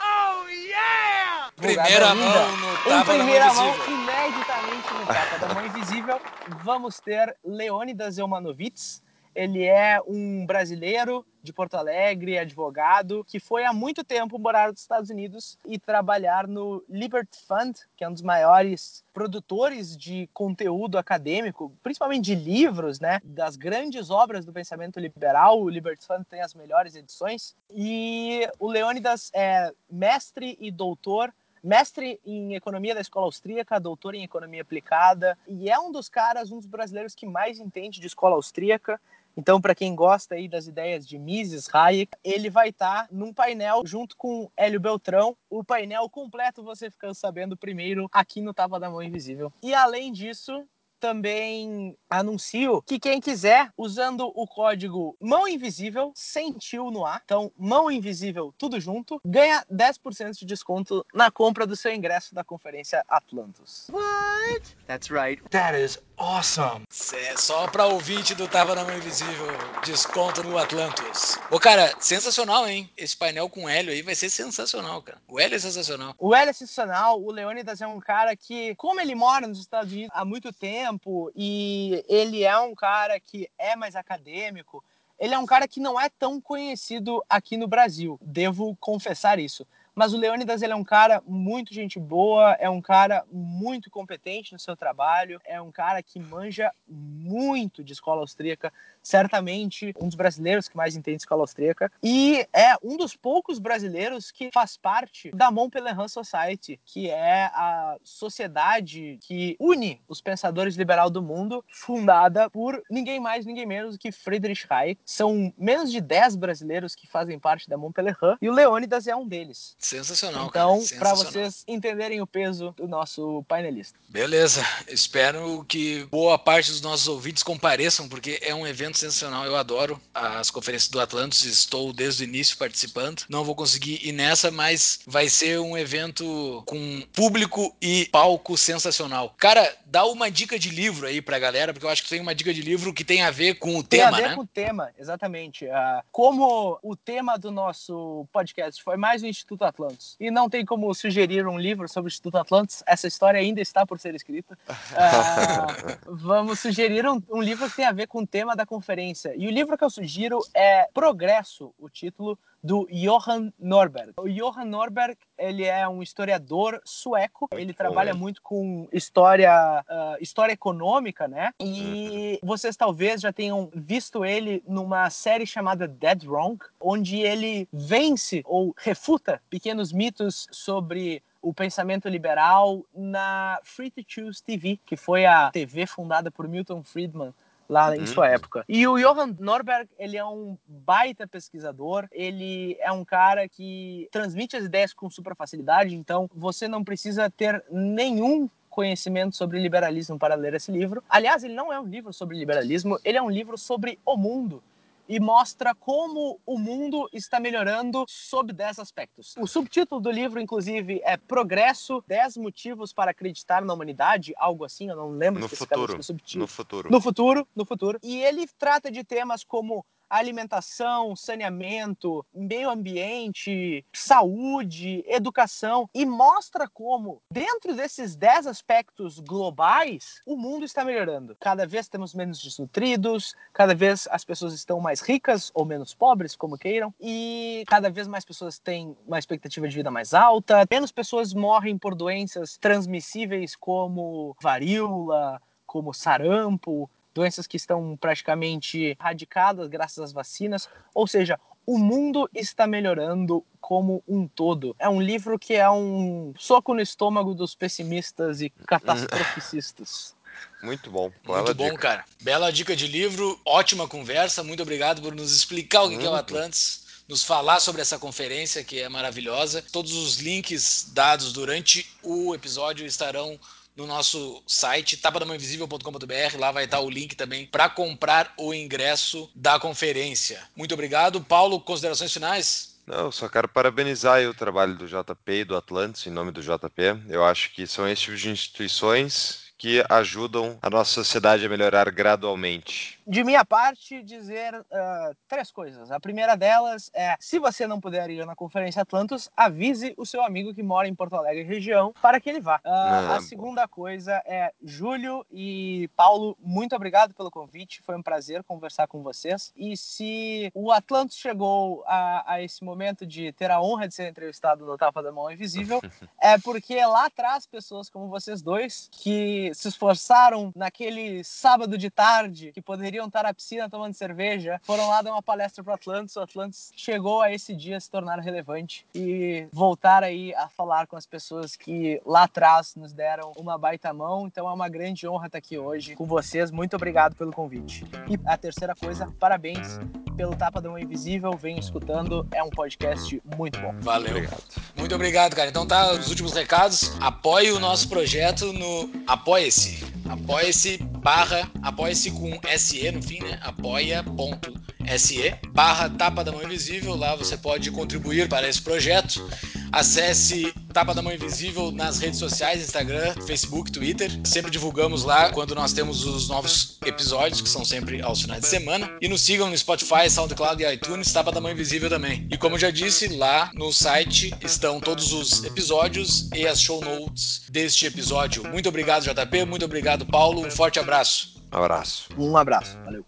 Oh, 0.00 0.48
yeah! 0.48 1.50
Primeira 1.56 2.14
mão 2.14 2.56
no 2.56 2.76
tapa 2.84 3.14
em 3.14 3.18
primeira 3.18 3.46
da 3.46 3.54
mão, 3.54 3.74
ineditamente 3.88 4.94
no 4.94 5.06
tapa 5.06 5.38
da 5.38 5.54
mão 5.54 5.66
invisível, 5.66 6.20
vamos 6.62 7.00
ter 7.00 7.36
Leônidas 7.44 8.18
Eumanovitz, 8.18 9.02
ele 9.36 9.64
é 9.64 10.00
um 10.06 10.46
brasileiro 10.46 11.24
de 11.42 11.52
Porto 11.52 11.74
Alegre, 11.74 12.38
advogado, 12.38 13.22
que 13.24 13.38
foi 13.38 13.64
há 13.64 13.72
muito 13.72 14.02
tempo 14.02 14.38
morar 14.38 14.70
nos 14.70 14.80
Estados 14.80 15.10
Unidos 15.10 15.58
e 15.64 15.78
trabalhar 15.78 16.48
no 16.48 16.82
Liberty 16.88 17.38
Fund, 17.46 17.76
que 17.96 18.02
é 18.02 18.08
um 18.08 18.12
dos 18.12 18.22
maiores 18.22 19.04
produtores 19.12 19.94
de 19.94 20.28
conteúdo 20.32 20.96
acadêmico, 20.96 21.70
principalmente 21.82 22.24
de 22.24 22.34
livros, 22.34 22.98
né, 22.98 23.20
das 23.22 23.56
grandes 23.56 24.10
obras 24.10 24.44
do 24.44 24.52
pensamento 24.52 24.98
liberal. 24.98 25.62
O 25.62 25.68
Liberty 25.68 26.04
Fund 26.04 26.24
tem 26.24 26.40
as 26.40 26.54
melhores 26.54 26.96
edições. 26.96 27.54
E 27.70 28.48
o 28.58 28.68
Leônidas 28.68 29.30
é 29.34 29.70
mestre 29.88 30.56
e 30.58 30.70
doutor 30.70 31.32
mestre 31.66 32.20
em 32.24 32.54
economia 32.54 32.94
da 32.94 33.00
escola 33.00 33.26
austríaca, 33.26 33.80
doutor 33.80 34.14
em 34.14 34.22
economia 34.22 34.62
aplicada, 34.62 35.36
e 35.48 35.68
é 35.68 35.76
um 35.76 35.90
dos 35.90 36.08
caras, 36.08 36.52
um 36.52 36.58
dos 36.58 36.66
brasileiros 36.66 37.12
que 37.12 37.26
mais 37.26 37.58
entende 37.58 38.00
de 38.00 38.06
escola 38.06 38.36
austríaca. 38.36 39.00
Então, 39.36 39.60
para 39.60 39.74
quem 39.74 39.94
gosta 39.94 40.34
aí 40.34 40.48
das 40.48 40.66
ideias 40.66 41.06
de 41.06 41.18
Mises 41.18 41.68
Hayek, 41.72 42.16
ele 42.24 42.48
vai 42.48 42.70
estar 42.70 43.02
tá 43.02 43.08
num 43.12 43.34
painel 43.34 43.82
junto 43.84 44.16
com 44.16 44.50
Hélio 44.56 44.80
Beltrão. 44.80 45.36
O 45.50 45.62
painel 45.62 46.08
completo 46.08 46.62
você 46.62 46.90
fica 46.90 47.12
sabendo 47.12 47.56
primeiro 47.56 48.08
aqui 48.10 48.40
no 48.40 48.54
Tapa 48.54 48.80
da 48.80 48.88
Mão 48.88 49.02
Invisível. 49.02 49.52
E 49.62 49.74
além 49.74 50.10
disso, 50.10 50.66
também 51.00 51.96
anuncio 52.08 52.82
que 52.82 52.98
quem 52.98 53.20
quiser, 53.20 53.70
usando 53.76 54.30
o 54.34 54.46
código 54.46 55.16
Mão 55.20 55.46
Invisível, 55.46 56.12
sem 56.14 56.52
tio 56.52 56.90
no 56.90 57.04
ar, 57.04 57.22
então 57.24 57.52
Mão 57.56 57.90
Invisível 57.90 58.54
tudo 58.56 58.80
junto, 58.80 59.20
ganha 59.24 59.64
10% 59.72 60.38
de 60.38 60.46
desconto 60.46 61.04
na 61.14 61.30
compra 61.30 61.66
do 61.66 61.76
seu 61.76 61.92
ingresso 61.92 62.34
da 62.34 62.44
conferência 62.44 63.04
Atlantis. 63.08 63.86
What? 63.90 64.76
That's 64.86 65.10
right. 65.10 65.42
That 65.50 65.78
is 65.78 65.98
awesome. 66.16 66.84
É 67.12 67.36
só 67.36 67.66
pra 67.68 67.86
ouvinte 67.86 68.34
do 68.34 68.48
Tava 68.48 68.74
na 68.74 68.84
Mão 68.84 68.96
Invisível, 68.96 69.46
desconto 69.84 70.42
no 70.42 70.56
Atlantis. 70.56 71.38
Ô, 71.50 71.58
cara, 71.58 71.94
sensacional, 72.00 72.68
hein? 72.68 72.90
Esse 72.96 73.16
painel 73.16 73.48
com 73.48 73.64
o 73.64 73.68
Hélio 73.68 73.92
aí 73.92 74.02
vai 74.02 74.14
ser 74.14 74.30
sensacional, 74.30 75.02
cara. 75.02 75.18
O 75.28 75.38
Hélio 75.38 75.56
é 75.56 75.58
sensacional. 75.58 76.14
O 76.18 76.34
Hélio 76.34 76.50
é 76.50 76.52
sensacional. 76.52 77.20
O 77.20 77.30
Leônidas 77.30 77.80
é 77.80 77.86
um 77.86 78.00
cara 78.00 78.34
que, 78.36 78.74
como 78.76 79.00
ele 79.00 79.14
mora 79.14 79.46
nos 79.46 79.58
Estados 79.58 79.92
Unidos 79.92 80.10
há 80.14 80.24
muito 80.24 80.52
tempo 80.52 80.85
e 81.34 82.04
ele 82.08 82.44
é 82.44 82.58
um 82.58 82.74
cara 82.74 83.18
que 83.18 83.48
é 83.58 83.74
mais 83.76 83.96
acadêmico, 83.96 84.82
ele 85.18 85.34
é 85.34 85.38
um 85.38 85.46
cara 85.46 85.66
que 85.66 85.80
não 85.80 85.98
é 85.98 86.08
tão 86.08 86.40
conhecido 86.40 87.24
aqui 87.28 87.56
no 87.56 87.66
Brasil. 87.66 88.18
Devo 88.20 88.76
confessar 88.76 89.38
isso. 89.38 89.66
Mas 89.98 90.12
o 90.12 90.18
Leônidas 90.18 90.60
ele 90.60 90.74
é 90.74 90.76
um 90.76 90.84
cara 90.84 91.22
muito 91.26 91.72
gente 91.72 91.98
boa, 91.98 92.52
é 92.60 92.68
um 92.68 92.82
cara 92.82 93.24
muito 93.32 93.90
competente 93.90 94.52
no 94.52 94.58
seu 94.58 94.76
trabalho, 94.76 95.40
é 95.42 95.58
um 95.58 95.72
cara 95.72 96.02
que 96.02 96.20
manja 96.20 96.70
muito 96.86 97.82
de 97.82 97.94
escola 97.94 98.20
austríaca, 98.20 98.70
certamente 99.02 99.94
um 99.98 100.06
dos 100.06 100.14
brasileiros 100.14 100.68
que 100.68 100.76
mais 100.76 100.96
entende 100.96 101.22
escola 101.22 101.42
austríaca, 101.42 101.90
e 102.02 102.46
é 102.52 102.74
um 102.82 102.98
dos 102.98 103.16
poucos 103.16 103.58
brasileiros 103.58 104.30
que 104.30 104.50
faz 104.52 104.76
parte 104.76 105.30
da 105.30 105.50
Montpellier 105.50 105.96
Society, 106.10 106.78
que 106.84 107.08
é 107.08 107.44
a 107.54 107.96
sociedade 108.04 109.18
que 109.22 109.56
une 109.58 109.98
os 110.06 110.20
pensadores 110.20 110.76
liberais 110.76 111.10
do 111.10 111.22
mundo, 111.22 111.64
fundada 111.70 112.50
por 112.50 112.82
ninguém 112.90 113.18
mais, 113.18 113.46
ninguém 113.46 113.64
menos 113.64 113.96
que 113.96 114.12
Friedrich 114.12 114.66
Hayek. 114.68 115.00
São 115.06 115.54
menos 115.56 115.90
de 115.90 116.02
10 116.02 116.36
brasileiros 116.36 116.94
que 116.94 117.06
fazem 117.06 117.38
parte 117.38 117.66
da 117.66 117.78
Montpellier, 117.78 118.36
e 118.42 118.48
o 118.50 118.52
Leônidas 118.52 119.06
é 119.06 119.16
um 119.16 119.26
deles. 119.26 119.74
Sensacional. 119.86 120.48
Então, 120.48 120.82
para 120.98 121.14
vocês 121.14 121.62
entenderem 121.68 122.20
o 122.20 122.26
peso 122.26 122.72
do 122.76 122.88
nosso 122.88 123.44
painelista. 123.46 123.96
Beleza. 124.08 124.64
Espero 124.88 125.64
que 125.68 126.04
boa 126.06 126.36
parte 126.36 126.72
dos 126.72 126.80
nossos 126.80 127.06
ouvintes 127.06 127.44
compareçam, 127.44 128.08
porque 128.08 128.40
é 128.42 128.52
um 128.52 128.66
evento 128.66 128.98
sensacional. 128.98 129.44
Eu 129.44 129.54
adoro 129.54 130.00
as 130.12 130.50
conferências 130.50 130.90
do 130.90 131.00
Atlantis, 131.00 131.44
estou 131.44 131.92
desde 131.92 132.24
o 132.24 132.26
início 132.26 132.58
participando. 132.58 133.22
Não 133.28 133.44
vou 133.44 133.54
conseguir 133.54 134.04
ir 134.04 134.10
nessa, 134.10 134.50
mas 134.50 134.98
vai 135.06 135.28
ser 135.28 135.60
um 135.60 135.78
evento 135.78 136.64
com 136.66 137.02
público 137.12 137.72
e 137.80 138.06
palco 138.06 138.56
sensacional. 138.56 139.34
Cara, 139.38 139.72
dá 139.86 140.04
uma 140.04 140.28
dica 140.28 140.58
de 140.58 140.70
livro 140.70 141.06
aí 141.06 141.22
pra 141.22 141.38
galera, 141.38 141.72
porque 141.72 141.86
eu 141.86 141.90
acho 141.90 142.02
que 142.02 142.08
tem 142.08 142.20
uma 142.20 142.34
dica 142.34 142.52
de 142.52 142.60
livro 142.60 142.92
que 142.92 143.04
tem 143.04 143.22
a 143.22 143.30
ver 143.30 143.54
com 143.54 143.78
o 143.78 143.84
tem 143.84 144.00
tema, 144.00 144.10
né? 144.10 144.16
Tem 144.16 144.24
a 144.24 144.28
ver 144.28 144.30
né? 144.30 144.36
com 144.36 144.42
o 144.42 144.46
tema, 144.46 144.92
exatamente. 144.98 145.64
Uh, 145.64 146.02
como 146.10 146.78
o 146.82 146.96
tema 146.96 147.38
do 147.38 147.52
nosso 147.52 148.26
podcast 148.32 148.82
foi 148.82 148.96
mais 148.96 149.22
o 149.22 149.26
Instituto 149.26 149.62
Atlantis, 149.62 149.75
e 150.18 150.30
não 150.30 150.48
tem 150.48 150.64
como 150.64 150.92
sugerir 150.94 151.46
um 151.46 151.58
livro 151.58 151.88
sobre 151.88 152.08
o 152.08 152.10
Instituto 152.10 152.38
Atlantis, 152.38 152.82
essa 152.86 153.06
história 153.06 153.40
ainda 153.40 153.60
está 153.60 153.86
por 153.86 153.98
ser 153.98 154.14
escrita, 154.14 154.58
uh, 154.68 155.98
vamos 156.16 156.60
sugerir 156.60 157.06
um, 157.06 157.22
um 157.30 157.42
livro 157.42 157.68
que 157.68 157.76
tem 157.76 157.84
a 157.84 157.92
ver 157.92 158.06
com 158.06 158.22
o 158.22 158.26
tema 158.26 158.56
da 158.56 158.64
conferência. 158.64 159.34
E 159.36 159.46
o 159.46 159.50
livro 159.50 159.76
que 159.76 159.84
eu 159.84 159.90
sugiro 159.90 160.40
é 160.54 160.88
Progresso, 160.92 161.74
o 161.78 161.88
título 161.88 162.38
do 162.62 162.86
Johan 162.90 163.52
Norberg. 163.58 164.12
O 164.18 164.28
Johan 164.28 164.64
Norberg, 164.64 165.16
ele 165.38 165.64
é 165.64 165.86
um 165.88 166.02
historiador 166.02 166.80
sueco, 166.84 167.48
ele 167.52 167.72
trabalha 167.72 168.14
muito 168.14 168.42
com 168.42 168.88
história, 168.92 169.84
uh, 169.88 170.22
história 170.22 170.52
econômica, 170.52 171.28
né? 171.28 171.52
E 171.60 172.38
uhum. 172.42 172.48
vocês 172.48 172.76
talvez 172.76 173.20
já 173.20 173.32
tenham 173.32 173.70
visto 173.74 174.24
ele 174.24 174.62
numa 174.66 175.08
série 175.10 175.46
chamada 175.46 175.86
Dead 175.86 176.24
Wrong, 176.24 176.58
onde 176.80 177.20
ele 177.20 177.68
vence 177.72 178.42
ou 178.44 178.74
refuta 178.76 179.40
pequenos 179.48 179.92
mitos 179.92 180.48
sobre 180.50 181.22
o 181.40 181.54
pensamento 181.54 182.08
liberal 182.08 182.84
na 182.92 183.60
Free 183.62 183.90
to 183.90 184.02
Choose 184.06 184.42
TV, 184.42 184.80
que 184.84 184.96
foi 184.96 185.24
a 185.24 185.50
TV 185.52 185.86
fundada 185.86 186.28
por 186.28 186.48
Milton 186.48 186.82
Friedman 186.82 187.32
lá 187.68 187.96
em 187.96 188.06
sua 188.06 188.26
uhum. 188.26 188.32
época. 188.32 188.64
E 188.68 188.86
o 188.86 188.98
Johan 188.98 189.34
Norberg, 189.38 189.88
ele 189.98 190.16
é 190.16 190.24
um 190.24 190.56
baita 190.66 191.26
pesquisador, 191.26 192.06
ele 192.12 192.76
é 192.80 192.90
um 192.92 193.04
cara 193.04 193.48
que 193.48 194.08
transmite 194.10 194.56
as 194.56 194.64
ideias 194.64 194.92
com 194.92 195.10
super 195.10 195.34
facilidade, 195.34 195.94
então 195.94 196.28
você 196.34 196.68
não 196.68 196.84
precisa 196.84 197.30
ter 197.30 197.64
nenhum 197.70 198.48
conhecimento 198.68 199.34
sobre 199.34 199.58
liberalismo 199.58 200.18
para 200.18 200.34
ler 200.34 200.54
esse 200.54 200.70
livro. 200.70 201.02
Aliás, 201.08 201.42
ele 201.42 201.54
não 201.54 201.72
é 201.72 201.80
um 201.80 201.86
livro 201.86 202.12
sobre 202.12 202.36
liberalismo, 202.36 202.98
ele 203.02 203.16
é 203.16 203.22
um 203.22 203.30
livro 203.30 203.56
sobre 203.56 203.98
o 204.04 204.16
mundo 204.16 204.62
e 205.08 205.20
mostra 205.20 205.74
como 205.74 206.40
o 206.44 206.58
mundo 206.58 207.08
está 207.12 207.38
melhorando 207.40 208.04
sob 208.08 208.52
10 208.52 208.78
aspectos. 208.78 209.34
O 209.38 209.46
subtítulo 209.46 210.00
do 210.00 210.10
livro, 210.10 210.40
inclusive, 210.40 211.00
é 211.04 211.16
Progresso, 211.16 212.02
10 212.06 212.36
motivos 212.38 212.92
para 212.92 213.10
acreditar 213.10 213.64
na 213.64 213.72
humanidade, 213.72 214.34
algo 214.36 214.64
assim, 214.64 214.88
eu 214.88 214.96
não 214.96 215.10
lembro 215.10 215.40
no 215.40 215.48
futuro, 215.48 215.96
do 215.96 216.02
subtítulo. 216.02 216.42
No 216.42 216.48
futuro. 216.48 216.90
No 216.90 217.00
futuro, 217.00 217.48
no 217.54 217.64
futuro. 217.64 217.98
E 218.02 218.22
ele 218.22 218.46
trata 218.58 218.90
de 218.90 219.04
temas 219.04 219.44
como 219.44 219.84
alimentação, 220.08 221.14
saneamento, 221.16 222.24
meio 222.34 222.70
ambiente, 222.70 223.84
saúde, 223.92 225.04
educação 225.06 225.88
e 225.94 226.06
mostra 226.06 226.68
como, 226.68 227.20
dentro 227.30 227.74
desses 227.74 228.16
10 228.16 228.46
aspectos 228.46 229.18
globais, 229.18 230.20
o 230.26 230.36
mundo 230.36 230.64
está 230.64 230.84
melhorando. 230.84 231.36
Cada 231.40 231.66
vez 231.66 231.88
temos 231.88 232.14
menos 232.14 232.40
desnutridos, 232.40 233.34
cada 233.52 233.74
vez 233.74 234.08
as 234.10 234.24
pessoas 234.24 234.54
estão 234.54 234.80
mais 234.80 234.95
ricas 235.00 235.50
ou 235.54 235.64
menos 235.64 235.94
pobres, 235.94 236.36
como 236.36 236.58
queiram, 236.58 236.94
e 237.00 237.64
cada 237.66 237.90
vez 237.90 238.06
mais 238.06 238.24
pessoas 238.24 238.58
têm 238.58 238.96
uma 239.06 239.18
expectativa 239.18 239.66
de 239.68 239.74
vida 239.74 239.90
mais 239.90 240.14
alta, 240.14 240.66
menos 240.70 240.92
pessoas 240.92 241.32
morrem 241.34 241.78
por 241.78 241.94
doenças 241.94 242.56
transmissíveis 242.58 243.54
como 243.56 244.36
varíola, 244.42 245.40
como 245.66 245.92
sarampo, 245.92 246.88
doenças 247.14 247.46
que 247.46 247.56
estão 247.56 247.96
praticamente 247.96 248.96
erradicadas 248.98 249.68
graças 249.68 249.98
às 249.98 250.12
vacinas. 250.12 250.68
Ou 250.94 251.06
seja, 251.06 251.38
O 251.68 251.78
mundo 251.78 252.30
está 252.32 252.64
melhorando 252.64 253.44
como 253.60 254.00
um 254.06 254.28
todo. 254.28 254.76
É 254.78 254.88
um 254.88 255.02
livro 255.02 255.36
que 255.36 255.54
é 255.54 255.68
um 255.68 256.32
soco 256.38 256.72
no 256.72 256.80
estômago 256.80 257.34
dos 257.34 257.56
pessimistas 257.56 258.40
e 258.40 258.50
catastroficistas. 258.68 260.15
Muito 260.62 260.90
bom. 260.90 261.12
Muito 261.24 261.54
bom, 261.54 261.70
dica. 261.70 261.78
cara. 261.78 262.04
Bela 262.20 262.50
dica 262.50 262.74
de 262.74 262.86
livro, 262.86 263.40
ótima 263.44 263.86
conversa. 263.86 264.42
Muito 264.42 264.62
obrigado 264.62 265.02
por 265.02 265.14
nos 265.14 265.34
explicar 265.34 265.82
o 265.82 265.90
que 265.90 265.98
que 265.98 266.06
é 266.06 266.10
o. 266.10 266.14
Atlantis, 266.14 266.84
nos 267.08 267.22
falar 267.22 267.60
sobre 267.60 267.82
essa 267.82 267.98
conferência 267.98 268.64
que 268.64 268.80
é 268.80 268.88
maravilhosa. 268.88 269.64
Todos 269.72 269.92
os 269.92 270.16
links 270.16 270.90
dados 270.92 271.32
durante 271.32 271.86
o 272.02 272.34
episódio 272.34 272.86
estarão 272.86 273.38
no 273.76 273.86
nosso 273.86 274.42
site 274.46 274.96
tapadamãoinvisível.com.br. 274.96 276.38
Lá 276.38 276.50
vai 276.50 276.64
estar 276.64 276.80
o 276.80 276.90
link 276.90 277.14
também 277.14 277.46
para 277.46 277.68
comprar 277.68 278.32
o 278.38 278.54
ingresso 278.54 279.30
da 279.34 279.60
conferência. 279.60 280.42
Muito 280.56 280.72
obrigado. 280.72 281.20
Paulo, 281.20 281.60
considerações 281.60 282.12
finais? 282.12 282.74
Não, 282.86 283.10
só 283.10 283.28
quero 283.28 283.48
parabenizar 283.48 284.22
o 284.22 284.34
trabalho 284.34 284.74
do 284.74 284.86
JP 284.86 285.32
e 285.32 285.44
do 285.44 285.56
Atlantis, 285.56 286.06
em 286.06 286.10
nome 286.10 286.30
do 286.30 286.40
JP. 286.40 287.02
Eu 287.08 287.24
acho 287.24 287.52
que 287.52 287.66
são 287.66 287.86
esse 287.86 288.02
tipo 288.02 288.16
de 288.16 288.30
instituições 288.30 289.45
que 289.58 289.84
ajudam 289.88 290.58
a 290.62 290.68
nossa 290.68 290.92
sociedade 290.92 291.46
a 291.46 291.48
melhorar 291.48 291.90
gradualmente. 291.90 292.95
De 293.06 293.22
minha 293.22 293.44
parte, 293.44 294.02
dizer 294.02 294.52
ah, 294.72 295.12
três 295.28 295.52
coisas. 295.52 295.90
A 295.92 296.00
primeira 296.00 296.36
delas 296.36 296.90
é: 296.92 297.14
se 297.20 297.38
você 297.38 297.66
não 297.66 297.80
puder 297.80 298.10
ir 298.10 298.26
na 298.26 298.34
Conferência 298.34 298.82
Atlantos, 298.82 299.30
avise 299.36 299.94
o 299.96 300.04
seu 300.04 300.22
amigo 300.24 300.52
que 300.52 300.62
mora 300.62 300.88
em 300.88 300.94
Porto 300.94 301.14
Alegre 301.14 301.44
região 301.44 301.94
para 302.02 302.20
que 302.20 302.28
ele 302.28 302.40
vá. 302.40 302.60
Ah, 302.64 302.96
Ah, 302.96 303.16
a 303.16 303.20
segunda 303.20 303.68
coisa 303.68 304.22
é: 304.26 304.52
Júlio 304.62 305.24
e 305.30 305.88
Paulo, 305.96 306.36
muito 306.40 306.74
obrigado 306.74 307.14
pelo 307.14 307.30
convite. 307.30 307.80
Foi 307.82 307.96
um 307.96 308.02
prazer 308.02 308.42
conversar 308.42 308.86
com 308.88 309.02
vocês. 309.02 309.52
E 309.56 309.76
se 309.76 310.50
o 310.54 310.72
Atlantos 310.72 311.16
chegou 311.16 311.84
a, 311.86 312.34
a 312.34 312.42
esse 312.42 312.64
momento 312.64 313.06
de 313.06 313.32
ter 313.32 313.50
a 313.50 313.60
honra 313.60 313.86
de 313.86 313.94
ser 313.94 314.08
entrevistado 314.08 314.66
no 314.66 314.76
Tapa 314.76 315.02
da 315.02 315.12
Mão 315.12 315.30
Invisível, 315.30 315.80
é 316.20 316.38
porque 316.38 316.84
lá 316.84 317.06
atrás 317.06 317.46
pessoas 317.46 317.88
como 317.88 318.08
vocês 318.08 318.42
dois 318.42 318.88
que 318.90 319.52
se 319.54 319.68
esforçaram 319.68 320.50
naquele 320.56 321.22
sábado 321.22 321.78
de 321.78 321.90
tarde 321.90 322.50
que 322.52 322.62
poderiam 322.96 323.06
estar 323.06 323.24
na 323.24 323.34
piscina 323.34 323.68
tomando 323.68 323.94
cerveja 323.94 324.60
foram 324.62 324.88
lá 324.88 325.02
dar 325.02 325.12
uma 325.12 325.22
palestra 325.22 325.62
pro 325.62 325.74
Atlantis 325.74 326.16
o 326.16 326.20
Atlantis 326.20 326.72
chegou 326.74 327.20
a 327.20 327.30
esse 327.32 327.54
dia 327.54 327.78
se 327.78 327.90
tornar 327.90 328.18
relevante 328.20 328.86
e 328.94 329.46
voltar 329.52 330.02
aí 330.02 330.34
a 330.34 330.48
falar 330.48 330.86
com 330.86 330.96
as 330.96 331.06
pessoas 331.06 331.56
que 331.56 332.00
lá 332.06 332.24
atrás 332.24 332.74
nos 332.74 332.92
deram 332.92 333.32
uma 333.36 333.58
baita 333.58 333.92
mão 333.92 334.26
então 334.26 334.48
é 334.48 334.52
uma 334.52 334.68
grande 334.68 335.06
honra 335.06 335.26
estar 335.26 335.38
aqui 335.38 335.58
hoje 335.58 335.94
com 335.94 336.06
vocês 336.06 336.50
muito 336.50 336.74
obrigado 336.74 337.14
pelo 337.14 337.32
convite 337.32 337.84
e 338.08 338.18
a 338.24 338.36
terceira 338.36 338.74
coisa 338.74 339.12
parabéns 339.18 339.78
pelo 340.16 340.34
Tapa 340.34 340.60
da 340.60 340.70
Mão 340.70 340.78
Invisível 340.78 341.32
venho 341.32 341.58
escutando 341.58 342.26
é 342.32 342.42
um 342.42 342.50
podcast 342.50 343.20
muito 343.36 343.60
bom 343.60 343.74
Valeu. 343.80 344.10
Obrigado. 344.10 344.42
Muito 344.76 344.94
obrigado, 344.94 345.34
cara. 345.34 345.48
Então 345.48 345.66
tá, 345.66 345.92
os 345.92 346.08
últimos 346.08 346.32
recados. 346.32 346.92
Apoie 347.00 347.50
o 347.52 347.60
nosso 347.60 347.88
projeto 347.88 348.52
no 348.52 348.90
Apoie-se. 349.06 349.84
Apoie-se 350.08 350.78
barra, 350.78 351.50
apoie-se 351.62 352.10
com 352.10 352.40
SE 352.58 352.85
no 352.92 353.02
fim, 353.02 353.20
né? 353.20 353.38
apoia.se 353.42 355.34
barra 355.52 355.88
Tapa 355.90 356.24
da 356.24 356.32
Mão 356.32 356.42
Invisível. 356.42 356.94
Lá 356.94 357.14
você 357.14 357.36
pode 357.36 357.70
contribuir 357.70 358.28
para 358.28 358.48
esse 358.48 358.60
projeto. 358.60 359.28
Acesse 359.72 360.52
Tapa 360.72 360.94
da 360.94 361.02
Mão 361.02 361.12
Invisível 361.12 361.70
nas 361.72 361.98
redes 361.98 362.18
sociais, 362.18 362.62
Instagram, 362.62 363.14
Facebook, 363.26 363.72
Twitter. 363.72 364.10
Sempre 364.24 364.50
divulgamos 364.50 365.04
lá 365.04 365.30
quando 365.30 365.54
nós 365.54 365.72
temos 365.72 366.04
os 366.04 366.28
novos 366.28 366.78
episódios, 366.84 367.40
que 367.40 367.48
são 367.48 367.64
sempre 367.64 368.02
aos 368.02 368.22
finais 368.22 368.42
de 368.42 368.46
semana. 368.46 368.90
E 369.00 369.08
nos 369.08 369.22
sigam 369.22 369.48
no 369.48 369.56
Spotify, 369.56 370.08
SoundCloud 370.10 370.62
e 370.62 370.72
iTunes, 370.74 371.12
Tapa 371.12 371.32
da 371.32 371.40
Mão 371.40 371.50
Invisível 371.50 371.88
também. 371.88 372.26
E 372.30 372.36
como 372.36 372.56
eu 372.56 372.58
já 372.60 372.70
disse, 372.70 373.08
lá 373.08 373.50
no 373.54 373.72
site 373.72 374.34
estão 374.42 374.80
todos 374.80 375.12
os 375.12 375.44
episódios 375.44 376.28
e 376.34 376.46
as 376.46 376.60
show 376.60 376.80
notes 376.82 377.42
deste 377.50 377.86
episódio. 377.86 378.44
Muito 378.48 378.68
obrigado, 378.68 379.04
JP. 379.04 379.44
Muito 379.44 379.64
obrigado, 379.64 380.04
Paulo. 380.06 380.46
Um 380.46 380.50
forte 380.50 380.78
abraço. 380.78 381.35
Um 381.56 381.64
abraço. 381.64 382.08
um 382.18 382.36
abraço 382.36 382.78
valeu 382.84 383.04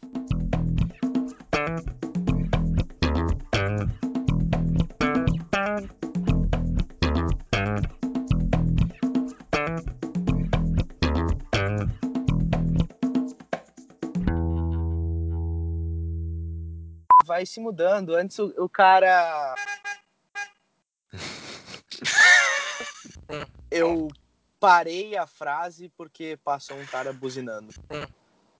vai 17.39 17.47
se 17.47 17.61
mudando. 17.61 18.17
Antes 18.17 18.37
o, 18.41 18.53
o 18.57 18.69
cara. 18.69 19.55
Eu 23.71 24.09
parei 24.59 25.17
a 25.17 25.27
frase 25.27 25.89
porque 25.91 26.37
passou 26.43 26.77
um 26.77 26.87
cara 26.87 27.13
buzinando. 27.13 27.73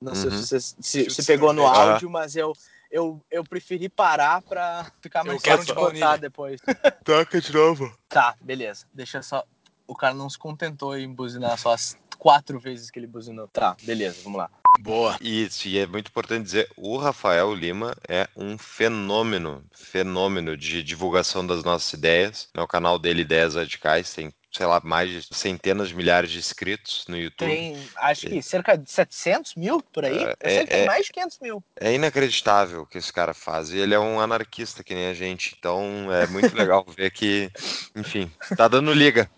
Não 0.01 0.15
sei 0.15 0.31
Uhum. 0.31 0.37
se 0.43 0.47
você 0.47 0.61
se, 0.61 1.11
se 1.11 1.25
pegou 1.27 1.53
no 1.53 1.67
áudio, 1.67 2.09
mas 2.09 2.37
eu, 2.37 2.53
eu, 2.91 3.21
eu 3.31 3.43
preferi 3.45 3.89
parar 3.89 4.41
pra 4.43 4.87
ficar 5.03 5.25
mais 5.25 5.43
fácil 5.43 5.65
de 5.67 5.75
cortar 5.75 6.01
baunilha. 6.01 6.19
depois. 6.19 6.61
Toca 7.05 7.41
de 7.41 7.53
novo. 7.53 7.93
Tá, 8.09 8.37
beleza. 8.41 8.87
Deixa 8.93 9.21
só. 9.23 9.45
O 9.87 9.95
cara 9.95 10.15
não 10.15 10.29
se 10.29 10.39
contentou 10.39 10.97
em 10.97 11.13
buzinar 11.13 11.57
só 11.59 11.73
as 11.73 11.97
quatro 12.19 12.59
vezes 12.61 12.91
que 12.91 12.99
ele 12.99 13.07
buzinou. 13.07 13.49
Tá, 13.49 13.77
beleza, 13.83 14.19
vamos 14.23 14.39
lá. 14.39 14.51
Boa. 14.81 15.17
Isso, 15.21 15.67
e 15.67 15.79
é 15.79 15.87
muito 15.87 16.09
importante 16.09 16.45
dizer, 16.45 16.71
o 16.77 16.97
Rafael 16.99 17.53
Lima 17.55 17.97
é 18.07 18.29
um 18.37 18.57
fenômeno, 18.57 19.65
fenômeno 19.75 20.57
de 20.57 20.83
divulgação 20.85 21.45
das 21.45 21.65
nossas 21.65 21.93
ideias. 21.95 22.49
No 22.55 22.67
canal 22.69 22.99
dele, 22.99 23.23
Ideias 23.23 23.55
Radicais, 23.57 24.13
tem, 24.15 24.33
sei 24.51 24.67
lá, 24.67 24.81
mais 24.83 25.11
de 25.11 25.35
centenas 25.35 25.89
de 25.89 25.95
milhares 25.95 26.31
de 26.31 26.39
inscritos 26.39 27.05
no 27.09 27.17
YouTube. 27.17 27.49
Tem, 27.49 27.89
acho 27.97 28.27
que 28.27 28.43
cerca 28.43 28.77
de 28.79 28.91
700 28.91 29.55
mil 29.55 29.83
por 29.83 30.05
aí. 30.05 30.17
É, 30.25 30.31
eu 30.41 30.51
sei 30.51 30.67
que 30.67 30.73
é- 30.73 30.77
tem 30.77 30.81
é- 30.83 30.87
mais 30.87 31.07
de 31.07 31.13
500 31.13 31.39
mil. 31.41 31.63
É 31.79 31.93
inacreditável 31.95 32.83
o 32.83 32.87
que 32.87 32.99
esse 32.99 33.13
cara 33.13 33.35
faz. 33.35 33.71
E 33.71 33.79
ele 33.79 33.95
é 33.95 33.99
um 33.99 34.19
anarquista 34.21 34.83
que 34.83 34.95
nem 34.95 35.07
a 35.09 35.15
gente, 35.15 35.55
então 35.59 36.13
é 36.13 36.27
muito 36.27 36.55
legal 36.57 36.85
ver 36.97 37.11
que, 37.11 37.51
enfim, 37.95 38.31
tá 38.57 38.67
dando 38.69 38.93
liga. 38.93 39.31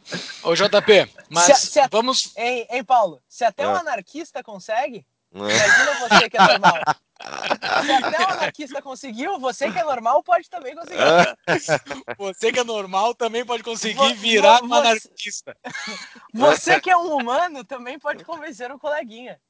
Ô, 0.42 0.54
JP, 0.54 1.08
mas 1.28 1.44
Se 1.58 1.66
se 1.72 1.80
a- 1.80 1.88
vamos. 1.90 2.32
Hein, 2.36 2.66
hein, 2.70 2.84
Paulo? 2.84 3.20
Se 3.28 3.44
até 3.44 3.66
um 3.66 3.74
Ah. 3.74 3.80
anarquista 3.80 4.42
consegue, 4.42 5.04
imagina 5.34 5.94
você 6.08 6.30
que 6.30 6.36
é 6.36 6.40
normal. 6.46 6.74
Se 7.84 7.92
até 7.92 8.18
o 8.18 8.30
anarquista 8.30 8.82
conseguiu, 8.82 9.38
você 9.38 9.70
que 9.70 9.78
é 9.78 9.84
normal 9.84 10.22
pode 10.22 10.48
também 10.48 10.74
conseguir. 10.74 10.98
Você 12.18 12.52
que 12.52 12.60
é 12.60 12.64
normal 12.64 13.14
também 13.14 13.44
pode 13.44 13.62
conseguir 13.62 14.14
virar 14.14 14.62
um 14.62 14.74
anarquista. 14.74 15.56
Você 16.34 16.80
que 16.80 16.90
é 16.90 16.96
um 16.96 17.16
humano 17.16 17.64
também 17.64 17.98
pode 17.98 18.24
convencer 18.24 18.70
um 18.72 18.78
coleguinha. 18.78 19.40